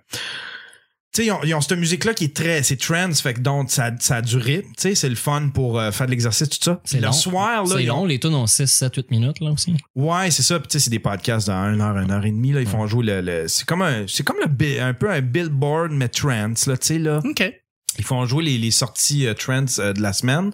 tu 1.15 1.23
sais, 1.23 1.27
ils 1.27 1.33
ont, 1.33 1.41
ils 1.43 1.55
ont 1.55 1.61
cette 1.63 1.79
musique-là 1.79 2.13
qui 2.13 2.25
est 2.25 2.37
très, 2.37 2.63
c'est 2.63 2.77
trance, 2.77 3.23
fait 3.23 3.33
que 3.35 3.41
donc 3.41 3.71
ça, 3.71 3.91
ça 3.99 4.17
a 4.17 4.23
du 4.23 4.37
rythme. 4.37 4.69
Tu 4.77 4.83
sais, 4.83 4.95
c'est 4.95 5.09
le 5.09 5.15
fun 5.15 5.49
pour 5.53 5.81
euh, 5.81 5.91
faire 5.91 6.07
de 6.07 6.11
l'exercice, 6.11 6.49
tout 6.51 6.59
ça. 6.61 6.81
C'est 6.85 7.01
long. 7.01 7.13
soir, 7.13 7.65
là, 7.65 7.77
C'est 7.79 7.91
ont- 7.91 8.01
long, 8.01 8.05
les 8.05 8.21
tunes 8.21 8.35
ont 8.35 8.47
6, 8.47 8.67
7, 8.67 8.95
8 8.97 9.11
minutes, 9.11 9.41
là 9.41 9.51
aussi. 9.51 9.75
Ouais, 9.97 10.31
c'est 10.31 10.43
ça. 10.43 10.59
Puis 10.61 10.69
tu 10.69 10.73
sais, 10.79 10.85
c'est 10.85 10.91
des 10.91 10.99
podcasts 10.99 11.49
de 11.49 11.53
1 11.53 11.81
heure, 11.81 11.97
1 11.97 12.11
heure 12.11 12.25
et 12.27 12.31
demie. 12.31 12.53
Là, 12.53 12.61
ils 12.61 12.67
font 12.69 12.87
jouer 12.87 13.07
le, 13.07 13.21
le- 13.23 13.49
c'est 13.49 13.65
comme 13.67 13.81
un, 13.83 14.05
c'est 14.07 14.23
comme 14.23 14.37
le, 14.37 14.81
un 14.83 14.93
peu 14.95 15.11
un 15.11 15.23
billboard 15.23 15.93
mais 15.93 16.09
trance 16.09 16.67
là, 16.67 16.77
tu 16.77 16.87
sais 16.89 16.99
là. 16.99 17.21
OK. 17.25 17.43
Ils 17.99 18.05
font 18.05 18.25
jouer 18.27 18.45
les, 18.45 18.59
les 18.59 18.71
sorties 18.71 19.27
euh, 19.27 19.35
trends 19.35 19.65
euh, 19.79 19.93
de 19.93 20.01
la 20.01 20.13
semaine. 20.13 20.53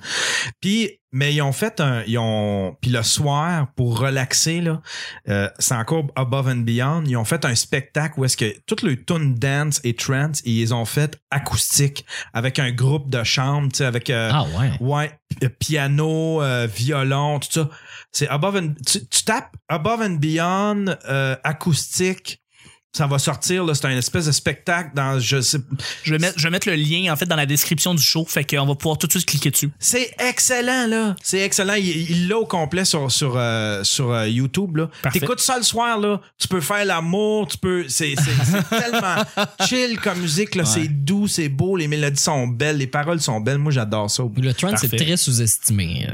Puis 0.61 0.99
mais 1.15 1.33
ils 1.33 1.43
ont 1.43 1.53
fait 1.53 1.81
un 1.81 2.03
ils 2.09 2.19
ont 2.19 2.77
puis 2.81 2.91
le 2.91 3.03
soir 3.05 3.69
pour 3.77 4.01
relaxer 4.01 4.61
là, 4.61 4.83
euh, 5.29 5.49
c'est 5.61 5.77
encore 5.77 6.07
above 6.17 6.49
and 6.49 6.65
beyond, 6.65 7.05
ils 7.07 7.17
ont 7.17 7.25
fait 7.25 7.45
un 7.45 7.55
spectacle 7.55 8.19
où 8.19 8.25
est-ce 8.25 8.37
que 8.37 8.53
toutes 8.67 8.83
les 8.83 9.01
tunes 9.03 9.35
dance 9.37 9.81
et 9.85 9.95
trance 9.95 10.43
ils 10.45 10.75
ont 10.75 10.85
fait 10.85 11.17
acoustique 11.31 12.05
avec 12.33 12.59
un 12.59 12.73
groupe 12.73 13.11
de 13.11 13.23
chambre, 13.23 13.69
tu 13.71 13.79
sais 13.79 13.85
avec 13.85 14.11
euh, 14.11 14.29
Ah 14.33 14.45
ouais. 14.59 14.73
Ouais, 14.81 15.13
piano, 15.59 16.43
euh, 16.43 16.67
violon, 16.67 17.39
tout 17.39 17.49
ça. 17.51 17.71
C'est 18.13 18.29
above 18.29 18.57
and, 18.57 18.75
tu, 18.87 19.07
tu 19.07 19.25
tapes 19.25 19.55
above 19.69 20.01
and 20.01 20.17
beyond 20.21 20.87
euh, 21.09 21.37
acoustique. 21.45 22.41
Ça 22.97 23.09
va 23.09 23.19
sortir 23.19 23.65
là, 23.65 23.75
c'est 23.75 23.87
un 23.87 23.97
espèce 23.97 24.27
de 24.27 24.33
spectacle 24.33 24.91
dans 24.95 25.19
je 25.19 25.41
sais 25.41 25.59
Je 26.05 26.13
vais, 26.13 26.19
mettre, 26.19 26.39
je 26.39 26.45
vais 26.45 26.51
mettre 26.51 26.69
le 26.69 26.77
lien 26.77 27.13
en 27.13 27.17
fait 27.17 27.27
dans 27.27 27.35
la 27.35 27.45
description 27.45 27.93
du 27.93 28.03
show, 28.03 28.25
fait 28.25 28.45
qu'on 28.45 28.65
va 28.65 28.77
pouvoir 28.77 28.99
tout 28.99 29.09
de 29.09 29.13
suite 29.13 29.27
cliquer 29.27 29.51
dessus. 29.51 29.71
c'est 29.81 30.15
excellent 30.21 30.87
là, 30.87 31.17
c'est 31.21 31.41
excellent, 31.41 31.75
il 31.75 32.29
l'a 32.29 32.39
au 32.39 32.47
complet 32.47 32.85
sur 32.85 33.11
sur 33.11 33.35
euh, 33.37 33.83
sur 33.83 34.13
euh, 34.13 34.29
YouTube 34.29 34.77
là. 34.77 34.91
T'écoutes 35.13 35.41
ça 35.41 35.57
le 35.57 35.65
soir 35.65 35.99
là, 35.99 36.21
tu 36.39 36.47
peux 36.47 36.61
faire 36.61 36.85
l'amour, 36.85 37.49
tu 37.49 37.59
peux 37.59 37.85
c'est 37.89 38.15
tellement 38.71 39.25
chill 39.67 39.99
comme 39.99 40.21
musique 40.21 40.55
là, 40.55 40.65
c'est 40.65 40.87
doux, 40.87 41.27
c'est 41.27 41.49
beau, 41.49 41.77
les 41.77 41.89
mélodies 41.89 42.23
sont 42.23 42.47
belles, 42.47 42.77
les 42.77 42.87
paroles 42.87 43.21
sont 43.21 43.41
belles, 43.41 43.59
moi 43.59 43.73
j'adore 43.73 44.09
ça. 44.09 44.23
Le 44.37 44.55
trance 44.55 44.81
c'est 44.81 44.97
très 44.97 45.17
sous-estimé. 45.17 46.07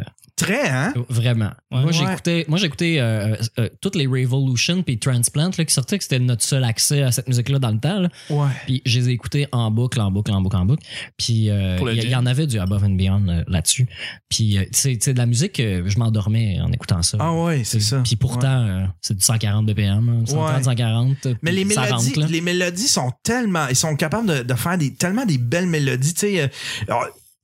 Euh, 0.52 0.68
hein? 0.70 0.92
Vraiment. 1.08 1.50
moi, 1.70 1.90
j'écoutais, 1.92 2.44
moi, 2.48 2.58
j'écoutais 2.58 2.96
euh, 2.98 3.36
euh, 3.58 3.68
toutes 3.80 3.94
les 3.96 4.06
Revolution 4.06 4.82
puis 4.82 4.98
Transplant 4.98 5.50
là, 5.56 5.64
qui 5.64 5.72
sortaient, 5.74 5.98
que 5.98 6.04
c'était 6.04 6.18
notre 6.18 6.42
seul 6.42 6.64
accès 6.64 7.02
à 7.02 7.12
cette 7.12 7.28
musique-là 7.28 7.58
dans 7.58 7.70
le 7.70 7.78
temps. 7.80 8.00
là. 8.00 8.08
Ouais. 8.30 8.48
Puis 8.66 8.82
je 8.84 8.98
les 9.00 9.08
ai 9.10 9.12
écoutés 9.12 9.46
en 9.52 9.70
boucle, 9.70 10.00
en 10.00 10.10
boucle, 10.10 10.32
en 10.32 10.40
boucle, 10.40 10.56
en 10.56 10.64
boucle. 10.64 10.84
Puis 11.16 11.50
euh, 11.50 11.78
il 11.92 12.04
y, 12.04 12.08
y 12.08 12.14
en 12.16 12.26
avait 12.26 12.46
du 12.46 12.58
Above 12.58 12.84
and 12.84 12.90
Beyond 12.90 13.28
euh, 13.28 13.42
là-dessus. 13.48 13.88
Puis 14.28 14.58
euh, 14.58 14.62
tu 14.64 14.68
sais, 14.72 14.92
tu 14.94 14.98
sais, 15.02 15.12
de 15.14 15.18
la 15.18 15.26
musique, 15.26 15.58
euh, 15.60 15.82
je 15.86 15.98
m'endormais 15.98 16.60
en 16.60 16.70
écoutant 16.72 17.02
ça. 17.02 17.16
Ah 17.20 17.32
ouais, 17.32 17.62
c'est 17.64 17.80
ça. 17.80 18.00
Puis 18.04 18.16
pourtant, 18.16 18.66
euh, 18.66 18.84
c'est 19.00 19.14
du 19.16 19.22
140 19.24 19.66
BPM, 19.66 20.08
hein, 20.08 20.22
130, 20.26 20.56
Ouais. 20.56 20.62
140. 20.62 21.26
Mais 21.42 21.52
les 21.52 21.64
mélodies, 21.64 22.12
les 22.28 22.40
mélodies 22.40 22.88
sont 22.88 23.12
tellement, 23.22 23.66
ils 23.68 23.76
sont 23.76 23.96
capables 23.96 24.26
de, 24.28 24.42
de 24.42 24.54
faire 24.54 24.78
des, 24.78 24.94
tellement 24.94 25.24
des 25.26 25.38
belles 25.38 25.66
mélodies. 25.66 26.14
Tu 26.14 26.20
sais, 26.20 26.42
euh, 26.42 26.94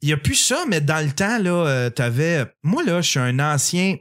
il 0.03 0.09
y 0.09 0.13
a 0.13 0.17
plus 0.17 0.35
ça, 0.35 0.65
mais 0.69 0.81
dans 0.81 1.05
le 1.05 1.13
temps 1.13 1.39
là, 1.39 1.67
euh, 1.67 1.91
t'avais, 1.91 2.45
moi 2.63 2.83
là, 2.85 3.01
je 3.01 3.11
suis 3.11 3.19
un 3.19 3.39
ancien. 3.39 3.97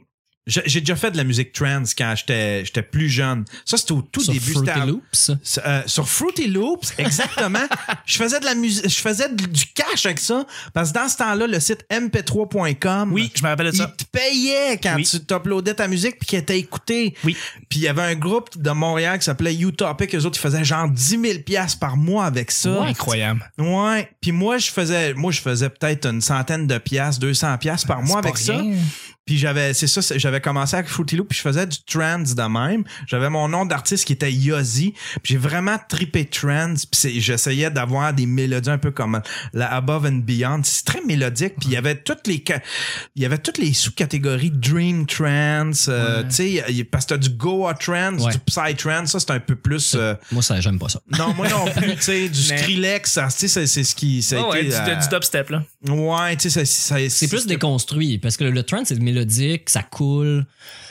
J'ai 0.46 0.80
déjà 0.80 0.94
fait 0.94 1.10
de 1.10 1.16
la 1.16 1.24
musique 1.24 1.52
trance 1.52 1.92
quand 1.92 2.14
j'étais 2.16 2.64
j'étais 2.64 2.82
plus 2.82 3.08
jeune. 3.08 3.44
Ça 3.64 3.76
c'était 3.76 3.92
au 3.92 4.02
tout 4.02 4.20
Sur 4.20 4.32
début. 4.32 4.52
Fruity 4.52 4.80
Loops? 4.86 5.30
euh, 5.64 5.82
sur 5.86 6.08
Fruity 6.08 6.46
Loops, 6.46 6.92
exactement. 6.98 7.66
je 8.06 8.16
faisais 8.16 8.38
de 8.38 8.44
la 8.44 8.54
musique, 8.54 8.88
je 8.88 9.00
faisais 9.00 9.28
du 9.34 9.66
cash 9.74 10.06
avec 10.06 10.20
ça 10.20 10.46
parce 10.72 10.90
que 10.92 10.98
dans 10.98 11.08
ce 11.08 11.16
temps-là, 11.16 11.48
le 11.48 11.58
site 11.58 11.84
mp3.com, 11.90 13.12
Oui, 13.12 13.32
je 13.34 13.42
me 13.42 13.48
rappelle 13.48 13.66
de 13.66 13.72
il 13.74 13.78
ça. 13.78 13.86
te 13.88 14.04
payait 14.04 14.78
quand 14.80 14.94
Oui. 14.96 15.04
tu 15.04 15.18
t'uploadais 15.20 15.74
ta 15.74 15.88
musique 15.88 16.18
puis 16.20 16.26
qu'il 16.28 16.38
était 16.38 16.58
écouté. 16.58 17.14
Oui. 17.24 17.36
Puis 17.68 17.80
il 17.80 17.82
y 17.82 17.88
avait 17.88 18.02
un 18.02 18.14
groupe 18.14 18.56
de 18.60 18.70
Montréal 18.70 19.18
qui 19.18 19.24
s'appelait 19.24 19.54
Utopic. 19.54 20.14
Eux 20.14 20.24
autres, 20.26 20.38
ils 20.38 20.42
faisaient 20.42 20.64
genre 20.64 20.88
10 20.88 21.08
000 21.20 21.24
piastres 21.44 21.78
par 21.80 21.96
mois 21.96 22.24
avec 22.24 22.50
ça. 22.50 22.84
Incroyable. 22.84 23.50
Ouais. 23.58 24.08
Puis 24.20 24.32
moi, 24.32 24.58
je 24.58 24.70
faisais, 24.70 25.12
moi, 25.14 25.32
je 25.32 25.40
faisais 25.40 25.68
peut-être 25.70 26.06
une 26.06 26.20
centaine 26.20 26.66
de 26.66 26.78
piastres, 26.78 27.20
200 27.20 27.58
piastres 27.58 27.86
par 27.88 28.02
mois 28.02 28.18
avec 28.18 28.34
pas 28.34 28.38
ça. 28.40 28.62
Puis 29.26 29.38
j'avais, 29.38 29.74
c'est 29.74 29.88
ça, 29.88 30.00
j'avais 30.16 30.40
commencé 30.40 30.76
avec 30.76 30.86
Fruity 30.88 31.16
Loop, 31.16 31.30
puis 31.30 31.36
je 31.36 31.42
faisais 31.42 31.66
du 31.66 31.78
trance 31.84 32.36
de 32.36 32.42
même. 32.44 32.84
J'avais 33.08 33.28
mon 33.28 33.48
nom 33.48 33.66
d'artiste 33.66 34.04
qui 34.04 34.12
était 34.12 34.32
Yozzy. 34.32 34.94
Puis 35.24 35.32
j'ai 35.34 35.36
vraiment 35.36 35.78
trippé 35.88 36.24
trance. 36.26 36.86
Puis 36.86 37.20
j'essayais 37.20 37.68
d'avoir 37.72 38.12
des 38.14 38.24
mélodies 38.24 38.70
un 38.70 38.78
peu 38.78 38.92
comme 38.92 39.20
la 39.52 39.74
Above 39.74 40.06
and 40.06 40.20
Beyond. 40.24 40.60
C'est 40.62 40.84
très 40.84 41.00
mélodique. 41.04 41.54
Puis 41.58 41.70
il 41.70 41.72
y 41.72 41.76
avait 41.76 41.96
toutes 41.96 42.28
les, 42.28 42.44
il 43.16 43.22
y 43.22 43.26
avait 43.26 43.38
toutes 43.38 43.58
les 43.58 43.72
sous-catégories 43.72 44.52
Dream 44.52 45.06
Trance. 45.06 45.86
euh, 45.88 46.22
Ouais. 46.22 46.28
Tu 46.28 46.34
sais, 46.60 46.84
parce 46.84 47.04
que 47.06 47.14
t'as 47.14 47.18
du 47.18 47.30
Goa 47.30 47.74
Trance, 47.74 48.22
Ouais. 48.22 48.30
du 48.32 48.38
Psy 48.38 48.76
Trance. 48.76 49.10
Ça, 49.10 49.18
c'est 49.18 49.32
un 49.32 49.40
peu 49.40 49.56
plus. 49.56 49.96
euh, 49.96 50.14
Moi, 50.30 50.42
ça, 50.44 50.60
j'aime 50.60 50.78
pas 50.78 50.88
ça. 50.88 51.00
non, 51.18 51.34
moi 51.34 51.48
non 51.48 51.64
plus. 51.76 51.96
Tu 51.96 52.02
sais, 52.02 52.28
du 52.28 52.40
Mais- 52.50 52.58
Skrillex, 52.58 53.10
ça, 53.10 53.26
tu 53.36 53.48
sais, 53.48 53.66
c'est 53.66 53.82
ce 53.82 53.94
qui. 53.96 54.22
Ça 54.22 54.36
a 54.36 54.42
Ah 54.44 54.48
ouais, 54.50 54.62
du, 54.64 54.72
euh, 54.72 54.94
du 54.94 55.08
dubstep, 55.08 55.50
là. 55.50 55.64
Ouais, 55.88 56.36
tu 56.36 56.48
sais, 56.48 56.64
C'est 56.64 57.26
plus 57.28 57.46
déconstruit 57.48 58.18
parce 58.18 58.36
que 58.36 58.44
le 58.44 58.62
trance, 58.62 58.86
c'est 58.88 58.94
mélodique, 59.20 59.70
ça 59.70 59.82
coule. 59.82 60.46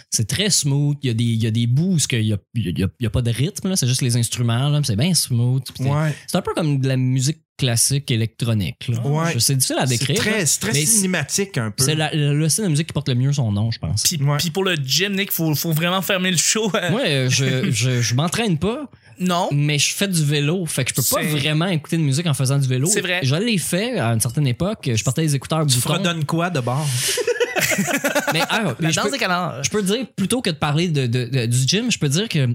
C'est 0.10 0.28
très 0.28 0.50
smooth. 0.50 0.98
Il 1.04 1.08
y 1.08 1.10
a 1.10 1.14
des, 1.14 1.24
il 1.24 1.44
y 1.44 1.48
a 1.48 1.52
des 1.52 1.68
bouts 1.68 1.96
où 1.96 1.98
il 2.12 2.20
n'y 2.26 2.34
a, 2.34 2.38
il 2.56 2.80
y 2.80 2.84
a- 2.84 2.88
il 3.00 3.04
y 3.04 3.06
a 3.06 3.10
pas 3.10 3.22
de 3.22 3.32
rythme, 3.32 3.70
là. 3.70 3.76
c'est 3.76 3.88
juste 3.88 4.02
les 4.02 4.16
instruments. 4.18 4.70
là. 4.70 4.80
C'est 4.84 4.96
bien 4.96 5.14
smooth. 5.14 5.64
C'est- 5.76 5.84
Ouais. 5.90 6.14
C'est 6.28 6.38
un 6.38 6.42
peu 6.42 6.54
comme 6.54 6.80
de 6.80 6.88
la 6.88 6.98
musique 6.98 7.40
classique 7.58 8.12
électronique. 8.12 8.88
là. 8.90 9.06
Ouais. 9.06 9.32
Je- 9.34 9.40
C'est 9.40 9.56
difficile 9.56 9.78
à 9.80 9.86
décrire. 9.86 10.22
c'est 10.46 10.60
très 10.60 10.74
Mais 10.74 10.86
cinématique 10.86 11.58
un 11.58 11.72
peu. 11.72 11.84
C'est 11.84 11.96
la- 11.96 12.14
le, 12.14 12.38
le 12.38 12.50
style 12.50 12.66
de 12.66 12.70
musique 12.70 12.88
qui 12.88 12.94
porte 12.94 13.08
le 13.10 13.16
mieux 13.16 13.32
son 13.34 13.52
nom, 13.52 13.72
je 13.72 13.80
pense. 13.80 14.04
Puis, 14.04 14.22
Ouais. 14.24 14.38
puis 14.38 14.52
pour 14.52 14.64
le 14.64 14.76
gym, 14.76 15.16
Nick, 15.16 15.32
faut, 15.32 15.54
faut 15.56 15.72
vraiment 15.72 16.02
fermer 16.02 16.32
le 16.32 16.38
show. 16.38 16.70
Moi, 16.92 17.02
euh, 17.06 17.30
je, 17.30 17.72
je, 17.72 18.02
je 18.02 18.16
m'entraîne 18.16 18.58
pas, 18.58 18.90
non. 19.19 19.49
mais 19.51 19.78
je 19.80 19.93
fais 19.93 20.08
du 20.08 20.23
vélo. 20.23 20.65
Fait 20.65 20.84
que 20.86 20.91
je 20.91 20.95
peux 20.95 21.15
pas 21.15 21.23
vraiment 21.23 21.67
écouter 21.67 21.97
de 21.97 22.01
musique 22.01 22.25
en 22.28 22.34
faisant 22.34 22.58
du 22.58 22.67
vélo. 22.67 22.88
C'est 22.88 23.01
vrai. 23.01 23.19
Je 23.23 23.36
l'ai 23.36 23.58
fait 23.58 23.97
à 23.99 24.10
une 24.13 24.19
certaine 24.19 24.47
époque. 24.47 24.89
Je 24.93 25.04
portais 25.04 25.21
les 25.21 25.36
écouteurs 25.36 25.65
Tu 25.67 25.80
fredonnes 25.80 26.25
quoi 26.25 26.49
de 26.49 26.60
bord? 26.60 26.86
Mais, 28.34 28.41
ah, 28.49 28.62
La 28.63 28.75
mais 28.80 28.91
je 28.91 28.95
danse 28.95 29.06
peux- 29.06 29.12
des 29.12 29.17
canards. 29.17 29.63
Je 29.63 29.69
peux 29.69 29.82
dire, 29.82 30.06
plutôt 30.15 30.41
que 30.41 30.49
de 30.49 30.56
parler 30.56 30.88
de, 30.88 31.08
de- 31.08 31.25
de- 31.25 31.45
du 31.45 31.58
gym, 31.67 31.91
je 31.91 31.97
peux 31.99 32.10
dire 32.10 32.28
que 32.30 32.47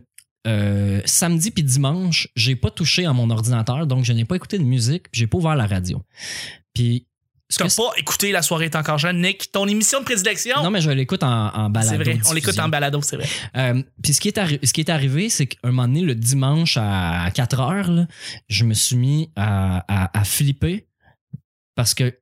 euh, 0.46 1.00
samedi 1.04 1.50
puis 1.50 1.62
dimanche, 1.62 2.28
j'ai 2.36 2.56
pas 2.56 2.70
touché 2.70 3.04
à 3.04 3.12
mon 3.12 3.28
ordinateur, 3.30 3.86
donc 3.86 4.04
je 4.04 4.12
n'ai 4.12 4.24
pas 4.24 4.36
écouté 4.36 4.58
de 4.58 4.62
musique, 4.64 5.10
puis 5.10 5.20
j'ai 5.20 5.26
pas 5.26 5.38
ouvert 5.38 5.56
la 5.56 5.66
radio. 5.66 6.02
Puis. 6.74 7.06
T'as 7.56 7.74
pas 7.76 7.90
écouté 7.96 8.32
La 8.32 8.42
soirée 8.42 8.66
est 8.66 8.76
encore 8.76 8.98
jeune, 8.98 9.20
Nick. 9.20 9.50
Ton 9.52 9.66
émission 9.66 10.00
de 10.00 10.04
prédilection? 10.04 10.62
Non, 10.62 10.70
mais 10.70 10.80
je 10.80 10.90
l'écoute 10.90 11.22
en, 11.22 11.54
en 11.54 11.70
balado. 11.70 11.90
c'est 11.90 12.02
vrai. 12.02 12.20
On 12.28 12.32
l'écoute 12.32 12.58
en 12.58 12.68
balado, 12.68 13.00
c'est 13.02 13.16
vrai. 13.16 13.28
Euh, 13.56 13.82
puis 14.02 14.14
ce 14.14 14.20
qui 14.20 14.28
est, 14.28 14.66
ce 14.66 14.72
qui 14.72 14.80
est 14.80 14.90
arrivé, 14.90 15.28
c'est 15.28 15.46
qu'un 15.46 15.68
moment 15.70 15.88
donné, 15.88 16.02
le 16.02 16.14
dimanche 16.14 16.76
à 16.80 17.28
4 17.34 17.60
heures, 17.60 17.90
là, 17.90 18.06
je 18.48 18.64
me 18.64 18.74
suis 18.74 18.96
mis 18.96 19.30
à, 19.36 19.84
à, 19.88 20.18
à 20.18 20.24
flipper 20.24 20.86
parce 21.74 21.94
que 21.94 22.14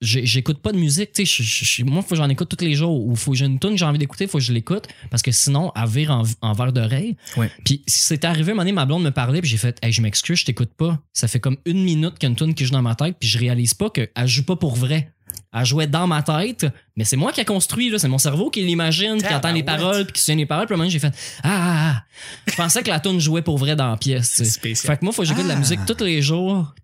j'écoute 0.00 0.58
pas 0.62 0.72
de 0.72 0.78
musique. 0.78 1.12
Tu 1.12 1.26
sais, 1.26 1.82
moi, 1.84 2.02
faut 2.02 2.10
que 2.10 2.16
j'en 2.16 2.28
écoute 2.28 2.48
tous 2.56 2.64
les 2.64 2.74
jours. 2.74 3.06
Ou 3.06 3.16
faut 3.16 3.32
que 3.32 3.36
j'ai 3.36 3.46
une 3.46 3.58
tune 3.58 3.70
que 3.70 3.76
j'ai 3.76 3.84
envie 3.84 3.98
d'écouter, 3.98 4.26
faut 4.26 4.38
que 4.38 4.44
je 4.44 4.52
l'écoute 4.52 4.86
parce 5.10 5.22
que 5.22 5.32
sinon, 5.32 5.72
elle 5.76 5.88
vire 5.88 6.10
en, 6.10 6.22
en 6.40 6.52
verre 6.52 6.72
d'oreille. 6.72 7.16
Ouais. 7.36 7.50
Puis 7.64 7.82
c'est 7.86 8.24
arrivé, 8.24 8.52
un 8.52 8.54
moment 8.54 8.62
donné, 8.62 8.72
ma 8.72 8.86
blonde 8.86 9.02
me 9.02 9.10
parlait, 9.10 9.40
puis 9.40 9.50
j'ai 9.50 9.56
fait, 9.56 9.76
hey, 9.82 9.92
je 9.92 10.00
m'excuse, 10.02 10.38
je 10.40 10.44
t'écoute 10.46 10.70
pas. 10.76 10.98
Ça 11.12 11.28
fait 11.28 11.40
comme 11.40 11.56
une 11.66 11.82
minute 11.82 12.14
qu'il 12.18 12.24
y 12.24 12.26
a 12.26 12.30
une 12.30 12.36
tune 12.36 12.54
qui 12.54 12.64
joue 12.64 12.72
dans 12.72 12.82
ma 12.82 12.94
tête, 12.94 13.16
puis 13.18 13.28
je 13.28 13.38
réalise 13.38 13.74
pas 13.74 13.90
qu'elle 13.90 14.08
joue 14.26 14.44
pas 14.44 14.56
pour 14.56 14.76
vrai. 14.76 15.12
Elle 15.52 15.64
jouait 15.64 15.86
dans 15.86 16.06
ma 16.06 16.22
tête, 16.22 16.66
mais 16.94 17.04
c'est 17.04 17.16
moi 17.16 17.32
qui 17.32 17.40
a 17.40 17.44
construit, 17.44 17.88
là. 17.88 17.98
C'est 17.98 18.08
mon 18.08 18.18
cerveau 18.18 18.50
qui 18.50 18.62
l'imagine, 18.62 19.16
qui 19.22 19.32
entend 19.34 19.52
les 19.52 19.62
paroles, 19.62 20.04
puis 20.04 20.12
qui 20.12 20.20
souvient 20.20 20.36
des 20.36 20.44
paroles. 20.46 20.66
Puis 20.66 20.74
à 20.74 20.76
moment, 20.76 20.90
j'ai 20.90 20.98
fait 20.98 21.12
ah, 21.42 21.48
ah, 21.48 21.94
ah. 21.96 22.04
Je 22.46 22.54
pensais 22.54 22.82
que 22.82 22.88
la 22.88 23.00
tune 23.00 23.18
jouait 23.18 23.40
pour 23.40 23.56
vrai 23.56 23.74
dans 23.74 23.88
la 23.88 23.96
pièce. 23.96 24.42
Fait 24.60 24.74
que 24.74 25.04
moi, 25.04 25.12
faut 25.12 25.22
que 25.22 25.28
j'écoute 25.28 25.44
de 25.44 25.48
la 25.48 25.54
Ah. 25.54 25.58
musique 25.58 25.80
tous 25.86 26.04
les 26.04 26.20
jours, 26.20 26.74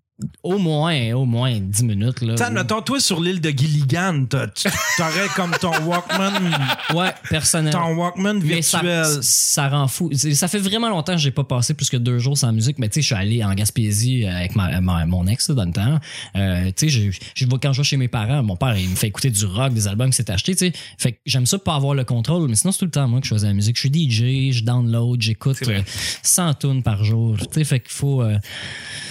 au 0.43 0.57
moins, 0.57 1.11
au 1.13 1.25
moins 1.25 1.59
10 1.59 1.83
minutes. 1.83 2.21
Là, 2.21 2.35
T'sais, 2.35 2.49
mettons, 2.49 2.81
toi, 2.81 2.99
sur 3.01 3.19
l'île 3.19 3.41
de 3.41 3.49
Gilligan, 3.49 4.25
t'as- 4.29 4.47
tu- 4.47 4.69
t'aurais 4.97 5.27
comme 5.35 5.51
ton 5.59 5.71
Walkman, 5.85 6.31
Ouais, 6.95 7.13
personnel. 7.29 7.73
ton 7.73 7.93
Walkman 7.95 8.39
Mais 8.41 8.61
ça, 8.61 8.79
virtuel. 8.81 9.19
ça 9.23 9.67
rend 9.67 9.87
fou. 9.89 10.09
C'est- 10.13 10.33
Ça 10.35 10.47
fait 10.47 10.59
vraiment 10.59 10.87
longtemps 10.89 11.13
que 11.15 11.19
j'ai 11.19 11.31
pas 11.31 11.43
passé 11.43 11.73
plus 11.73 11.89
que 11.89 11.97
deux 11.97 12.17
jours 12.19 12.37
sans 12.37 12.53
musique, 12.53 12.79
mais 12.79 12.87
tu 12.87 12.95
sais, 12.95 13.01
je 13.01 13.05
suis 13.07 13.15
allé 13.15 13.43
en 13.43 13.53
Gaspésie 13.53 14.25
avec 14.25 14.55
ma, 14.55 14.79
ma- 14.79 15.05
mon 15.05 15.27
ex 15.27 15.49
là, 15.49 15.55
dans 15.55 15.65
le 15.65 15.73
temps. 15.73 15.99
Euh, 16.37 16.65
tu 16.75 16.89
sais, 16.89 17.11
je- 17.11 17.17
je 17.35 17.45
vois- 17.45 17.59
quand 17.61 17.73
je 17.73 17.81
vais 17.81 17.83
chez 17.85 17.97
mes 17.97 18.07
parents, 18.07 18.41
mon 18.41 18.55
père, 18.55 18.77
il 18.77 18.89
me 18.89 18.95
fait 18.95 19.07
écouter 19.07 19.29
du 19.29 19.45
rock, 19.45 19.73
des 19.73 19.87
albums 19.87 20.07
qu'il 20.07 20.15
s'est 20.15 20.31
acheté, 20.31 20.53
tu 20.55 20.67
sais. 20.67 20.73
Fait 20.97 21.11
que 21.11 21.17
j'aime 21.25 21.45
ça 21.45 21.59
pas 21.59 21.75
avoir 21.75 21.93
le 21.93 22.05
contrôle, 22.05 22.47
mais 22.47 22.55
sinon, 22.55 22.71
c'est 22.71 22.79
tout 22.79 22.85
le 22.85 22.91
temps 22.91 23.07
moi 23.09 23.19
que 23.19 23.25
je 23.25 23.29
choisis 23.29 23.47
la 23.47 23.53
musique. 23.53 23.75
Je 23.75 23.81
suis 23.81 23.89
DJ, 23.91 24.51
je 24.53 24.63
download, 24.63 25.21
j'écoute 25.21 25.57
C'est 25.59 25.65
vrai. 25.65 25.79
euh, 25.79 25.83
100 26.23 26.53
tunes 26.53 26.83
par 26.83 27.03
jour. 27.03 27.35
Tu 27.37 27.45
sais, 27.51 27.63
fait 27.65 27.81
qu'il 27.81 27.91
faut, 27.91 28.21
euh, 28.21 28.37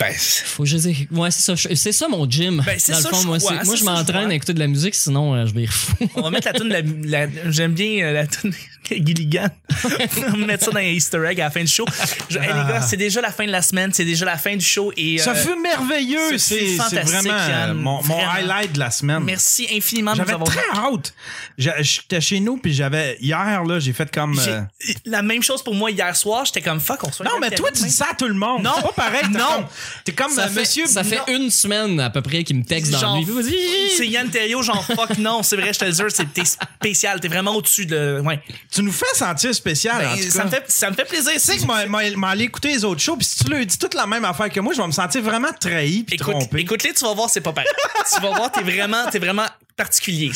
Ben, 0.01 0.12
faut 0.14 0.64
je 0.64 0.77
Ouais, 1.11 1.31
c'est 1.31 1.57
ça. 1.57 1.69
C'est 1.75 1.93
ça 1.93 2.09
mon 2.09 2.29
gym. 2.29 2.63
Ben, 2.65 2.75
c'est 2.79 2.93
dans 2.93 2.99
le 2.99 3.05
ça, 3.05 3.11
fond, 3.11 3.21
je 3.23 3.27
moi, 3.27 3.39
crois, 3.39 3.51
c'est- 3.51 3.55
moi, 3.57 3.65
c'est 3.65 3.71
je 3.81 3.85
ça, 3.85 3.91
je 3.93 3.99
m'entraîne 3.99 4.21
crois. 4.23 4.33
à 4.33 4.35
écouter 4.35 4.55
de 4.55 4.59
la 4.61 4.67
musique, 4.67 4.95
sinon, 4.95 5.35
euh, 5.35 5.47
je 5.47 5.53
vais 5.55 5.61
rire 5.63 5.73
fou. 5.73 5.95
on 6.17 6.23
va 6.23 6.31
mettre 6.31 6.47
la 6.49 6.53
tune 6.55 6.69
de 6.69 6.73
la, 6.73 7.27
la- 7.27 7.51
j'aime 7.51 7.73
bien 7.73 8.05
euh, 8.07 8.13
la 8.13 8.27
tune 8.27 8.51
de 8.91 8.97
Gilligan. 8.97 9.49
on 10.29 10.31
va 10.39 10.47
mettre 10.47 10.65
ça 10.65 10.71
dans 10.71 10.79
les 10.79 10.93
Easter 10.95 11.23
egg 11.27 11.41
à 11.41 11.45
la 11.45 11.51
fin 11.51 11.61
du 11.63 11.67
show. 11.71 11.85
Je- 12.29 12.39
hey, 12.39 12.47
les 12.47 12.49
gars, 12.49 12.81
c'est 12.83 12.97
déjà 12.97 13.21
la 13.21 13.31
fin 13.33 13.47
de 13.47 13.51
la 13.53 13.63
semaine, 13.63 13.93
c'est 13.93 14.05
déjà 14.05 14.25
la 14.25 14.37
fin 14.39 14.57
du 14.57 14.65
show 14.65 14.93
et 14.97 15.19
Ça 15.19 15.31
euh, 15.31 15.35
fut 15.35 15.59
merveilleux. 15.61 16.39
C'est 16.39 16.61
c'est 16.61 16.77
fantastique, 16.77 17.21
vraiment 17.23 17.39
euh, 17.41 17.49
Yann. 17.49 17.73
mon, 17.75 17.93
mon 17.95 18.01
Vraiment. 18.03 18.31
highlight 18.33 18.73
de 18.73 18.79
la 18.79 18.91
semaine. 18.91 19.23
merci 19.25 19.67
infiniment 19.75 20.13
de 20.13 20.19
nous 20.19 20.25
J'avais 20.25 20.33
avoir 20.35 20.49
très 20.49 20.79
hâte. 20.79 21.15
J'a- 21.59 21.81
J'étais 21.83 22.21
chez 22.21 22.41
nous, 22.41 22.57
puis 22.57 22.73
j'avais. 22.75 23.17
Hier, 23.21 23.65
là, 23.65 23.79
j'ai 23.79 23.93
fait 23.93 24.11
comme. 24.13 24.39
J'ai- 24.41 24.51
euh, 24.51 24.61
La 25.07 25.23
même 25.23 25.43
chose 25.43 25.63
pour 25.63 25.75
moi 25.75 25.91
hier 25.91 26.15
soir, 26.17 26.45
j'étais 26.45 26.61
comme 26.61 26.81
fuck, 26.81 27.03
on 27.05 27.13
se 27.13 27.23
Non, 27.23 27.31
mais 27.41 27.51
toi, 27.51 27.71
tu 27.75 27.83
dis 27.83 27.91
ça 27.91 28.07
à 28.13 28.15
tout 28.15 28.29
le 28.29 28.35
monde. 28.35 28.63
Non. 28.63 28.73
C'est 28.77 28.83
pas 28.83 28.93
pareil. 28.93 29.23
t'es 29.23 29.39
Non. 29.39 29.45
comme- 29.55 29.67
T'es 30.05 30.13
comme 30.13 30.31
Ça 30.31 30.45
euh, 30.45 30.49
fait- 30.49 30.61
Monsieur 30.61 30.84
Ça 30.87 31.05
fait 31.05 31.16
non. 31.16 31.25
une 31.29 31.51
semaine 31.51 32.01
à 32.01 32.11
peu 32.11 32.23
près 32.23 32.44
qu'il 32.44 32.57
me 32.57 32.64
texte 32.64 32.92
dans 32.92 32.99
Genre, 32.99 33.18
lui. 33.18 33.53
C'est 33.97 34.07
Yann 34.07 34.29
Terriot, 34.31 34.62
genre 34.62 34.85
fuck 34.97 35.18
non, 35.18 35.42
c'est 35.42 35.57
vrai, 35.57 35.73
je 35.73 35.79
te 35.79 35.85
le 35.85 35.92
jure, 35.92 36.11
c'est- 36.11 36.33
t'es 36.33 36.44
spécial, 36.44 37.20
t'es 37.20 37.29
vraiment 37.29 37.55
au-dessus 37.57 37.87
de. 37.87 38.20
Ouais. 38.25 38.40
Tu 38.73 38.83
nous 38.83 38.92
fais 38.92 39.05
sentir 39.14 39.55
spécial, 39.55 39.99
Ben, 40.01 40.12
en 40.12 40.16
tout 40.16 40.23
ça, 40.31 40.38
cas. 40.40 40.44
me 40.44 40.51
fait, 40.51 40.64
ça 40.68 40.90
me 40.90 40.94
fait 40.94 41.05
plaisir. 41.05 41.33
Tu 41.33 41.38
sais 41.40 41.57
que 41.59 41.64
moi, 41.64 41.87
moi, 41.87 42.03
moi, 42.16 42.31
aller 42.31 42.44
écouter 42.44 42.68
les 42.68 42.85
autres 42.85 43.01
shows, 43.01 43.16
puis 43.16 43.27
si 43.27 43.44
tu 43.44 43.51
leur 43.51 43.64
dis 43.64 43.79
toute 43.79 43.94
la 43.94 44.07
même 44.07 44.25
affaire 44.25 44.51
que 44.51 44.61
moi, 44.61 44.73
je 44.75 44.81
vais 44.81 44.87
me 44.87 44.92
sentir 44.92 45.23
vraiment 45.23 45.53
trahi 45.59 46.03
puis 46.05 46.16
Écoute, 46.16 46.35
trompé. 46.35 46.61
écoute-les, 46.61 46.92
tu 46.94 47.05
vas 47.05 47.14
voir, 47.14 47.31
c'est 47.31 47.40
pas 47.40 47.53
pareil. 47.53 47.70
tu 48.14 48.20
vas 48.20 48.31
voir, 48.31 48.51
t'es 48.53 48.62
vraiment, 48.62 49.07
t'es 49.11 49.18
vraiment 49.18 49.47
particulier. 49.77 50.31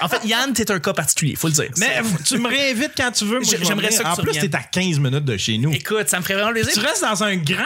En 0.00 0.08
fait, 0.08 0.24
Yann, 0.24 0.52
t'es 0.52 0.70
un 0.70 0.78
cas 0.78 0.92
particulier, 0.92 1.34
faut 1.34 1.48
le 1.48 1.52
dire. 1.54 1.70
Mais 1.78 2.00
tu 2.24 2.38
me 2.38 2.48
réinvites 2.48 2.92
quand 2.96 3.10
tu 3.10 3.24
veux. 3.24 3.40
j'aimerais 3.42 3.90
ça 3.90 4.04
que 4.04 4.08
En 4.08 4.14
tu 4.16 4.22
plus, 4.22 4.38
t'es 4.38 4.54
à 4.54 4.62
15 4.62 4.98
minutes 5.00 5.24
de 5.24 5.36
chez 5.36 5.58
nous. 5.58 5.72
Écoute, 5.72 6.08
ça 6.08 6.18
me 6.18 6.22
ferait 6.22 6.34
vraiment 6.34 6.52
plaisir. 6.52 6.72
Tu 6.72 6.80
restes 6.80 7.02
dans 7.02 7.24
un 7.24 7.36
grand. 7.36 7.64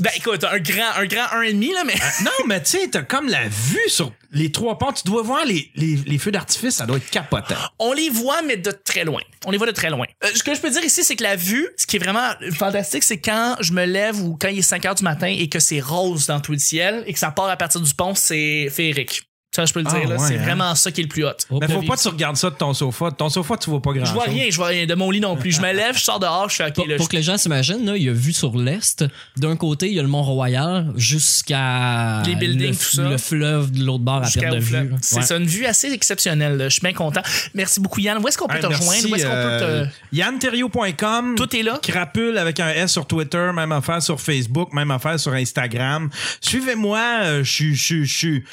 Ben 0.00 0.10
écoute, 0.16 0.44
un 0.44 0.58
grand, 0.60 0.92
un 0.96 1.06
grand 1.06 1.24
1,5 1.24 1.74
là, 1.74 1.82
mais. 1.84 1.94
Non, 2.22 2.30
mais 2.46 2.62
tu 2.62 2.70
sais, 2.70 2.88
t'as 2.88 3.02
comme 3.02 3.28
la 3.28 3.48
vue 3.48 3.88
sur 3.88 4.12
les 4.30 4.52
trois 4.52 4.78
ponts. 4.78 4.92
Tu 4.92 5.02
dois 5.04 5.22
voir 5.22 5.44
les, 5.44 5.70
les, 5.74 5.96
les 5.96 6.18
feux 6.18 6.30
d'artifice, 6.30 6.76
ça 6.76 6.86
doit 6.86 6.98
être 6.98 7.10
capotant. 7.10 7.56
On 7.80 7.92
les 7.92 8.08
voit, 8.08 8.42
mais 8.42 8.56
de 8.56 8.70
très 8.70 9.04
loin. 9.04 9.20
On 9.44 9.50
les 9.50 9.58
voit 9.58 9.66
de 9.66 9.72
très 9.72 9.90
loin. 9.90 10.06
Euh, 10.22 10.28
ce 10.34 10.44
que 10.44 10.54
je 10.54 10.60
peux 10.60 10.70
dire 10.70 10.84
ici, 10.84 11.02
c'est 11.02 11.16
que 11.16 11.24
la 11.24 11.34
vue, 11.34 11.68
ce 11.76 11.86
qui 11.86 11.96
est 11.96 11.98
vraiment 11.98 12.30
fantastique, 12.52 13.02
c'est 13.02 13.20
quand 13.20 13.56
je 13.60 13.72
me 13.72 13.84
lève 13.84 14.20
ou 14.22 14.36
quand 14.40 14.48
il 14.48 14.58
est 14.58 14.62
5 14.62 14.84
heures 14.86 14.94
du 14.94 15.02
matin 15.04 15.26
et 15.26 15.48
que 15.48 15.58
c'est 15.58 15.80
rose 15.80 16.26
dans 16.26 16.40
tout 16.40 16.52
le 16.52 16.58
ciel 16.58 17.02
et 17.06 17.12
que 17.12 17.18
ça 17.18 17.32
part 17.32 17.48
à 17.48 17.56
partir 17.56 17.80
du 17.80 17.92
pont, 17.92 18.14
c'est 18.14 18.68
féerique. 18.70 19.27
Ça, 19.58 19.64
je 19.64 19.72
peux 19.72 19.80
le 19.80 19.86
Ah, 19.88 19.98
dire, 19.98 20.08
ouais, 20.10 20.16
c'est 20.20 20.38
hein? 20.38 20.42
vraiment 20.44 20.72
ça 20.76 20.92
qui 20.92 21.00
est 21.00 21.02
le 21.02 21.08
plus 21.08 21.24
hot. 21.24 21.32
Mais 21.50 21.66
faut 21.66 21.82
pas 21.82 21.96
que 21.96 22.02
tu 22.02 22.08
regardes 22.08 22.36
ça 22.36 22.48
de 22.48 22.54
ton 22.54 22.72
sofa. 22.72 23.10
De 23.10 23.16
ton 23.16 23.28
sofa, 23.28 23.56
tu 23.56 23.70
vois 23.70 23.82
pas 23.82 23.92
grand 23.92 24.04
Je 24.04 24.12
vois 24.12 24.22
rien, 24.22 24.46
je 24.50 24.56
vois 24.56 24.68
rien 24.68 24.86
de 24.86 24.94
mon 24.94 25.10
lit 25.10 25.18
non 25.20 25.34
plus. 25.36 25.50
Je 25.50 25.60
me 25.60 25.72
lève, 25.72 25.96
je 25.98 26.02
sors 26.04 26.20
dehors, 26.20 26.48
je 26.48 26.54
fais 26.54 26.66
OK, 26.68 26.74
Pour, 26.74 26.86
là, 26.86 26.94
pour 26.96 27.06
je- 27.06 27.10
que 27.10 27.16
les 27.16 27.22
gens 27.24 27.36
s'imaginent, 27.36 27.84
là, 27.84 27.96
il 27.96 28.04
y 28.04 28.08
a 28.08 28.12
vu 28.12 28.32
sur 28.32 28.56
l'est. 28.56 29.04
D'un 29.36 29.56
côté, 29.56 29.88
il 29.88 29.94
y 29.94 29.98
a 29.98 30.02
le 30.02 30.08
Mont-Royal 30.08 30.92
jusqu'à 30.96 32.22
Les 32.24 32.36
buildings, 32.36 32.70
le, 32.70 32.76
tout 32.76 32.96
ça. 32.96 33.08
le 33.08 33.18
fleuve 33.18 33.72
de 33.72 33.84
l'autre 33.84 34.04
bord 34.04 34.22
à 34.24 34.30
perte 34.30 34.54
de 34.54 34.60
fleuve. 34.60 34.86
vue. 34.90 34.94
C'est 35.02 35.16
Ouais. 35.16 35.22
ça, 35.22 35.36
une 35.36 35.46
vue 35.46 35.66
assez 35.66 35.92
exceptionnelle. 35.92 36.56
là. 36.56 36.68
Je 36.68 36.74
suis 36.74 36.82
bien 36.82 36.92
content. 36.92 37.22
Merci 37.54 37.80
beaucoup, 37.80 38.00
Yann. 38.00 38.18
Où 38.22 38.28
est-ce 38.28 38.38
qu'on 38.38 38.46
peut 38.46 38.54
Hey, 38.56 38.60
te 38.62 38.66
merci, 38.68 38.88
rejoindre? 38.88 39.10
Où 39.12 39.16
est-ce 39.16 39.26
qu'on 39.26 39.32
euh, 39.32 39.82
peut 39.84 39.88
te. 40.12 40.16
YannTerrio.com. 40.16 41.34
Tout 41.36 41.56
est 41.56 41.62
là? 41.62 41.78
Crapule 41.82 42.38
avec 42.38 42.60
un 42.60 42.68
S 42.68 42.92
sur 42.92 43.06
Twitter, 43.06 43.50
même 43.54 43.72
affaire 43.72 44.02
sur 44.02 44.20
Facebook, 44.20 44.72
même 44.72 44.90
affaire 44.90 45.18
sur 45.18 45.32
Instagram. 45.32 46.10
Suivez-moi, 46.40 47.00
euh, 47.22 47.44
suis- 47.44 47.76
suis- 47.76 48.04
je 48.06 48.16
suis. 48.16 48.44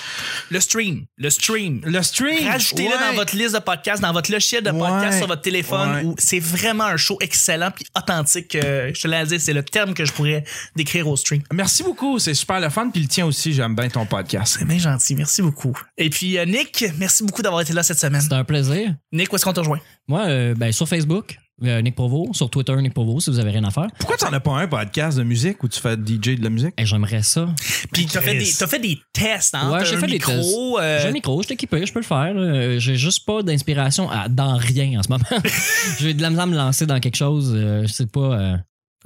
Le 0.49 0.59
stream. 0.59 0.94
Le 1.17 1.29
stream. 1.29 1.81
Le 1.83 2.01
stream. 2.03 2.47
Rajoutez-le 2.47 2.89
ouais. 2.89 2.99
dans 3.09 3.15
votre 3.15 3.35
liste 3.35 3.53
de 3.55 3.59
podcasts, 3.59 4.01
dans 4.01 4.13
votre 4.13 4.31
logiciel 4.31 4.63
de 4.63 4.71
Ouais. 4.71 4.79
podcast 4.79 5.17
sur 5.19 5.27
votre 5.27 5.41
téléphone. 5.41 6.07
Ouais. 6.07 6.13
C'est 6.17 6.39
vraiment 6.39 6.85
un 6.85 6.97
show 6.97 7.17
excellent 7.21 7.71
puis 7.71 7.85
authentique. 7.97 8.55
euh, 8.55 8.91
je 8.93 9.01
te 9.01 9.07
l'ai 9.07 9.23
dit, 9.25 9.39
c'est 9.39 9.53
le 9.53 9.63
terme 9.63 9.93
que 9.93 10.05
je 10.05 10.11
pourrais 10.11 10.43
décrire 10.75 11.07
au 11.07 11.15
stream. 11.15 11.41
Merci 11.53 11.83
beaucoup, 11.83 12.19
c'est 12.19 12.33
super 12.33 12.59
le 12.59 12.69
fun. 12.69 12.89
Puis 12.89 13.01
le 13.01 13.07
tien 13.07 13.25
aussi, 13.25 13.53
j'aime 13.53 13.75
bien 13.75 13.89
ton 13.89 14.05
podcast. 14.05 14.57
C'est 14.59 14.65
bien 14.65 14.77
gentil. 14.79 15.15
Merci 15.15 15.41
beaucoup. 15.41 15.77
Et 15.97 16.09
puis, 16.09 16.37
euh, 16.37 16.45
Nick, 16.45 16.85
merci 16.97 17.23
beaucoup 17.23 17.41
d'avoir 17.41 17.61
été 17.61 17.73
là 17.73 17.83
cette 17.83 17.99
semaine. 17.99 18.21
C'était 18.21 18.35
un 18.35 18.43
plaisir. 18.43 18.93
Nick, 19.11 19.31
où 19.31 19.35
est-ce 19.35 19.45
qu'on 19.45 19.53
te 19.53 19.59
rejoint? 19.59 19.79
Moi, 20.07 20.21
euh, 20.27 20.53
ben, 20.55 20.71
sur 20.71 20.87
Facebook, 20.87 21.37
euh, 21.63 21.81
Nick 21.81 21.95
Provo. 21.95 22.29
Sur 22.33 22.49
Twitter, 22.49 22.75
Nick 22.81 22.93
Provo, 22.93 23.19
si 23.19 23.29
vous 23.29 23.39
avez 23.39 23.51
rien 23.51 23.63
à 23.63 23.71
faire. 23.71 23.87
Pourquoi 23.97 24.17
t'en 24.17 24.31
as 24.33 24.39
pas 24.39 24.51
un 24.57 24.67
podcast 24.67 25.17
de 25.17 25.23
musique 25.23 25.63
où 25.63 25.67
tu 25.67 25.79
fais 25.79 25.93
DJ 25.95 26.37
de 26.37 26.43
la 26.43 26.49
musique? 26.49 26.73
Et 26.77 26.85
j'aimerais 26.85 27.23
ça. 27.23 27.47
Puis, 27.91 28.05
t'as 28.07 28.21
fait, 28.21 28.37
des, 28.37 28.51
t'as 28.57 28.67
fait 28.67 28.79
des 28.79 28.99
tests, 29.13 29.55
hein? 29.55 29.71
Ouais, 29.71 29.85
j'ai 29.85 29.95
un 29.95 29.99
fait 29.99 30.07
des 30.07 30.13
micro, 30.13 30.31
tests. 30.31 30.55
euh, 30.81 30.99
J'ai 31.01 31.07
un 31.07 31.11
micro, 31.11 31.41
je 31.41 31.45
suis 31.47 31.53
équipé, 31.53 31.85
je 31.85 31.93
peux 31.93 31.99
le 31.99 32.05
faire. 32.05 32.79
J'ai 32.79 32.95
juste 32.95 33.25
pas 33.25 33.41
d'inspiration 33.43 34.09
à- 34.09 34.27
dans 34.27 34.57
rien 34.57 34.99
en 34.99 35.03
ce 35.03 35.09
moment. 35.09 35.23
J'ai 35.99 36.13
de 36.13 36.21
la 36.21 36.29
misère 36.29 36.43
à 36.43 36.47
me 36.47 36.55
lancer 36.55 36.85
dans 36.85 36.99
quelque 36.99 37.15
chose. 37.17 37.53
euh, 37.55 37.83
je 37.87 37.93
sais 37.93 38.07
pas. 38.07 38.19
euh. 38.39 38.57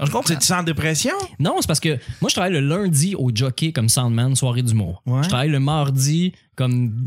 je 0.03 0.09
comprends. 0.11 0.35
Tu 0.35 0.53
en 0.53 0.63
dépression? 0.63 1.13
Non, 1.39 1.57
c'est 1.61 1.67
parce 1.67 1.79
que 1.79 1.97
moi, 2.21 2.29
je 2.29 2.33
travaille 2.35 2.53
le 2.53 2.61
lundi 2.61 3.15
au 3.15 3.29
jockey 3.33 3.71
comme 3.71 3.89
Soundman, 3.89 4.35
soirée 4.35 4.63
d'humour. 4.63 5.01
Ouais. 5.05 5.21
Je 5.23 5.27
travaille 5.29 5.49
le 5.49 5.59
mardi 5.59 6.33
comme, 6.55 7.05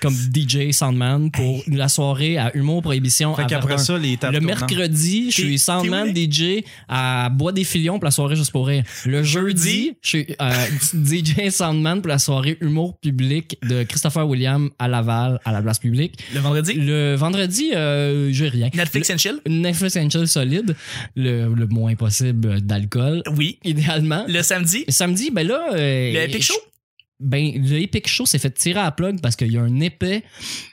comme 0.00 0.14
DJ 0.14 0.70
Soundman 0.72 1.30
pour 1.30 1.62
la 1.68 1.88
soirée 1.88 2.38
à 2.38 2.54
Humour 2.56 2.82
Prohibition. 2.82 3.34
Fait 3.34 3.46
qu'après 3.46 3.78
ça, 3.78 3.96
les 3.98 4.12
Le 4.12 4.16
tournantes. 4.18 4.42
mercredi, 4.42 5.30
je 5.30 5.40
suis 5.42 5.58
Soundman 5.58 6.14
DJ 6.14 6.62
à 6.88 7.28
Bois 7.30 7.52
des 7.52 7.64
Filions 7.64 7.98
pour 7.98 8.04
la 8.04 8.10
soirée 8.10 8.36
Juste 8.36 8.52
pour 8.52 8.66
rire. 8.66 8.84
Le 9.06 9.22
jeudi, 9.22 9.92
je 10.02 10.08
suis 10.08 10.26
euh, 10.40 10.66
DJ 11.04 11.50
Soundman 11.50 12.00
pour 12.00 12.08
la 12.08 12.18
soirée 12.18 12.56
Humour 12.60 12.98
public 12.98 13.58
de 13.68 13.82
Christopher 13.84 14.26
William 14.28 14.70
à 14.78 14.88
Laval, 14.88 15.40
à 15.44 15.52
la 15.52 15.62
place 15.62 15.78
publique. 15.78 16.18
Le 16.34 16.40
vendredi? 16.40 16.74
Le 16.74 17.14
vendredi, 17.14 17.70
euh, 17.74 18.30
j'ai 18.32 18.48
rien. 18.48 18.70
Netflix 18.74 19.08
Le- 19.08 19.14
and 19.14 19.18
chill? 19.18 19.40
Netflix 19.48 19.96
and 19.96 20.10
chill 20.10 20.28
solide, 20.28 20.76
le, 21.16 21.52
le 21.54 21.66
moins 21.66 21.94
possible 21.94 22.60
d'alcool, 22.60 23.22
Oui. 23.36 23.58
idéalement. 23.64 24.24
Le 24.28 24.42
samedi? 24.42 24.84
Et 24.86 24.92
Samedi, 24.92 25.30
ben 25.30 25.46
là. 25.46 25.60
euh, 25.74 26.12
Le 26.12 26.18
Epic 26.20 26.42
Show? 26.42 26.54
Ben, 27.20 27.52
le 27.54 27.78
Epic 27.80 28.08
Show 28.08 28.26
s'est 28.26 28.38
fait 28.38 28.50
tirer 28.50 28.80
à 28.80 28.84
la 28.84 28.90
plug 28.92 29.20
parce 29.20 29.36
qu'il 29.36 29.52
y 29.52 29.58
a 29.58 29.62
un 29.62 29.80
épais 29.80 30.22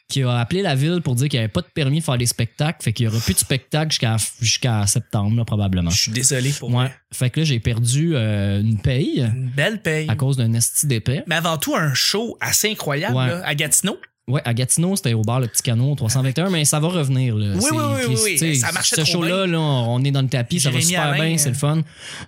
qui 0.09 0.23
a 0.23 0.37
appelé 0.39 0.61
la 0.61 0.75
ville 0.75 1.01
pour 1.01 1.15
dire 1.15 1.27
qu'il 1.27 1.37
n'y 1.39 1.43
avait 1.43 1.51
pas 1.51 1.61
de 1.61 1.67
permis 1.73 1.99
de 1.99 2.03
faire 2.05 2.17
des 2.17 2.25
spectacles. 2.25 2.81
Fait 2.81 2.93
qu'il 2.93 3.05
n'y 3.07 3.11
aura 3.13 3.21
plus 3.21 3.33
de 3.33 3.39
spectacles 3.39 3.91
jusqu'à 3.91 4.15
jusqu'à 4.39 4.87
septembre, 4.87 5.35
là, 5.35 5.43
probablement. 5.45 5.89
Je 5.89 6.03
suis 6.03 6.11
désolé 6.11 6.51
pour 6.57 6.69
Ouais. 6.69 6.73
moi. 6.75 6.91
Fait 7.13 7.29
que 7.29 7.41
là, 7.41 7.45
j'ai 7.45 7.59
perdu 7.59 8.15
euh, 8.15 8.61
une 8.61 8.79
paye 8.79 9.19
Une 9.21 9.49
belle 9.49 9.81
paye. 9.81 10.07
à 10.09 10.15
cause 10.15 10.37
d'un 10.37 10.53
esti 10.53 10.87
d'épais. 10.87 11.23
Mais 11.27 11.35
avant 11.35 11.57
tout, 11.57 11.75
un 11.75 11.93
show 11.93 12.37
assez 12.39 12.71
incroyable 12.71 13.15
Ouais. 13.15 13.27
là, 13.27 13.41
à 13.45 13.53
Gatineau. 13.53 13.97
Ouais, 14.27 14.41
à 14.43 14.53
Gatineau, 14.53 14.97
c'était 14.97 15.13
au 15.13 15.21
bar 15.21 15.39
Le 15.39 15.47
Petit 15.47 15.63
Canot 15.63 15.95
321, 15.95 16.49
mais 16.49 16.65
ça 16.65 16.81
va 16.81 16.89
revenir. 16.89 17.37
Là. 17.37 17.53
Oui, 17.55 17.69
oui, 17.71 17.77
oui, 18.09 18.15
oui, 18.23 18.37
oui. 18.41 18.55
Ça 18.57 18.73
marchait 18.73 18.97
Ce 18.97 19.05
show-là, 19.05 19.47
là, 19.47 19.59
on 19.59 20.03
est 20.03 20.11
dans 20.11 20.21
le 20.21 20.27
tapis, 20.27 20.59
ça 20.59 20.69
va 20.69 20.81
super 20.81 21.13
bien, 21.13 21.35
euh. 21.35 21.37
c'est 21.37 21.49
le 21.49 21.55
fun. 21.55 21.81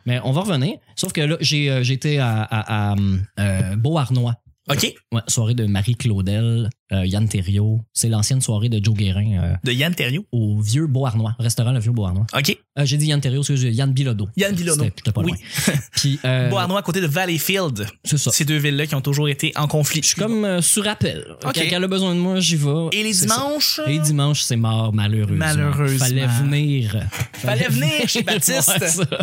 Mais 0.06 0.22
on 0.24 0.32
va 0.32 0.42
revenir. 0.42 0.78
Sauf 0.96 1.12
que 1.12 1.20
là, 1.20 1.36
j'ai 1.42 1.70
euh, 1.70 1.84
j'étais 1.84 2.18
à, 2.18 2.42
à, 2.42 2.94
à, 2.94 2.96
euh, 3.40 3.76
Beauharnois. 3.76 4.36
OK. 4.70 4.94
Ouais, 5.12 5.22
soirée 5.28 5.56
de 5.56 5.66
Marie 5.66 5.96
Claudel, 5.96 6.70
euh, 6.92 7.06
Yann 7.06 7.28
Thériault. 7.28 7.82
C'est 7.94 8.10
l'ancienne 8.10 8.42
soirée 8.42 8.70
de 8.70 8.84
Joe 8.84 8.96
Guérin 8.96 9.44
euh, 9.44 9.54
De 9.64 9.72
Yann 9.72 9.94
Terriot. 9.94 10.26
au 10.32 10.60
Vieux 10.60 10.88
Beauharnois, 10.88 11.36
restaurant 11.40 11.72
Le 11.72 11.80
Vieux 11.80 11.92
Beauharnois. 11.92 12.26
OK. 12.38 12.58
Euh, 12.78 12.86
j'ai 12.86 12.98
dit 12.98 13.08
Yann 13.08 13.20
Thériault, 13.22 13.44
c'est 13.44 13.56
Yann 13.56 13.92
Bilodeau. 13.94 14.28
Yann 14.38 14.56
Bilodeau. 14.56 14.84
C'était- 14.84 14.96
J'étais 14.98 15.12
pas 15.12 15.22
Oui. 15.22 15.32
loin. 15.32 15.74
Puis, 15.92 16.20
euh, 16.26 16.50
Beauharnois 16.50 16.80
à 16.80 16.82
côté 16.82 17.02
de 17.02 17.08
Valleyfield. 17.08 17.86
c'est 18.04 18.18
ça. 18.18 18.32
Ces 18.32 18.46
deux 18.46 18.58
villes-là 18.58 18.88
qui 18.88 18.96
ont 18.96 19.02
toujours 19.02 19.30
été 19.30 19.52
en 19.56 19.68
conflit. 19.68 20.02
Je 20.02 20.08
suis 20.08 20.16
comme 20.16 20.46
euh, 20.46 20.62
sous 20.62 20.82
rappel. 20.82 21.26
Ok. 21.46 21.56
Quand 21.56 21.62
elle 21.72 21.84
a 21.84 21.88
besoin 21.88 22.16
de 22.16 22.20
moi, 22.20 22.40
j'y 22.40 22.56
vais. 22.56 22.88
Et 22.94 23.04
les 23.04 23.14
ça. 23.14 23.26
dimanches? 23.26 23.82
Et 23.88 24.00
dimanche, 24.00 24.42
c'est 24.42 24.56
mort, 24.56 24.94
malheureusement. 24.94 25.38
Malheureusement. 25.38 26.00
Fallait 26.06 26.28
venir. 26.28 27.06
Fallait 27.34 27.68
venir 27.70 28.08
chez 28.08 28.24
Baptiste. 28.24 28.72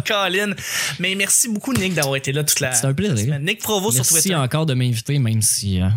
Colin. 0.06 0.52
Mais 1.00 1.14
merci 1.14 1.48
beaucoup, 1.48 1.72
Nick, 1.72 1.94
d'avoir 1.94 2.16
été 2.16 2.32
là 2.32 2.44
toute 2.44 2.60
la. 2.60 2.72
C'est 2.72 2.86
un 2.86 2.94
plaisir. 2.94 3.18
semaine. 3.18 3.44
Nick 3.44 3.60
Provo 3.62 3.90
sur 3.90 3.98
Merci 4.00 4.14
Twitter. 4.14 4.34
encore 4.34 4.66
de 4.66 4.74
m'inviter, 4.74 5.18
même 5.18 5.42
si. 5.42 5.80
euh, 5.80 5.88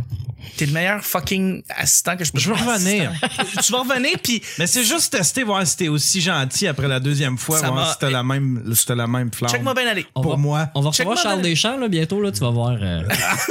T'es 0.57 0.65
le 0.65 0.71
meilleur 0.73 1.03
fucking 1.03 1.63
assistant 1.69 2.15
que 2.17 2.23
je 2.23 2.31
peux 2.31 2.39
Je 2.39 2.49
veux 2.49 2.55
revenir. 2.55 3.11
Tu 3.63 3.71
vas 3.71 3.79
revenir, 3.79 4.17
puis 4.23 4.41
Mais 4.57 4.67
c'est 4.67 4.83
juste 4.83 5.11
tester, 5.13 5.43
voir 5.43 5.65
si 5.67 5.77
t'es 5.77 5.87
aussi 5.87 6.21
gentil 6.21 6.67
après 6.67 6.87
la 6.87 6.99
deuxième 6.99 7.37
fois, 7.37 7.59
Ça 7.59 7.67
voir 7.69 7.85
m'a- 7.85 7.91
si 7.93 7.99
t'as 7.99 8.09
la 8.09 8.23
même, 8.23 8.63
si 8.75 8.85
t'as 8.85 8.95
la 8.95 9.07
même 9.07 9.31
flamme. 9.33 9.51
check-moi 9.51 9.73
bien 9.73 9.87
aller. 9.87 10.05
on 10.15 10.21
Pour 10.21 10.31
va, 10.31 10.37
moi. 10.37 10.69
On 10.75 10.81
va 10.81 10.89
recevoir 10.89 11.17
Charles 11.17 11.41
Deschamps 11.41 11.77
là, 11.77 11.87
bientôt, 11.87 12.21
là, 12.21 12.31
tu 12.31 12.39
vas 12.39 12.49
voir. 12.49 12.77
euh, 12.81 13.01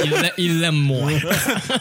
il 0.03 0.09
l'a- 0.11 0.31
il 0.37 0.59
l'aime 0.59 0.75
moins. 0.75 1.11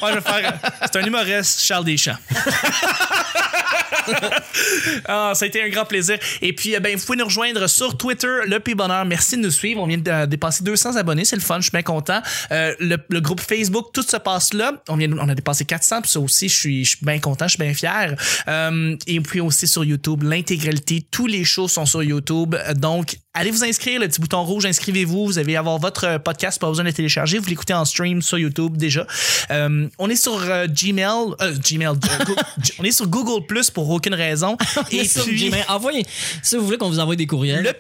Ouais, 0.03 0.11
je 0.11 0.15
vais 0.15 0.21
faire. 0.21 0.59
C'est 0.83 0.97
un 0.97 1.07
humoriste, 1.07 1.61
Charles 1.63 1.85
Deschamps. 1.85 2.17
ah, 5.07 5.33
ça 5.35 5.45
a 5.45 5.49
été 5.49 5.63
un 5.63 5.69
grand 5.69 5.85
plaisir. 5.85 6.19
Et 6.43 6.53
puis, 6.53 6.75
euh, 6.75 6.81
ben, 6.81 6.97
vous 6.97 7.05
pouvez 7.05 7.19
nous 7.19 7.25
rejoindre 7.25 7.67
sur 7.67 7.97
Twitter, 7.97 8.29
le 8.47 8.59
P 8.61 8.75
Bonheur. 8.75 9.05
Merci 9.05 9.37
de 9.37 9.43
nous 9.43 9.51
suivre. 9.51 9.81
On 9.83 9.87
vient 9.87 9.99
de 9.99 10.11
euh, 10.11 10.27
dépasser 10.27 10.65
200 10.65 10.97
abonnés. 10.97 11.25
C'est 11.25 11.37
le 11.37 11.43
fun. 11.43 11.57
Je 11.59 11.63
suis 11.65 11.71
bien 11.71 11.83
content. 11.83 12.21
Euh, 12.51 12.75
le, 12.81 12.97
le 13.09 13.21
groupe 13.21 13.41
Facebook, 13.41 13.87
tout 13.93 14.03
se 14.03 14.17
passe 14.17 14.55
là. 14.55 14.73
On 14.89 14.97
vient, 14.97 15.11
on 15.19 15.29
a 15.29 15.35
dépassé 15.35 15.65
400. 15.65 16.03
Puis 16.03 16.11
ça 16.11 16.21
aussi, 16.21 16.49
je 16.49 16.55
suis, 16.57 16.85
je 16.85 16.97
suis 16.97 17.05
bien 17.07 17.19
content. 17.19 17.47
Je 17.47 17.57
suis 17.57 17.63
bien 17.65 17.75
fier. 17.75 18.15
Euh, 18.49 18.97
et 19.07 19.21
puis 19.21 19.41
aussi 19.41 19.67
sur 19.67 19.85
YouTube, 19.85 20.23
l'intégralité. 20.23 21.07
Tous 21.11 21.27
les 21.27 21.45
shows 21.45 21.69
sont 21.69 21.87
sur 21.87 22.03
YouTube. 22.03 22.57
Donc, 22.77 23.17
allez 23.35 23.51
vous 23.51 23.65
inscrire. 23.65 24.01
Le 24.01 24.09
petit 24.09 24.21
bouton 24.21 24.43
rouge, 24.43 24.67
inscrivez-vous. 24.67 25.27
Vous 25.27 25.39
allez 25.39 25.57
avoir 25.57 25.79
votre 25.79 26.19
podcast. 26.19 26.61
Pas 26.61 26.69
besoin 26.69 26.85
de 26.85 26.89
le 26.89 26.95
télécharger. 26.95 27.39
Vous 27.39 27.49
l'écoutez 27.49 27.75
en 27.75 27.85
stream 27.85 28.23
sur 28.23 28.39
YouTube 28.39 28.77
déjà. 28.77 29.07
Euh, 29.51 29.87
on 29.99 30.09
est 30.11 30.17
sur 30.17 30.39
Gmail. 30.69 31.35
Gmail. 31.69 31.97
Go- 32.27 32.35
on 32.79 32.85
est 32.85 32.93
sur 32.93 33.07
Google 33.07 33.47
Plus 33.47 33.71
pour 33.71 33.87
aucune 33.99 34.15
raison. 34.15 34.57
Et 34.91 34.99
Et 34.99 35.05
sur 35.09 35.25
puis, 35.25 35.49
Gmail, 35.49 35.65
envoyez. 35.69 36.07
Si 36.43 36.57
vous 36.57 36.65
voulez 36.65 36.79
qu'on 36.79 36.89
vous 36.89 36.99
envoie 36.99 37.17
des 37.17 37.27
courriels, 37.27 37.63
le 37.63 37.73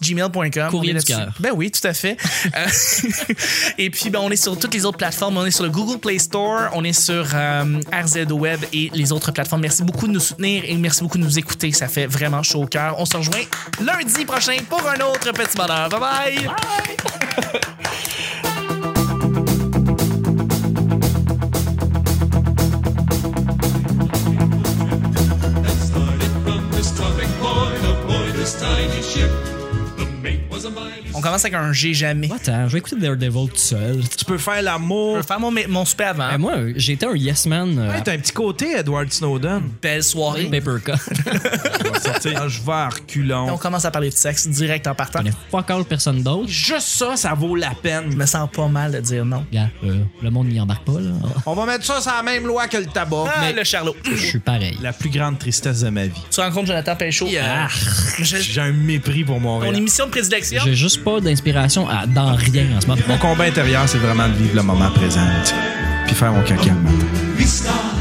gmail.com. 0.00 0.70
Courrier 0.70 0.94
du 0.94 1.02
cœur. 1.02 1.32
Ben 1.38 1.52
oui, 1.54 1.70
tout 1.70 1.86
à 1.86 1.92
fait. 1.92 2.16
Euh, 2.56 2.66
et 3.78 3.90
puis, 3.90 4.10
ben, 4.10 4.20
on 4.22 4.30
est 4.30 4.36
sur 4.36 4.58
toutes 4.58 4.74
les 4.74 4.84
autres 4.84 4.98
plateformes. 4.98 5.36
On 5.36 5.44
est 5.46 5.50
sur 5.50 5.64
le 5.64 5.70
Google 5.70 5.98
Play 5.98 6.18
Store, 6.18 6.70
on 6.74 6.84
est 6.84 6.92
sur 6.92 7.26
euh, 7.34 7.80
RZ 7.92 8.30
Web 8.32 8.60
et 8.72 8.90
les 8.94 9.12
autres 9.12 9.32
plateformes. 9.32 9.62
Merci 9.62 9.82
beaucoup 9.82 10.06
de 10.06 10.12
nous 10.12 10.20
soutenir 10.20 10.64
et 10.66 10.74
merci 10.76 11.02
beaucoup 11.02 11.18
de 11.18 11.24
nous 11.24 11.38
écouter. 11.38 11.72
Ça 11.72 11.88
fait 11.88 12.06
vraiment 12.06 12.42
chaud 12.42 12.62
au 12.62 12.66
cœur. 12.66 12.96
On 12.98 13.04
se 13.04 13.16
rejoint 13.16 13.42
lundi 13.80 14.24
prochain 14.24 14.56
pour 14.68 14.82
un 14.88 15.00
autre 15.06 15.32
petit 15.32 15.56
bonheur. 15.56 15.88
Bye 15.88 16.00
bye! 16.00 17.60
a 28.54 28.58
tiny 28.58 29.02
ship. 29.02 29.51
On 31.14 31.20
commence 31.20 31.44
avec 31.44 31.54
un 31.54 31.72
J'ai 31.72 31.94
jamais. 31.94 32.28
Pas 32.28 32.38
tant, 32.38 32.68
je 32.68 32.72
vais 32.72 32.78
écouter 32.78 32.96
Daredevil 32.96 33.48
tout 33.50 33.56
seul. 33.56 34.00
Tu 34.16 34.24
peux 34.24 34.38
faire 34.38 34.58
Je 34.58 34.64
l'amour. 34.64 35.16
vais 35.16 35.22
faire 35.22 35.40
mon, 35.40 35.52
mon 35.68 35.84
souper 35.84 36.04
avant. 36.04 36.30
Euh, 36.32 36.38
moi, 36.38 36.52
j'étais 36.76 37.06
un 37.06 37.14
yes 37.14 37.46
man. 37.46 37.78
euh, 37.78 37.88
Ouais, 37.90 38.02
t'as 38.02 38.12
un 38.12 38.18
petit 38.18 38.32
côté, 38.32 38.76
Edward 38.78 39.12
Snowden. 39.12 39.62
Belle 39.82 40.02
soirée. 40.02 40.44
Paper 40.44 40.76
cut. 40.84 40.92
On 41.86 41.90
va 41.92 42.00
sortir. 42.00 42.48
Je 42.48 42.60
vais 42.62 42.72
à 42.72 42.88
reculons. 42.88 43.50
On 43.52 43.58
commence 43.58 43.84
à 43.84 43.90
parler 43.90 44.10
de 44.10 44.14
sexe 44.14 44.48
direct 44.48 44.86
en 44.86 44.94
partant. 44.94 45.18
Je 45.20 45.24
connais 45.24 45.36
fuck 45.50 45.70
all 45.70 45.84
personne 45.84 46.22
d'autre. 46.22 46.48
Juste 46.48 46.88
ça, 46.88 47.16
ça 47.16 47.34
vaut 47.34 47.56
la 47.56 47.70
Je 47.70 47.74
peine. 47.76 48.14
me 48.16 48.26
sens 48.26 48.48
pas 48.54 48.68
mal 48.68 48.92
de 48.92 49.00
dire 49.00 49.24
non. 49.24 49.44
Regarde, 49.50 49.70
euh, 49.84 50.02
le 50.22 50.30
monde 50.30 50.48
n'y 50.48 50.60
embarque 50.60 50.84
pas, 50.84 51.00
là. 51.00 51.10
On 51.46 51.54
va 51.54 51.66
mettre 51.66 51.84
ça 51.84 52.00
sur 52.00 52.12
la 52.12 52.22
même 52.22 52.46
loi 52.46 52.68
que 52.68 52.76
le 52.78 52.86
tabac. 52.86 53.24
Ah, 53.36 53.52
le 53.52 53.64
Charlot. 53.64 53.96
Je 54.04 54.16
suis 54.16 54.38
pareil. 54.38 54.76
La 54.82 54.92
plus 54.92 55.10
grande 55.10 55.38
tristesse 55.38 55.80
de 55.80 55.90
ma 55.90 56.06
vie. 56.06 56.20
Tu 56.30 56.40
rencontres 56.40 56.66
Jonathan 56.68 56.96
Péchaud. 56.96 57.28
Ah. 57.42 57.68
Je- 58.18 58.36
J'ai 58.36 58.60
un 58.60 58.72
mépris 58.72 59.24
pour 59.24 59.36
Ton 59.36 59.40
Montréal. 59.40 59.76
émission 59.76 60.06
de 60.06 60.10
prédilection. 60.10 60.51
J'ai 60.64 60.74
juste 60.74 61.02
pas 61.04 61.20
d'inspiration 61.20 61.86
dans 62.14 62.34
rien 62.34 62.66
en 62.76 62.80
ce 62.80 62.86
moment. 62.86 63.02
Mon 63.08 63.18
combat 63.18 63.44
intérieur, 63.44 63.88
c'est 63.88 63.98
vraiment 63.98 64.28
de 64.28 64.34
vivre 64.34 64.56
le 64.56 64.62
moment 64.62 64.90
présent. 64.90 65.26
Puis 66.06 66.14
faire 66.14 66.32
mon 66.32 66.42
caca 66.42 66.72
le 66.72 67.91